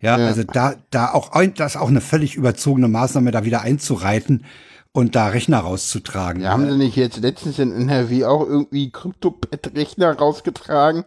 [0.00, 3.62] Ja, also da, da auch, ein- das ist auch eine völlig überzogene Maßnahme, da wieder
[3.62, 4.44] einzureiten
[4.92, 6.42] und da Rechner rauszutragen.
[6.42, 11.04] Ja, haben sie nicht jetzt letztens in NRW auch irgendwie Kryptopad-Rechner rausgetragen,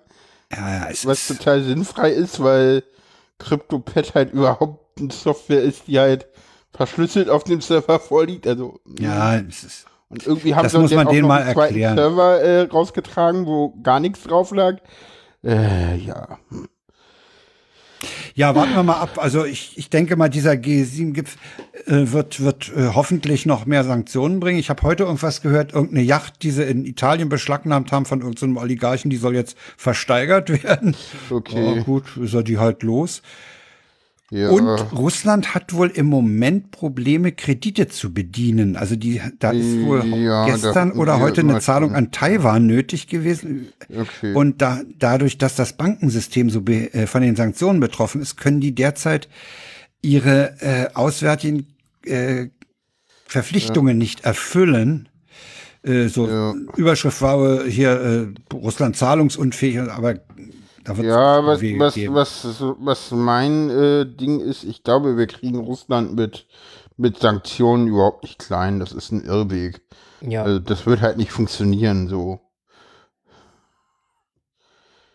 [0.52, 2.84] ja, ja, es was total sinnfrei ist, weil
[3.38, 6.28] Kryptopad halt überhaupt eine Software ist, die halt
[6.72, 8.48] verschlüsselt auf dem Server vorliegt.
[8.48, 11.96] Also Ja, es ist, und irgendwie haben sie man auch noch mal einen zweiten erklären.
[11.98, 14.78] Server äh, rausgetragen, wo gar nichts drauf lag.
[15.44, 16.38] Äh, ja.
[18.36, 19.18] Ja, warten wir mal ab.
[19.18, 21.38] Also ich, ich denke mal, dieser G7-Gipfel
[21.86, 24.60] äh, wird, wird äh, hoffentlich noch mehr Sanktionen bringen.
[24.60, 28.58] Ich habe heute irgendwas gehört, irgendeine Yacht, die sie in Italien beschlagnahmt haben von irgendeinem
[28.58, 30.96] Oligarchen, die soll jetzt versteigert werden.
[31.30, 31.76] Okay.
[31.78, 33.22] Ja, gut, ist er die halt los.
[34.32, 34.50] Ja.
[34.50, 38.76] Und Russland hat wohl im Moment Probleme, Kredite zu bedienen.
[38.76, 43.08] Also die, da ist wohl Ja, gestern oder ja, heute eine Zahlung an Taiwan nötig
[43.08, 43.70] gewesen.
[43.90, 44.34] Okay.
[44.34, 48.76] Und da, dadurch, dass das Bankensystem so äh, von den Sanktionen betroffen ist, können die
[48.76, 49.30] derzeit
[50.02, 51.68] ihre äh, auswärtigen
[52.06, 52.48] äh,
[53.26, 55.10] Verpflichtungen nicht erfüllen.
[55.82, 56.54] Äh, so.
[56.78, 60.20] Überschrift war hier äh, Russland zahlungsunfähig, aber
[60.88, 66.48] Ja, was, was, was, was mein äh, Ding ist, ich glaube, wir kriegen Russland mit,
[66.98, 68.80] mit Sanktionen überhaupt nicht klein.
[68.80, 69.82] Das ist ein Irrweg.
[70.22, 70.44] Ja.
[70.44, 72.40] Also das wird halt nicht funktionieren so.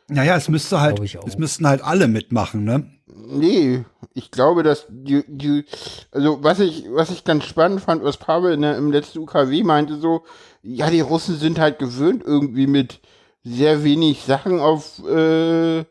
[0.08, 2.90] Naja, es müsste halt, es müssten halt alle mitmachen, ne?
[3.06, 5.64] Nee, ich glaube, dass die, die
[6.10, 9.62] also was ich, was ich ganz spannend fand, was Pavel in der, im letzten UKW
[9.62, 10.24] meinte, so,
[10.62, 13.00] ja, die Russen sind halt gewöhnt, irgendwie mit
[13.44, 15.84] sehr wenig Sachen auf, äh,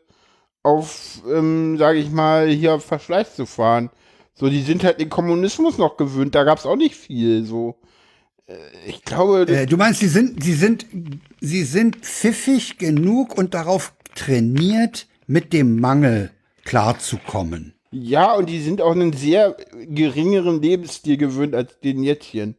[0.62, 3.90] auf, ähm, sage ich mal, hier auf Verschleiß zu fahren.
[4.34, 7.76] So, die sind halt den Kommunismus noch gewöhnt, da gab's auch nicht viel, so.
[8.46, 8.54] Äh,
[8.88, 10.86] Ich glaube, Äh, du meinst, sie sind, sie sind,
[11.40, 16.30] sie sind pfiffig genug und darauf trainiert, mit dem Mangel
[16.64, 17.74] klarzukommen.
[17.92, 22.56] ja, und die sind auch einen sehr geringeren Lebensstil gewöhnt als den Jetztchen.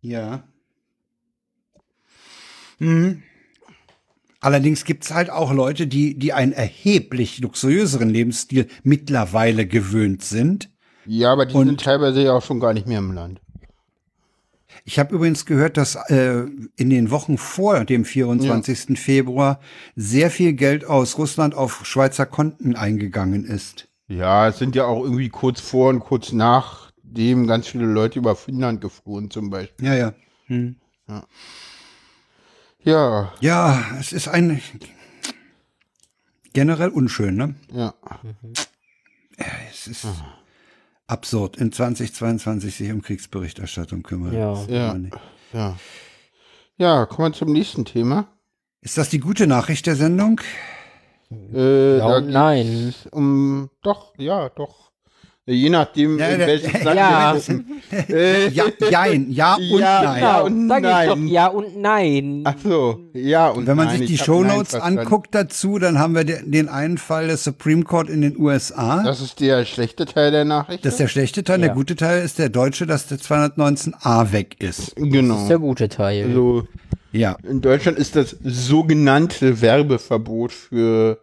[0.00, 0.44] Ja.
[2.78, 3.22] Mhm.
[4.40, 10.70] Allerdings gibt's halt auch Leute, die, die einen erheblich luxuriöseren Lebensstil mittlerweile gewöhnt sind.
[11.06, 13.40] Ja, aber die Und- sind teilweise ja auch schon gar nicht mehr im Land.
[14.84, 16.44] Ich habe übrigens gehört, dass äh,
[16.76, 18.98] in den Wochen vor dem 24.
[18.98, 19.60] Februar
[19.96, 23.88] sehr viel Geld aus Russland auf Schweizer Konten eingegangen ist.
[24.06, 28.18] Ja, es sind ja auch irgendwie kurz vor und kurz nach dem ganz viele Leute
[28.18, 29.86] über Finnland geflohen zum Beispiel.
[29.86, 30.12] Ja, ja.
[30.46, 30.76] Hm.
[31.08, 31.24] Ja,
[33.40, 34.62] Ja, es ist ein
[36.52, 37.54] generell unschön, ne?
[37.72, 37.94] ja.
[39.70, 40.06] Es ist
[41.06, 44.32] absurd, in 2022 sich um Kriegsberichterstattung kümmern.
[44.32, 44.64] Ja.
[44.68, 44.96] Ja.
[45.52, 45.76] Ja.
[46.78, 48.28] Ja, kommen wir zum nächsten Thema.
[48.80, 50.40] Ist das die gute Nachricht der Sendung?
[51.52, 52.94] Äh, Ja nein.
[53.10, 54.85] Um, doch, ja, doch.
[55.48, 57.36] Je nachdem, Ja, in welches Land Ja.
[58.08, 60.20] Äh, Ja, jein, ja und Ja, nein.
[60.20, 60.40] ja.
[60.40, 61.28] und sag ich doch nein.
[61.28, 62.40] ja und nein.
[62.44, 66.16] Ach so, ja und Wenn man nein, sich die Shownotes Nein anguckt dazu, dann haben
[66.16, 69.04] wir de- den einen Fall des Supreme Court in den USA.
[69.04, 70.84] Das ist der schlechte Teil der Nachricht.
[70.84, 71.60] das ist der schlechte Teil.
[71.60, 71.66] Ja.
[71.66, 74.78] Der gute Teil ist der deutsche, dass der 219a weg ist.
[74.80, 75.46] Das ist genau.
[75.46, 76.24] der gute Teil.
[76.26, 76.66] Also,
[77.12, 77.36] Ja.
[77.48, 81.18] In Deutschland ist das sogenannte Werbeverbot für,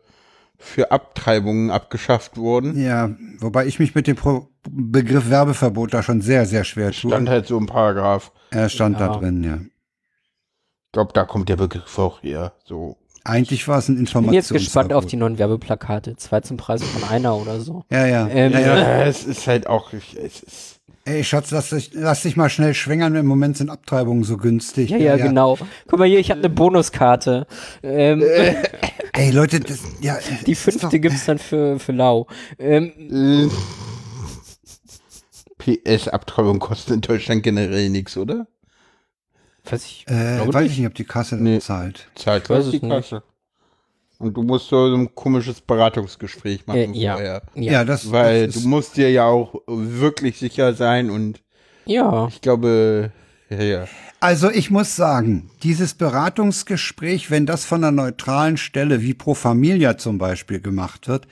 [0.63, 2.81] für Abtreibungen abgeschafft worden.
[2.81, 7.11] Ja, wobei ich mich mit dem Pro Begriff Werbeverbot da schon sehr, sehr schwer tue.
[7.11, 8.31] Stand halt so im Paragraph.
[8.49, 9.17] er stand da Ja.
[9.17, 9.55] drin, ja.
[9.57, 12.53] Ich glaube, da kommt der Begriff auch her.
[12.63, 12.97] So.
[13.25, 14.33] Eigentlich war es ein Ich bin Informationsverbot.
[14.33, 16.15] jetzt gespannt auf die neuen Werbeplakate.
[16.17, 17.83] Zwei zum Preis von einer oder so.
[17.91, 18.27] Ja, ja.
[18.27, 19.03] Ähm, ja, ja.
[19.05, 19.91] Es ist halt auch.
[19.93, 20.72] Es ist,
[21.05, 23.15] Ey, Schatz, lass dich, lass dich mal schnell schwängern.
[23.15, 24.89] Im Moment sind Abtreibungen so günstig.
[24.89, 25.57] Ja, ja, genau.
[25.87, 27.45] Guck mal hier, ich habe eine Bonuskarte.
[27.81, 28.23] Ähm,
[29.13, 30.17] Ey, Leute, das, ja.
[30.47, 32.27] die fünfte gibt's dann für, für Lau.
[32.57, 33.49] Ähm, äh,
[35.57, 38.47] PS-Abtreibung kostet in Deutschland generell nichts, oder?
[39.65, 40.71] weiß ich, Doch, äh, weiß nicht.
[40.73, 41.59] ich nicht, ob die Kasse Nee.
[41.59, 42.07] zahlt.
[42.15, 42.91] Zahlt weiß gleich die es nicht.
[42.91, 43.23] Kasse.
[44.23, 47.13] Und du musst so ein komisches Beratungsgespräch machen Äh, ja.
[47.13, 47.41] vorher.
[47.55, 47.85] Ja, Ja.
[47.85, 51.41] das, Weil das du musst dir ja auch wirklich sicher sein und
[51.85, 52.27] ja.
[52.29, 53.11] ich glaube,
[53.49, 53.87] ja, ja.
[54.19, 59.97] Also ich muss sagen, dieses Beratungsgespräch, wenn das von einer neutralen Stelle wie Pro Familia
[59.97, 61.27] zum Beispiel gemacht wird,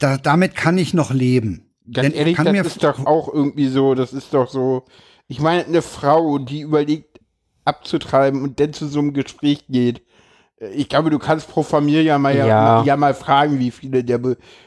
[0.00, 1.70] da, damit kann ich noch leben.
[1.92, 4.50] Ganz Denn ich ehrlich, kann das mir ist doch auch irgendwie so, das ist doch
[4.50, 4.84] so,
[5.28, 7.20] ich meine, eine Frau, die überlegt
[7.64, 10.02] abzutreiben und dann zu so einem Gespräch geht,
[10.60, 12.84] ich glaube, du kannst pro Familie mal ja, Ja.
[12.84, 14.20] ja mal fragen, wie viele der,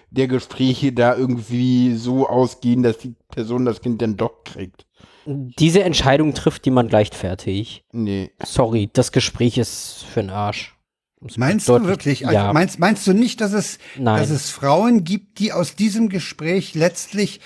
[0.09, 4.85] der Gespräche da irgendwie so ausgehen, dass die Person das Kind dann doch kriegt.
[5.25, 7.85] Diese Entscheidung trifft jemand leichtfertig.
[7.93, 8.31] Nee.
[8.43, 10.75] Sorry, das Gespräch ist für den Arsch.
[11.21, 12.25] Um's Meinst du wirklich?
[12.27, 12.51] Also Ja.
[12.51, 14.19] meinst, meinst du nicht, dass es, Nein.
[14.19, 17.39] dass es Frauen gibt, die aus diesem Gespräch letztlich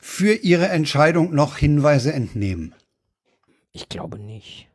[0.00, 2.74] für ihre Entscheidung noch Hinweise entnehmen?
[3.72, 4.66] ich glaube nicht.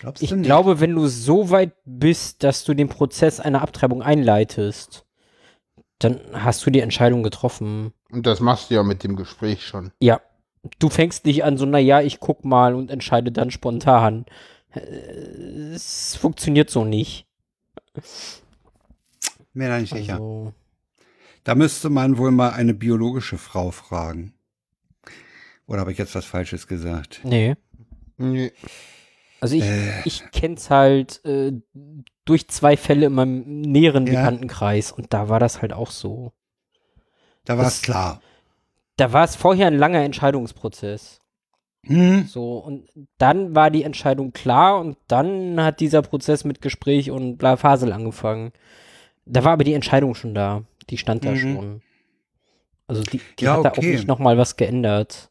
[0.00, 0.46] Glaubst Ich du nicht?
[0.46, 5.04] glaube, wenn du so weit bist, dass du den Prozess einer Abtreibung einleitest,
[5.98, 7.92] dann hast du die Entscheidung getroffen.
[8.10, 9.92] Und das machst du ja mit dem Gespräch schon.
[10.00, 10.20] Ja.
[10.78, 14.24] Du fängst nicht an so, na ja, ich guck mal und entscheide dann spontan.
[14.72, 14.80] Äh,
[15.74, 17.26] Es funktioniert so nicht.
[19.52, 20.14] Mir da nicht sicher.
[20.14, 20.52] Also,
[21.44, 24.34] Da müsste man wohl mal eine biologische Frau fragen.
[25.66, 27.20] Oder habe ich jetzt was Falsches gesagt?
[27.24, 27.56] nee.
[28.16, 28.52] Nee.
[29.44, 30.00] Also ich, Äh.
[30.06, 31.52] ich kenn's halt äh,
[32.24, 34.14] durch zwei Fälle in meinem näheren Ja.
[34.20, 36.32] Bekanntenkreis und da war das halt auch so.
[37.44, 38.22] Da war es klar.
[38.96, 41.20] Da war es vorher ein langer Entscheidungsprozess.
[41.82, 42.24] Hm?
[42.26, 42.88] So, und
[43.18, 47.92] dann war die Entscheidung klar und dann hat dieser Prozess mit Gespräch und bla Fasel
[47.92, 48.52] angefangen.
[49.26, 50.62] Da war aber die Entscheidung schon da.
[50.88, 51.36] Die stand da Mhm.
[51.38, 51.82] schon.
[52.86, 55.30] Also die, die Ja, hat da auch nicht nochmal was geändert.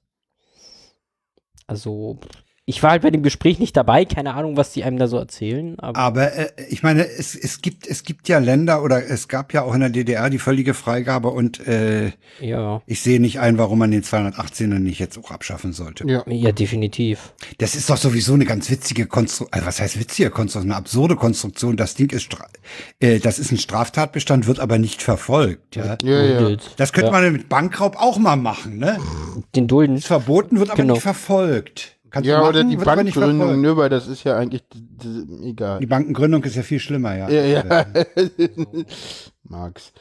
[1.66, 2.20] Also,
[2.66, 5.18] ich war halt bei dem Gespräch nicht dabei, keine Ahnung, was die einem da so
[5.18, 9.28] erzählen, aber Aber äh, ich meine, es, es gibt es gibt ja Länder oder es
[9.28, 13.40] gab ja auch in der DDR die völlige Freigabe und äh, ja, ich sehe nicht
[13.42, 16.08] ein, warum man den 218er nicht jetzt auch abschaffen sollte.
[16.08, 16.24] Ja.
[16.28, 17.34] ja, definitiv.
[17.58, 21.16] Das ist doch sowieso eine ganz witzige Konstruktion, also was heißt witzige Konstruktion, eine absurde
[21.18, 21.76] Konstruktion.
[21.76, 22.48] Das Ding ist, stra-
[23.02, 25.76] äh, das ist ein Straftatbestand, wird aber nicht verfolgt.
[25.76, 25.98] Ja?
[26.02, 26.58] Ja, ja.
[26.78, 27.12] Das könnte ja.
[27.12, 28.98] man mit Bankraub auch mal machen, ne?
[29.56, 29.98] Den Dulden.
[29.98, 30.94] Ist verboten, wird aber Genau.
[30.94, 31.98] nicht verfolgt.
[32.14, 34.62] Kannst Ja, du oder machen, die Bankgründung, ne, weil das ist ja eigentlich
[35.44, 35.80] egal.
[35.80, 37.28] Die Bankengründung ist ja viel schlimmer, ja.
[37.28, 37.86] Ja, ja.
[39.44, 39.92] Max.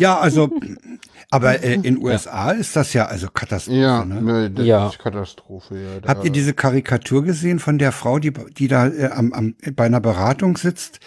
[0.00, 0.50] Ja, also,
[1.30, 3.78] aber äh, in USA ist das ja also Katastrophe.
[3.78, 4.20] Ja, ne?
[4.20, 4.88] ne, das Ja.
[4.88, 5.76] ist Katastrophe.
[5.80, 9.32] Ja, da- Habt ihr diese Karikatur gesehen von der Frau, die, die da äh, am,
[9.32, 10.98] am, bei einer Beratung sitzt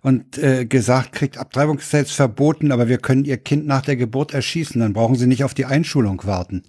[0.00, 4.80] und äh, gesagt kriegt, Abtreibungsgesetz verboten, aber wir können ihr Kind nach der Geburt erschießen,
[4.80, 6.62] dann brauchen sie nicht auf die Einschulung warten.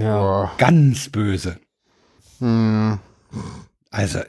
[0.00, 0.50] Ja.
[0.56, 1.58] Ganz böse.
[2.38, 2.98] Hm.
[3.90, 4.24] Also, äh,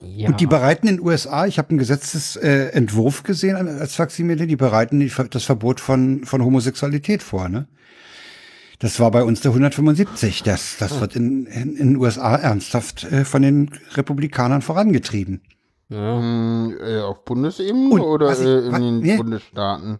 [0.00, 0.28] ja.
[0.28, 4.46] und die bereiten in den USA, ich habe einen Gesetzesentwurf äh, Entwurf gesehen als Faximile,
[4.46, 7.66] die bereiten die, das Verbot von, von Homosexualität vor, ne?
[8.80, 10.44] Das war bei uns der 175.
[10.44, 15.40] Das, das wird in, in, in den USA ernsthaft äh, von den Republikanern vorangetrieben.
[15.88, 16.18] ja.
[16.20, 19.16] Hm, äh, auf Bundesebene Und oder ich- äh, in den nee.
[19.16, 19.98] Bundesstaaten?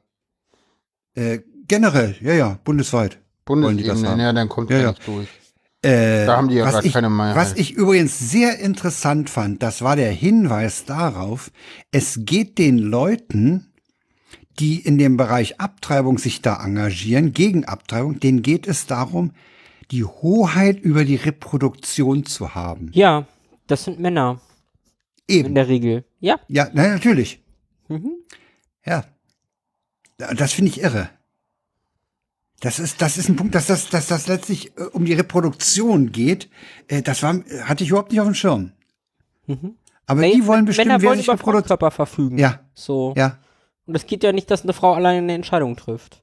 [1.16, 3.18] Äh, generell, ja, ja, bundesweit.
[3.44, 4.88] Bundesebene, ja, dann kommt Ja, ja, ja.
[4.90, 5.28] nicht durch.
[5.82, 7.36] Äh, Da haben die ja ich, keine Mehrheit.
[7.36, 11.50] Was ich übrigens sehr interessant fand, das war der Hinweis darauf,
[11.92, 13.72] es geht den Leuten,
[14.58, 19.32] die in dem Bereich Abtreibung sich da engagieren, gegen Abtreibung, denen geht es darum,
[19.92, 22.90] die Hoheit über die Reproduktion zu haben.
[22.92, 23.26] ja,
[23.68, 24.40] das sind Männer
[25.26, 25.54] in Eben.
[25.54, 26.04] der Regel.
[26.20, 26.40] Ja.
[26.48, 27.42] Ja, na, natürlich.
[27.88, 28.12] Mhm.
[28.84, 29.04] Ja.
[30.16, 31.10] Das finde ich irre.
[32.60, 36.10] Das ist, das ist ein Punkt, dass das, dass das letztlich äh, um die Reproduktion
[36.10, 36.50] geht.
[36.88, 38.72] Äh, das war, hatte ich überhaupt nicht auf dem Schirm.
[40.06, 41.38] Aber Nee, die wollen bestimmen, Männer wer wollen sich über.
[41.38, 42.38] Frauenkörper verfügen.
[42.38, 43.14] Ja, So.
[43.16, 43.38] ja.
[43.86, 46.22] Und es geht ja nicht, dass eine Frau alleine eine Entscheidung trifft.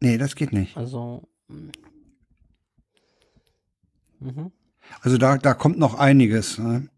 [0.00, 0.76] Nee, das geht nicht.
[0.76, 1.22] Also.
[1.48, 1.70] mm.
[4.20, 4.52] Mhm.
[5.00, 6.88] Also da, da kommt noch einiges ne?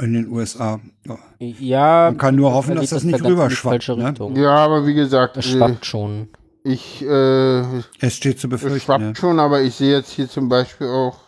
[0.00, 0.80] in den USA.
[1.06, 1.18] Ja.
[1.38, 2.04] Ja.
[2.10, 4.08] Man kann nur hoffen, da dass geht das nicht rüberschwappt, falsche ne?
[4.08, 4.36] Richtung.
[4.36, 6.28] Ja, aber wie gesagt, Das äh, schwappt schon.
[6.64, 7.60] Ich, äh,
[8.00, 8.80] Es steht zu es befürchten.
[8.80, 9.14] schwappt Ja.
[9.14, 11.18] schon, aber ich sehe jetzt hier zum Beispiel auch,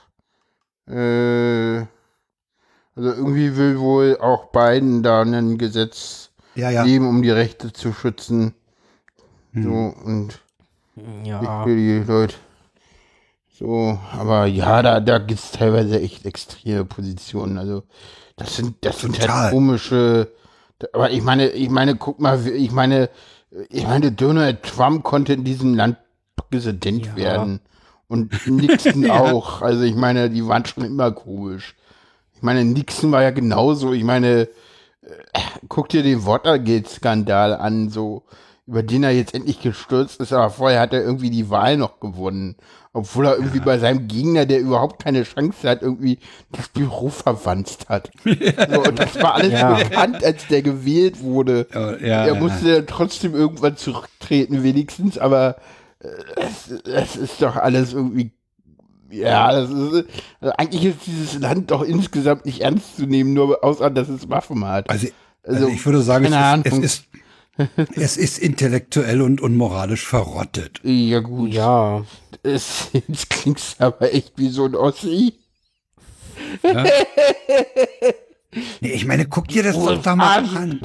[0.88, 1.78] äh,
[2.94, 6.84] also irgendwie will wohl auch Biden da ein Gesetz ja, ja.
[6.84, 8.54] geben, um die Rechte zu schützen.
[9.52, 9.62] Hm.
[9.62, 9.70] So,
[10.04, 10.40] und
[11.24, 11.64] Ja.
[11.64, 12.34] für die Leute.
[13.54, 17.58] So, aber ja, da, da gibt es teilweise echt extreme Positionen.
[17.58, 17.84] Also,
[18.36, 19.42] das sind, das sind Total.
[19.44, 20.32] halt komische.
[20.92, 23.08] Aber ich meine, ich meine, guck mal, ich meine,
[23.68, 25.96] ich meine, Donald Trump konnte in diesem Land
[26.50, 27.16] Präsident Ja.
[27.16, 27.60] werden.
[28.08, 29.20] Und Nixon Ja.
[29.20, 29.62] auch.
[29.62, 31.74] Also, ich meine, die waren schon immer komisch.
[32.34, 33.92] Ich meine, Nixon war ja genauso.
[33.92, 34.48] Ich meine,
[35.02, 38.24] äh, guck dir den Watergate-Skandal an, so,
[38.66, 41.98] über den er jetzt endlich gestürzt ist, aber vorher hat er irgendwie die Wahl noch
[41.98, 42.56] gewonnen.
[42.92, 46.18] Obwohl er irgendwie bei seinem Gegner, der überhaupt keine Chance hat, irgendwie
[46.52, 48.10] das Büro verwanzt hat.
[48.24, 49.74] So, und das war alles Ja.
[49.74, 51.66] bekannt, als der gewählt wurde.
[51.72, 52.40] Ja, ja, er ja.
[52.40, 55.56] musste trotzdem irgendwann zurücktreten, wenigstens, aber
[56.00, 58.32] äh, es, es ist doch alles irgendwie.
[59.10, 60.06] Ja, das ist,
[60.40, 64.30] also eigentlich ist dieses Land doch insgesamt nicht ernst zu nehmen, nur außer dass es
[64.30, 64.88] Waffen hat.
[64.88, 65.08] Also,
[65.42, 67.04] also, Also, ich würde sagen, es ist, es, ist,
[67.94, 70.80] es ist intellektuell und, und moralisch verrottet.
[70.82, 71.52] ja, gut.
[71.52, 72.04] Ja.
[72.42, 75.34] Es, jetzt klingt's aber echt wie so ein Ossi.
[78.80, 80.80] Nee, ich meine, guck dir das doch, doch mal an.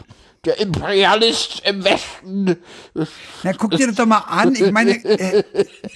[0.45, 2.55] Der Imperialist im Westen.
[3.43, 4.55] Na, guck dir das doch mal an.
[4.55, 5.43] Ich meine, äh,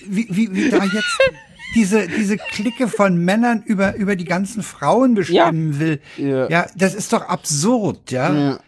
[0.05, 1.19] wie, wie, wie da jetzt
[1.75, 6.01] diese, diese Clique von Männern über, über die ganzen Frauen bestimmen will.
[6.17, 6.49] Ja.
[6.49, 6.67] Ja.
[6.75, 8.33] das ist doch absurd, ja.
[8.33, 8.59] Ja.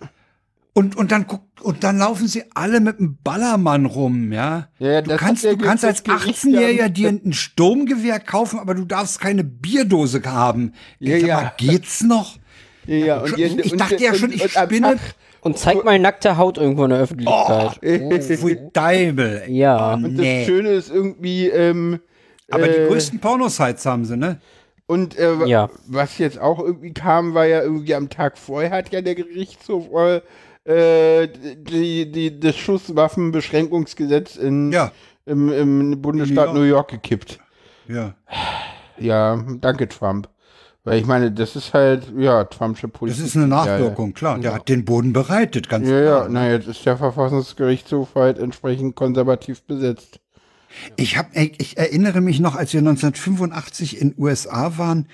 [0.76, 4.70] Und, und dann guckt, und dann laufen sie alle mit einem Ballermann rum, ja.
[4.80, 8.58] Ja, ja, du das kannst, du kannst als Gericht 18-Jähriger ja- dir ein Sturmgewehr kaufen,
[8.60, 10.74] aber du darfst keine Bierdose haben.
[11.00, 11.36] Ja, ich ja.
[11.42, 12.38] mal, geht's noch?
[12.88, 14.98] Ja, ja, und ich und- dachte ja und- schon, ich und spinne.
[15.42, 17.80] Und zeig mal nackte Haut irgendwo in der Öffentlichkeit.
[17.84, 19.44] Oh, pfui Deibel.
[19.50, 19.92] Ja.
[19.92, 20.40] Oh, Und nee.
[20.40, 22.00] das Schöne ist irgendwie, ähm,
[22.50, 24.40] aber äh, die größten Pornosites haben sie, ne?
[24.86, 25.70] Und äh, Ja.
[25.88, 29.88] was jetzt auch irgendwie kam, war ja irgendwie am Tag vorher hat ja der Gerichtshof
[29.94, 30.22] äh,
[30.66, 34.92] äh, die, die, das Schusswaffenbeschränkungsgesetz in, Ja.
[35.26, 36.56] im, im Bundesstaat York.
[36.58, 37.40] New York gekippt.
[37.88, 38.14] Ja.
[38.98, 40.30] Ja, danke Trump.
[40.86, 43.26] Weil ich meine, das ist halt, ja, Trumpsche Das Politik.
[43.26, 44.38] ist eine Nachwirkung, klar.
[44.40, 46.24] Der hat den Boden bereitet, ganz Ja, ja, klar.
[46.24, 46.30] ja.
[46.30, 50.20] na, jetzt ist der Verfassungsgerichtshof halt entsprechend konservativ besetzt.
[50.98, 55.08] Ich, hab, ich, ich erinnere mich noch, als wir 1985 in USA waren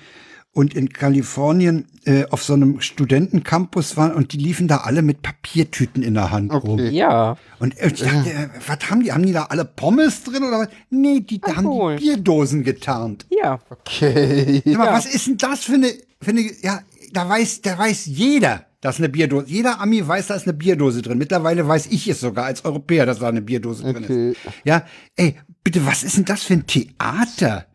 [0.52, 5.22] und in Kalifornien äh, auf so einem Studentencampus waren und die liefen da alle mit
[5.22, 6.72] Papiertüten in der Hand rum.
[6.80, 6.90] Okay.
[6.90, 7.36] Ja.
[7.60, 9.12] Und ich dachte, äh, was haben die?
[9.12, 10.68] Haben die da alle Pommes drin oder was?
[10.90, 11.96] Nee, die da haben Alkohol.
[11.96, 13.26] die Bierdosen getarnt.
[13.30, 13.60] Ja.
[13.70, 14.62] Okay.
[14.64, 14.92] Sag mal, Ja.
[14.92, 15.88] was ist denn das für eine,
[16.20, 16.80] für eine, ja,
[17.12, 21.02] da weiß, da weiß jeder, dass eine Bierdose, jeder Ami weiß, da ist eine Bierdose
[21.02, 21.18] drin.
[21.18, 24.30] Mittlerweile weiß ich es sogar als Europäer, dass da eine Bierdose drin Okay.
[24.30, 24.40] ist.
[24.64, 24.84] Ja,
[25.16, 27.66] ey, bitte, was ist denn das für ein Theater?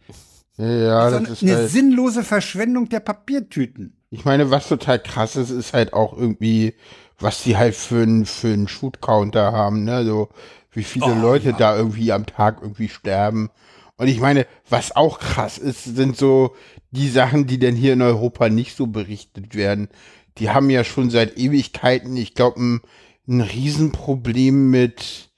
[0.57, 3.97] Ja, das eine, ist eine halt, sinnlose Verschwendung der Papiertüten.
[4.09, 6.75] Ich meine, was total krass ist, ist halt auch irgendwie,
[7.19, 10.05] was die halt für einen für einen Shoot-Counter haben, ne?
[10.05, 10.29] So,
[10.71, 11.53] wie viele Oh, Leute ja.
[11.53, 13.49] da irgendwie am Tag irgendwie sterben.
[13.97, 16.55] Und ich meine, was auch krass ist, sind so
[16.91, 19.89] die Sachen, die denn hier in Europa nicht so berichtet werden.
[20.37, 22.81] Die haben ja schon seit Ewigkeiten, ich glaube, ein,
[23.27, 25.29] ein Riesenproblem mit,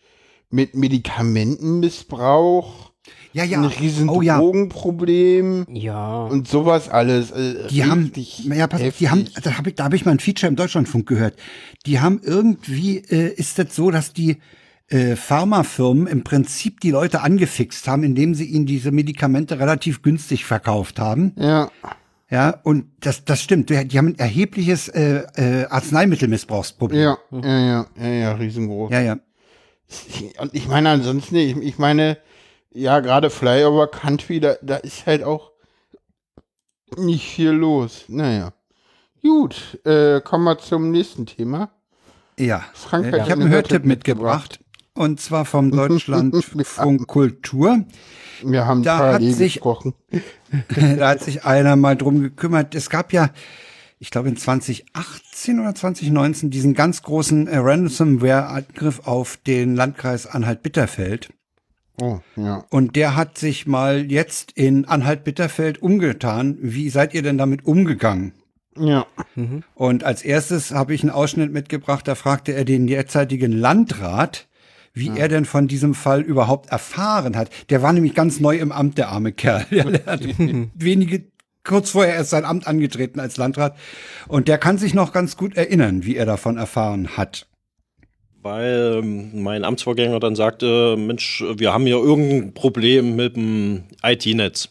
[0.49, 2.91] mit Medikamentenmissbrauch,
[3.38, 3.60] Ja, ja.
[3.60, 4.38] ein riesen oh ja.
[4.40, 6.24] Drogenproblem Ja.
[6.24, 7.32] und sowas alles.
[7.32, 8.12] äh, Die haben,
[8.46, 11.08] ja, pass, die haben, da habe ich, da hab ich mal ein Feature im Deutschlandfunk
[11.08, 11.36] gehört.
[11.86, 14.38] Die haben irgendwie, äh, ist das so, dass die
[14.90, 20.46] äh, Pharmafirmen im Prinzip die Leute angefixt haben, indem sie ihnen diese Medikamente relativ günstig
[20.46, 21.34] verkauft haben.
[21.38, 21.70] Ja.
[22.30, 23.70] Ja, und das, das stimmt.
[23.70, 27.00] Die die haben ein erhebliches äh, äh, Arzneimittelmissbrauchsproblem.
[27.00, 28.92] Ja, ja, ja, ja, ja, riesengroß.
[28.92, 29.18] ja, ja.
[30.40, 32.18] Und ich meine ansonsten, ich, ich meine,
[32.78, 35.52] ja, gerade Flyover Country, da, da ist halt auch
[36.95, 38.06] nicht viel los.
[38.08, 38.54] Naja.
[39.22, 41.72] Gut, äh, kommen wir zum nächsten Thema.
[42.40, 42.64] Ja.
[42.74, 44.60] Frank hat ich habe einen Hörtipp Hörtipp mitgebracht.
[44.94, 47.84] Und zwar vom Deutschlandfunk Kultur.
[48.44, 49.94] Wir haben Da hat sich- gesprochen.
[50.98, 52.76] da hat sich einer mal drum gekümmert.
[52.76, 53.32] Es gab ja,
[53.99, 61.30] ich glaube in 2018 oder 2019 diesen ganz großen äh, Ransomware-Angriff auf den Landkreis Anhalt-Bitterfeld.
[61.99, 62.64] Oh, ja.
[62.69, 66.57] Und der hat sich mal jetzt in Anhalt-Bitterfeld umgetan.
[66.61, 68.34] Wie seid ihr denn damit umgegangen?
[68.80, 69.07] Ja.
[69.74, 74.48] Und als erstes habe ich einen Ausschnitt mitgebracht, da fragte er den derzeitigen Landrat,
[74.94, 77.49] wie er denn von diesem Fall überhaupt erfahren hat.
[77.69, 79.65] Der war nämlich ganz neu im Amt, der arme Kerl.
[79.69, 80.22] Ja, der hat
[80.76, 81.24] wenige,
[81.64, 83.78] kurz vorher erst sein Amt angetreten als Landrat.
[84.28, 87.48] Und der kann sich noch ganz gut erinnern, wie er davon erfahren hat.
[88.44, 94.70] Weil ähm, mein Amtsvorgänger dann sagte, Mensch, wir haben hier irgendein Problem mit dem IT-Netz.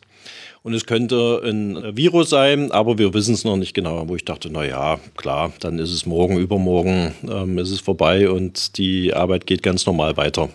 [0.67, 4.09] Und es könnte ein Virus sein, aber wir wissen es noch nicht genau.
[4.09, 8.29] Wo ich dachte, na ja, klar, dann ist es morgen, übermorgen, ähm, ist es vorbei
[8.29, 10.49] und die Arbeit geht ganz normal weiter.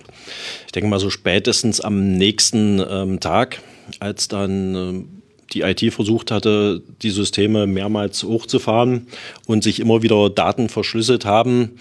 [0.66, 3.62] Ich denke mal so spätestens am nächsten ähm, Tag,
[4.02, 5.22] als dann ähm,
[5.54, 9.08] die IT versucht hatte, die Systeme mehrmals hochzufahren
[9.48, 11.78] und sich immer wieder Daten verschlüsselt haben,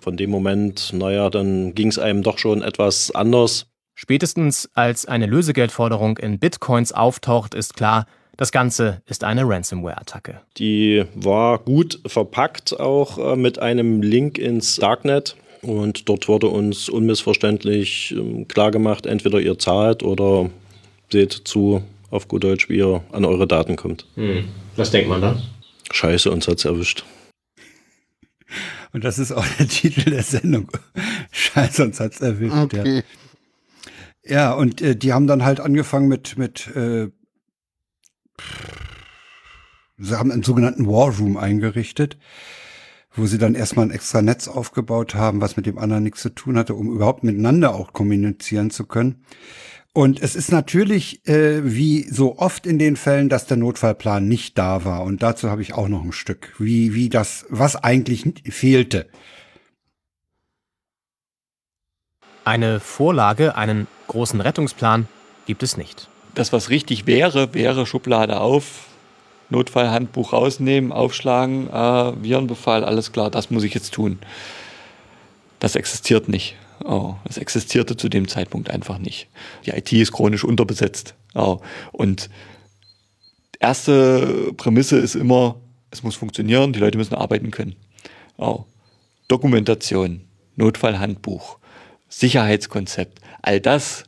[0.00, 3.66] von dem Moment, naja, dann ging es einem doch schon etwas anders.
[3.94, 8.06] Spätestens als eine Lösegeldforderung in Bitcoins auftaucht, ist klar,
[8.36, 10.40] das Ganze ist eine Ransomware-Attacke.
[10.58, 15.34] Die war gut verpackt, auch äh, mit einem Link ins Darknet.
[15.60, 20.50] Und dort wurde uns unmissverständlich ähm, klargemacht, entweder ihr zahlt oder
[21.10, 24.06] seht zu, auf gut Deutsch, wie ihr an eure Daten kommt.
[24.76, 25.36] Was denkt man da?
[25.90, 27.04] Scheiße, uns hat's erwischt.
[28.92, 30.70] Und das ist auch der Titel der Sendung.
[31.30, 32.54] Scheiße, uns hat's erwischt.
[32.54, 32.62] Ja.
[32.64, 33.02] Okay.
[34.24, 37.08] Ja, und äh, die haben dann halt angefangen mit, mit äh,
[39.96, 42.18] sie haben einen sogenannten War Room eingerichtet,
[43.14, 46.30] wo sie dann erstmal ein extra Netz aufgebaut haben, was mit dem anderen nichts zu
[46.30, 49.24] tun hatte, um überhaupt miteinander auch kommunizieren zu können.
[49.94, 54.56] Und es ist natürlich, äh, wie so oft in den Fällen, dass der Notfallplan nicht
[54.56, 55.02] da war.
[55.02, 59.08] Und dazu habe ich auch noch ein Stück, wie, wie das, was eigentlich fehlte.
[62.44, 65.08] Eine Vorlage, einen großen Rettungsplan
[65.46, 66.08] gibt es nicht.
[66.34, 68.87] Das, was richtig wäre, wäre Schublade auf,
[69.50, 74.18] Notfallhandbuch rausnehmen, aufschlagen, äh, Virenbefall, alles klar, das muss ich jetzt tun.
[75.58, 76.56] Das existiert nicht.
[76.84, 79.28] Oh, es existierte zu dem Zeitpunkt einfach nicht.
[79.66, 81.14] Die IT ist chronisch unterbesetzt.
[81.34, 81.60] Oh,
[81.92, 82.30] und
[83.58, 85.56] erste Prämisse ist immer,
[85.90, 87.74] es muss funktionieren, die Leute müssen arbeiten können.
[88.36, 88.64] Oh.
[89.28, 90.22] Dokumentation,
[90.56, 91.58] Notfallhandbuch,
[92.08, 94.04] Sicherheitskonzept, all das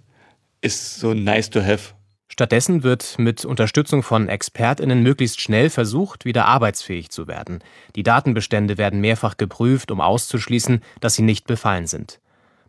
[0.63, 1.93] ist so nice to have.
[2.41, 7.63] Stattdessen wird mit Unterstützung von ExpertInnen möglichst schnell versucht, wieder arbeitsfähig zu werden.
[7.97, 12.19] Die Datenbestände werden mehrfach geprüft, um auszuschließen, dass sie nicht befallen sind.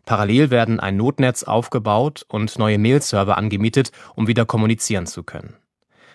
[0.04, 5.56] Parallel werden ein Notnetz aufgebaut und neue Mail-Server angemietet, um wieder kommunizieren zu können.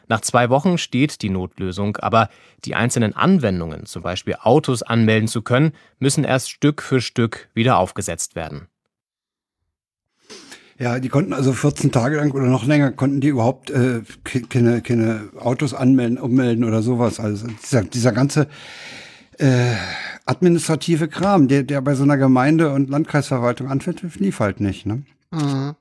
[0.08, 2.30] Nach zwei Wochen steht die Notlösung, aber
[2.64, 7.80] die einzelnen Anwendungen, zum Beispiel Autos anmelden zu können, müssen erst Stück für Stück wieder
[7.80, 8.68] aufgesetzt werden.
[10.80, 14.02] Ja, die konnten also 14 Tage lang oder noch länger konnten die überhaupt äh,
[14.50, 17.20] keine, keine Autos anmelden, ummelden oder sowas.
[17.20, 18.48] Also dieser, dieser ganze
[19.40, 19.74] äh,
[20.26, 24.86] administrative Kram, der, der bei so einer Gemeinde- und Landkreisverwaltung anfällt, lief halt nicht.
[24.86, 25.04] Ne?
[25.32, 25.76] Mhm.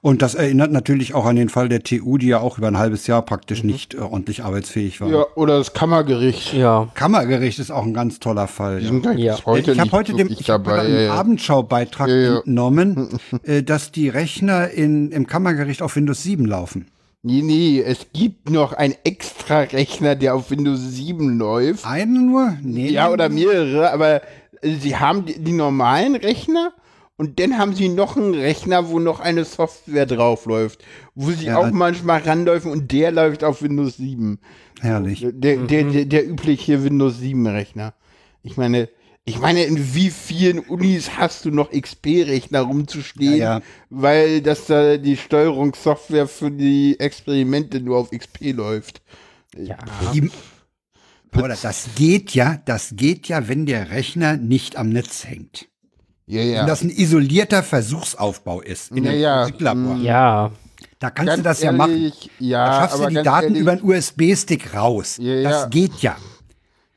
[0.00, 2.78] Und das erinnert natürlich auch an den Fall der TU, die ja auch über ein
[2.78, 3.70] halbes Jahr praktisch mhm.
[3.70, 5.08] nicht äh, ordentlich arbeitsfähig war.
[5.08, 6.52] Ja, oder das Kammergericht.
[6.54, 6.88] Ja.
[6.94, 8.82] Kammergericht ist auch ein ganz toller Fall.
[8.82, 9.12] Ja.
[9.12, 9.38] Ja.
[9.44, 13.08] Heute ich habe heute dem ich dabei, hab ja, Abendschaubeitrag entnommen,
[13.42, 16.86] äh, dass die Rechner in, im Kammergericht auf Windows 7 laufen.
[17.26, 21.86] Nee, nee, es gibt noch einen extra Rechner, der auf Windows 7 läuft.
[21.86, 22.58] Einen nur?
[22.60, 22.90] Nee.
[22.90, 24.20] Ja, oder mehrere, aber
[24.60, 26.72] sie haben die, die normalen Rechner
[27.16, 30.84] und dann haben sie noch einen Rechner, wo noch eine Software draufläuft,
[31.14, 34.40] wo sie ja, auch manchmal ranläufen und der läuft auf Windows 7.
[34.80, 35.20] Herrlich.
[35.32, 37.94] Der, der, der, der übliche Windows 7 Rechner.
[38.42, 38.88] Ich meine,
[39.24, 43.62] ich meine, in wie vielen Unis hast du noch XP-Rechner rumzustehen, ja, ja.
[43.90, 49.02] weil das da die Steuerungssoftware für die Experimente nur auf XP läuft?
[49.56, 49.78] Ja.
[50.12, 50.30] Die,
[51.30, 55.68] aber das geht ja, das geht ja, wenn der Rechner nicht am Netz hängt.
[56.26, 56.60] Ja, ja.
[56.60, 59.44] Wenn das ein isolierter Versuchsaufbau ist in ja, einem ja.
[59.46, 59.94] Physiklabor.
[59.94, 60.02] Mm.
[60.02, 60.50] Ja.
[60.98, 62.12] Da kannst ganz du das ehrlich, ja machen.
[62.38, 65.18] Ja, da schaffst du die Daten ehrlich, über einen USB-Stick raus.
[65.20, 65.50] Ja, ja.
[65.50, 66.16] Das geht ja.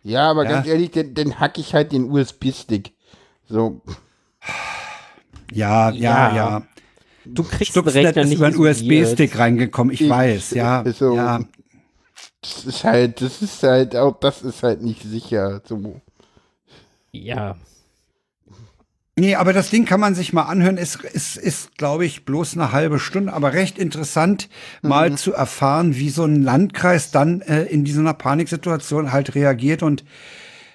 [0.03, 2.93] Ja, aber ganz ehrlich, dann, dann hack ich halt den USB-Stick.
[3.49, 3.81] So.
[5.51, 6.61] Ja, ja, ja.
[7.25, 10.85] Du kriegst den Rechner nicht über einen USB-Stick reingekommen, ich, ich weiß, ja.
[10.93, 11.41] So, ja.
[12.41, 15.61] Das ist halt, das ist halt auch, das ist halt nicht sicher.
[15.65, 15.99] So.
[17.11, 17.57] Ja.
[19.19, 20.77] Nee, aber das Ding kann man sich mal anhören.
[20.77, 24.47] Es, es ist, glaube ich, bloß eine halbe Stunde, aber recht interessant,
[24.83, 24.89] mhm.
[24.89, 30.03] mal zu erfahren, wie so ein Landkreis dann äh, in einer Paniksituation halt reagiert und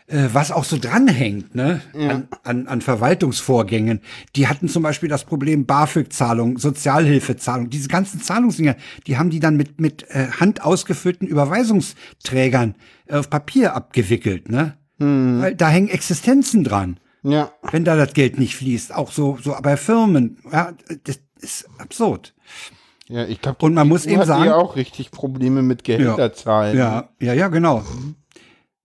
[0.08, 2.10] äh, was auch so dranhängt, ne, ja.
[2.10, 4.00] an, an, an Verwaltungsvorgängen.
[4.34, 8.74] Die hatten zum Beispiel das Problem BAföG-Zahlung, Sozialhilfezahlung, diese ganzen Zahlungsdinger,
[9.06, 12.74] die haben die dann mit, mit äh, hand ausgefüllten Überweisungsträgern
[13.08, 14.76] auf Papier abgewickelt, ne?
[14.98, 15.40] Mhm.
[15.40, 16.98] Weil da hängen Existenzen dran.
[17.22, 17.52] Ja.
[17.70, 20.72] Wenn da das Geld nicht fließt, auch so, so bei Firmen, ja,
[21.04, 22.34] das ist absurd.
[23.08, 26.76] Ja, ich glaube, und man muss eben sagen, auch richtig Probleme mit Gehälterzahlen.
[26.76, 27.84] Ja, ja, ja, genau.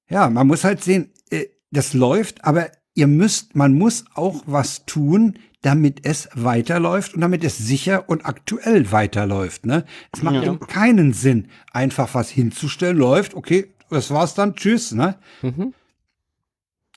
[0.09, 4.85] Ja, man muss halt sehen, äh, das läuft, aber ihr müsst, man muss auch was
[4.85, 9.65] tun, damit es weiterläuft und damit es sicher und aktuell weiterläuft.
[9.65, 9.85] Ne?
[10.11, 10.55] Es macht ja.
[10.55, 14.91] keinen Sinn, einfach was hinzustellen, läuft, okay, das war's dann, tschüss.
[14.91, 15.15] Ne?
[15.41, 15.73] Mhm.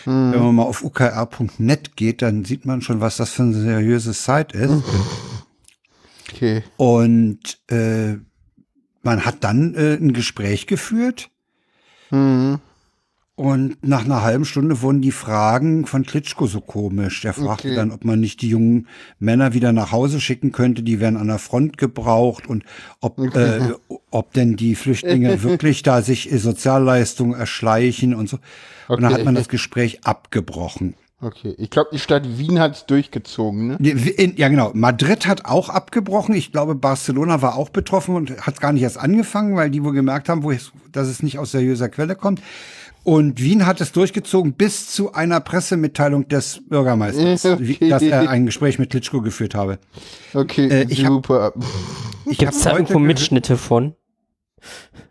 [0.05, 4.23] Wenn man mal auf ukr.net geht, dann sieht man schon, was das für ein seriöses
[4.23, 4.83] Site ist.
[6.31, 6.63] Okay.
[6.77, 8.15] Und äh,
[9.01, 11.29] man hat dann äh, ein Gespräch geführt.
[12.09, 12.61] Mhm.
[13.37, 17.21] Und nach einer halben Stunde wurden die Fragen von Klitschko so komisch.
[17.21, 17.75] Der fragte Okay.
[17.75, 18.87] dann, ob man nicht die jungen
[19.19, 22.63] Männer wieder nach Hause schicken könnte, die werden an der Front gebraucht und
[22.99, 23.73] ob, äh,
[24.09, 28.37] ob denn die Flüchtlinge wirklich da sich Sozialleistungen erschleichen und so.
[28.87, 29.19] Und dann Okay.
[29.19, 30.95] hat man das Gespräch abgebrochen.
[31.21, 31.53] Okay.
[31.59, 33.77] Ich glaube, die Stadt Wien hat's durchgezogen, ne?
[34.35, 34.71] Ja, genau.
[34.73, 36.33] Madrid hat auch abgebrochen.
[36.33, 39.93] Ich glaube, Barcelona war auch betroffen und hat gar nicht erst angefangen, weil die wohl
[39.93, 42.41] gemerkt haben, wo es, dass es nicht aus seriöser Quelle kommt.
[43.07, 47.87] Und Wien hat es durchgezogen bis zu einer Pressemitteilung des Bürgermeisters, Okay.
[47.87, 49.79] dass er ein Gespräch mit Klitschko geführt habe.
[50.33, 51.53] Okay, Äh, ich hab- super.
[52.25, 53.95] Ich Gibt's da hab irgendwo Mitschnitte von?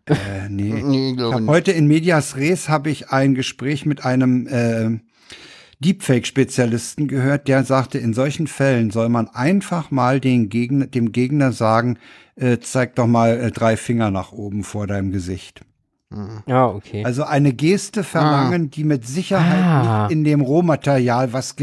[0.05, 0.15] Äh,
[0.51, 0.75] nee.
[0.85, 1.49] nee, Ich glaube hab nicht.
[1.51, 5.01] heute in Medias Res habe ich ein Gespräch mit einem äh,
[5.81, 11.51] Deepfake-Spezialisten gehört, der sagte, in solchen Fällen soll man einfach mal den Gegner, dem Gegner
[11.53, 11.99] sagen,
[12.35, 15.63] äh, zeig doch mal äh, drei Finger nach oben vor deinem Gesicht.
[16.47, 17.05] Ja, okay.
[17.05, 20.03] Also eine Geste verlangen, die mit Sicherheit Ah.
[20.05, 21.57] nicht in dem Rohmaterial, was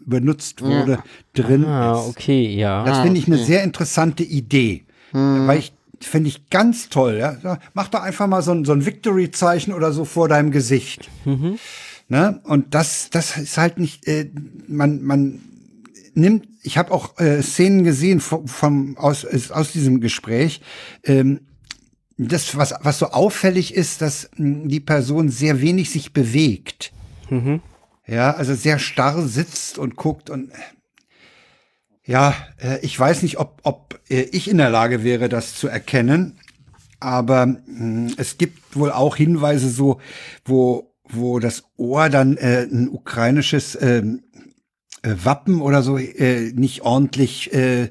[0.00, 0.98] benutzt wurde,
[1.34, 2.08] drin ah, ist.
[2.08, 2.84] okay, ja.
[2.84, 4.84] Das finde ich eine sehr interessante Idee.
[5.12, 7.16] Weil ich finde ich ganz toll.
[7.18, 7.36] Ja?
[7.42, 11.08] Ja, Mach doch einfach mal so ein, so ein Victory-Zeichen oder so vor deinem Gesicht.
[12.08, 12.40] Ne?
[12.44, 14.30] Und das, das ist halt nicht, äh,
[14.68, 15.40] man, man
[16.14, 20.60] nimmt, ich habe auch äh, Szenen gesehen vom, vom aus, aus diesem Gespräch.
[21.04, 21.40] Ähm,
[22.18, 26.92] das, was, was so auffällig ist, dass mh, die Person sehr wenig sich bewegt.
[28.06, 30.52] Ja, also sehr starr sitzt und guckt und
[32.04, 35.66] ja, äh, ich weiß nicht, ob, ob äh, ich in der Lage wäre, das zu
[35.66, 36.38] erkennen,
[37.00, 40.00] aber mh, es gibt wohl auch Hinweise so,
[40.44, 44.22] wo, wo das Ohr dann äh, ein ukrainisches ähm,
[45.02, 47.90] äh, Wappen oder so äh, nicht ordentlich äh,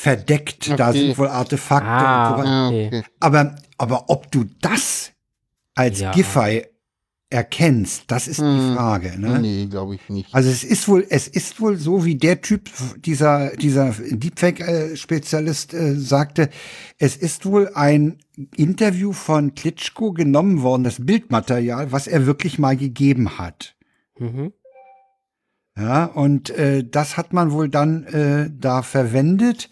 [0.00, 0.78] verdeckt.
[0.78, 0.98] Da Okay.
[1.06, 2.48] sind wohl Artefakte und so Ah, weiter.
[2.48, 3.02] Ah, okay.
[3.20, 5.12] Aber, aber ob du das
[5.74, 6.12] als Ja.
[6.12, 6.66] Giffey
[7.28, 8.74] erkennst, das ist die Hm.
[8.76, 9.18] Frage.
[9.18, 9.40] Ne?
[9.40, 10.32] Nee, glaube ich nicht.
[10.32, 15.94] Also es ist wohl, es ist wohl so, wie der Typ, dieser, dieser Deepfake-Spezialist äh,
[15.96, 16.50] sagte,
[16.98, 18.18] es ist wohl ein
[18.56, 23.74] Interview von Klitschko genommen worden, das Bildmaterial, was er wirklich mal gegeben hat.
[24.18, 24.52] Mhm.
[25.78, 29.68] Ja, und äh, das hat man wohl dann äh, da verwendet.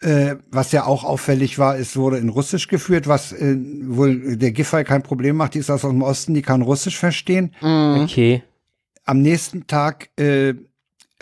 [0.00, 4.52] Äh, was ja auch auffällig war, es wurde in Russisch geführt, was äh, wohl der
[4.52, 5.54] Giffey kein Problem macht.
[5.54, 7.54] Die ist aus dem Osten, die kann Russisch verstehen.
[8.02, 8.42] Okay.
[9.04, 10.54] am nächsten Tag äh,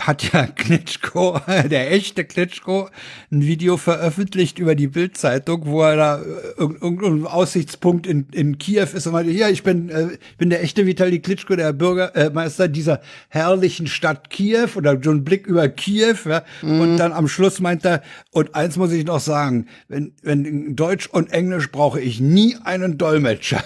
[0.00, 1.38] hat ja Klitschko,
[1.70, 2.88] der echte Klitschko,
[3.30, 8.58] ein Video veröffentlicht über die Bildzeitung, wo er da äh, irg- irgendein Aussichtspunkt in, in
[8.58, 11.72] Kiew ist und meinte, ja, ich bin, äh, ich bin der echte Vitali Klitschko, der
[11.72, 16.16] Bürgermeister dieser herrlichen Stadt Kiew oder so ein Blick über Kiew.
[16.26, 20.44] Ja, Und dann am Schluss meint er, und eins muss ich noch sagen, wenn, wenn
[20.46, 23.62] in Deutsch und Englisch brauche ich nie einen Dolmetscher.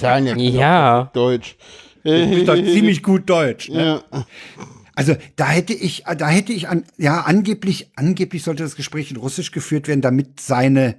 [0.00, 1.10] Tanja, Ja.
[1.14, 1.56] Deutsch.
[2.04, 3.68] Ich doch ziemlich gut Deutsch.
[3.70, 4.00] Ne?
[4.12, 4.24] Ja.
[4.98, 9.16] Also da hätte ich, da hätte ich an, ja angeblich, angeblich sollte das Gespräch in
[9.16, 10.96] Russisch geführt werden, damit seine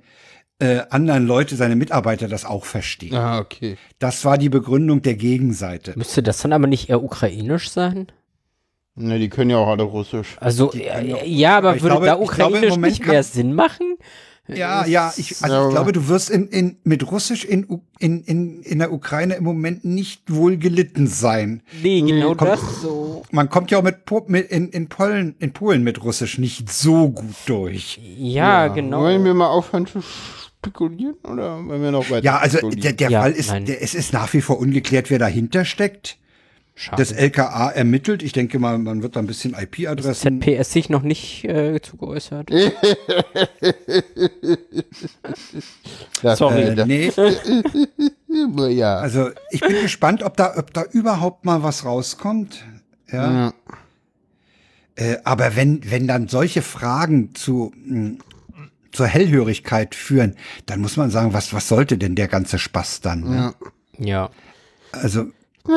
[0.60, 3.14] äh, anderen Leute, seine Mitarbeiter das auch verstehen.
[3.14, 3.76] Ah, okay.
[4.00, 5.96] Das war die Begründung der Gegenseite.
[5.98, 8.08] Müsste das dann aber nicht eher ukrainisch sein?
[8.96, 10.38] Ne, die können ja auch alle Russisch.
[10.40, 13.98] Also, ja, ja, aber aber würde glaube- da glaube, ukrainisch Moment nicht mehr Sinn machen?
[14.56, 17.66] Ja, ja, ich, also Ja, ich glaube, du wirst in, in, mit Russisch in,
[18.00, 21.62] in, in, in der Ukraine im Moment nicht wohl gelitten sein.
[21.82, 22.48] Nee, genau komm.
[22.48, 23.24] das so.
[23.32, 23.98] Man kommt ja auch mit,
[24.28, 28.00] mit in, in, Polen, in Polen mit Russisch nicht so gut durch.
[28.18, 29.02] Ja, genau.
[29.02, 33.10] Wollen wir mal aufhören zu spekulieren oder wollen wir noch weiter Ja, also der, der
[33.10, 33.66] Ja, Fall ist, nein.
[33.66, 36.18] der, es ist nach wie vor ungeklärt, wer dahinter steckt.
[36.82, 37.02] Schade.
[37.02, 38.24] Das LKA ermittelt.
[38.24, 40.42] Ich denke mal, man wird da ein bisschen IP-Adressen.
[40.42, 42.50] ZPS sich noch nicht äh, zu geäußert.
[46.22, 46.62] Das- Sorry.
[46.62, 47.12] äh, Äh, nee,
[48.76, 48.96] ja.
[48.98, 52.64] also ich bin gespannt, ob da, ob da überhaupt mal was rauskommt.
[53.12, 53.32] Ja.
[53.48, 53.54] Ja.
[54.96, 58.20] Äh, aber wenn, wenn dann solche Fragen zu, mh,
[58.92, 60.36] zur Hellhörigkeit führen,
[60.66, 63.22] dann muss man sagen, was, was sollte denn der ganze Spaß dann?
[63.22, 63.54] Ne?
[63.98, 64.06] Ja.
[64.06, 64.30] Ja.
[64.92, 65.26] Also,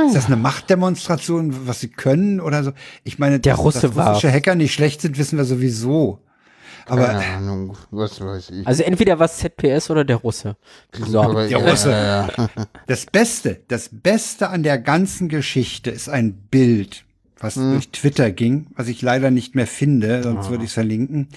[0.06, 2.73] ist das eine Machtdemonstration, was sie können oder so?
[3.05, 6.19] Ich meine, Der dass, Russe dass war- russische Hacker nicht schlecht sind, wissen wir sowieso.
[6.86, 8.66] Aber Keine Ahnung, was weiß ich.
[8.66, 10.56] Also entweder was ZPS oder der Russe.
[10.93, 11.32] So.
[11.32, 11.90] Der Russe.
[11.90, 12.48] Ja, ja.
[12.89, 17.05] Das Beste, das Beste an der ganzen Geschichte ist ein Bild,
[17.39, 21.28] was durch Twitter ging, was ich leider nicht mehr finde, sonst würde ich es verlinken.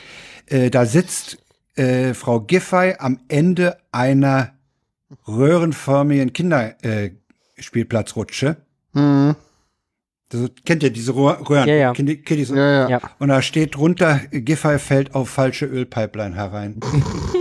[0.48, 1.38] Äh, da sitzt
[1.76, 4.52] äh, Frau Giffey am Ende einer
[5.28, 6.34] röhrenförmigen
[7.56, 8.58] Kinderspielplatzrutsche.
[8.94, 9.36] Hm.
[10.30, 11.68] Das kennt ihr diese Röhr- Röhren?
[11.68, 11.94] Ja, ja.
[11.94, 12.56] Kennt ihr- kennt ihr so?
[12.56, 12.90] Ja, ja.
[12.90, 13.02] Ja.
[13.20, 16.80] Und da steht drunter, Giffey fällt auf falsche Ölpipeline herein.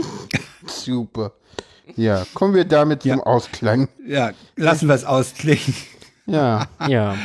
[0.66, 1.32] Super.
[1.96, 3.88] Ja, kommen wir damit zum Ausklang.
[4.06, 5.74] ja, lassen wir es ausklingen.
[6.26, 6.66] Ja.
[6.88, 7.16] Ja.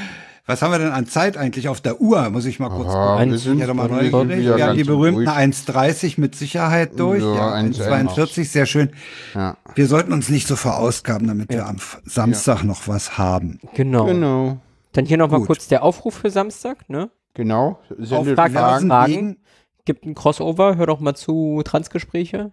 [0.49, 2.27] Was haben wir denn an Zeit eigentlich auf der Uhr?
[2.31, 3.29] Muss ich mal kurz gucken.
[3.29, 5.37] wir sind, Ja, doch mal wir sind Wir haben die berühmten durch.
[5.37, 7.21] 1,30 mit Sicherheit durch.
[7.21, 8.15] Ja, Ja, 1,41.
[8.15, 8.89] 1,42, sehr schön.
[9.35, 9.57] Ja.
[9.75, 13.59] Wir sollten uns nicht so verausgaben, damit wir am Samstag noch was haben.
[13.75, 14.05] Genau.
[14.05, 14.57] Genau.
[14.93, 15.49] Dann hier nochmal Gut.
[15.49, 17.11] kurz der Aufruf für Samstag, ne?
[17.35, 17.79] Genau.
[17.99, 19.37] Sendet Fragen Fragen.
[19.85, 22.49] Gibt ein Crossover, hör doch mal zu Transgespräche.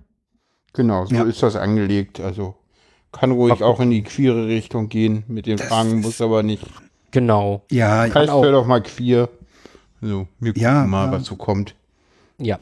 [0.74, 1.22] Genau, so Ja.
[1.22, 2.20] ist das angelegt.
[2.20, 2.56] Also
[3.10, 6.66] kann ruhig auch in die queere Richtung gehen mit den Fragen, muss aber nicht.
[7.16, 7.62] Genau.
[7.70, 8.42] Ja, Heißt auch.
[8.42, 9.30] doch mal queer.
[10.02, 11.12] So, wir gucken Ja, mal, ja.
[11.12, 11.74] was so kommt.
[12.36, 12.58] Ja.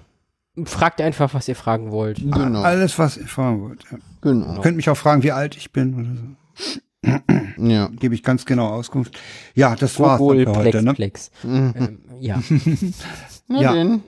[0.65, 2.19] Fragt einfach, was ihr fragen wollt.
[2.19, 2.63] Genau.
[2.63, 3.83] alles, was ihr fragen wollt.
[3.91, 3.99] Ja.
[4.21, 4.55] Genau.
[4.55, 7.61] Ihr könnt mich auch fragen, wie alt ich bin oder so.
[7.61, 7.89] Ja.
[7.99, 9.19] Gebe ich ganz genau Auskunft.
[9.57, 10.83] Ja, das war's dann Obwohl, für Plex, heute.
[10.85, 10.95] Ne?
[10.95, 11.31] Plex.
[11.43, 12.41] Ähm, ja.
[13.49, 13.73] Na Ja.
[13.73, 14.03] denn.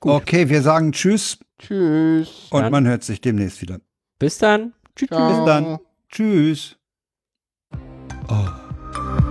[0.00, 2.46] Okay, wir sagen Tschüss Tschüss.
[2.50, 3.80] und Dann- man hört sich demnächst wieder.
[4.20, 4.74] Bis dann.
[4.94, 5.08] Tschüss.
[5.08, 5.78] Bis dann.
[6.08, 6.76] Tschüss.
[8.28, 9.21] Oh.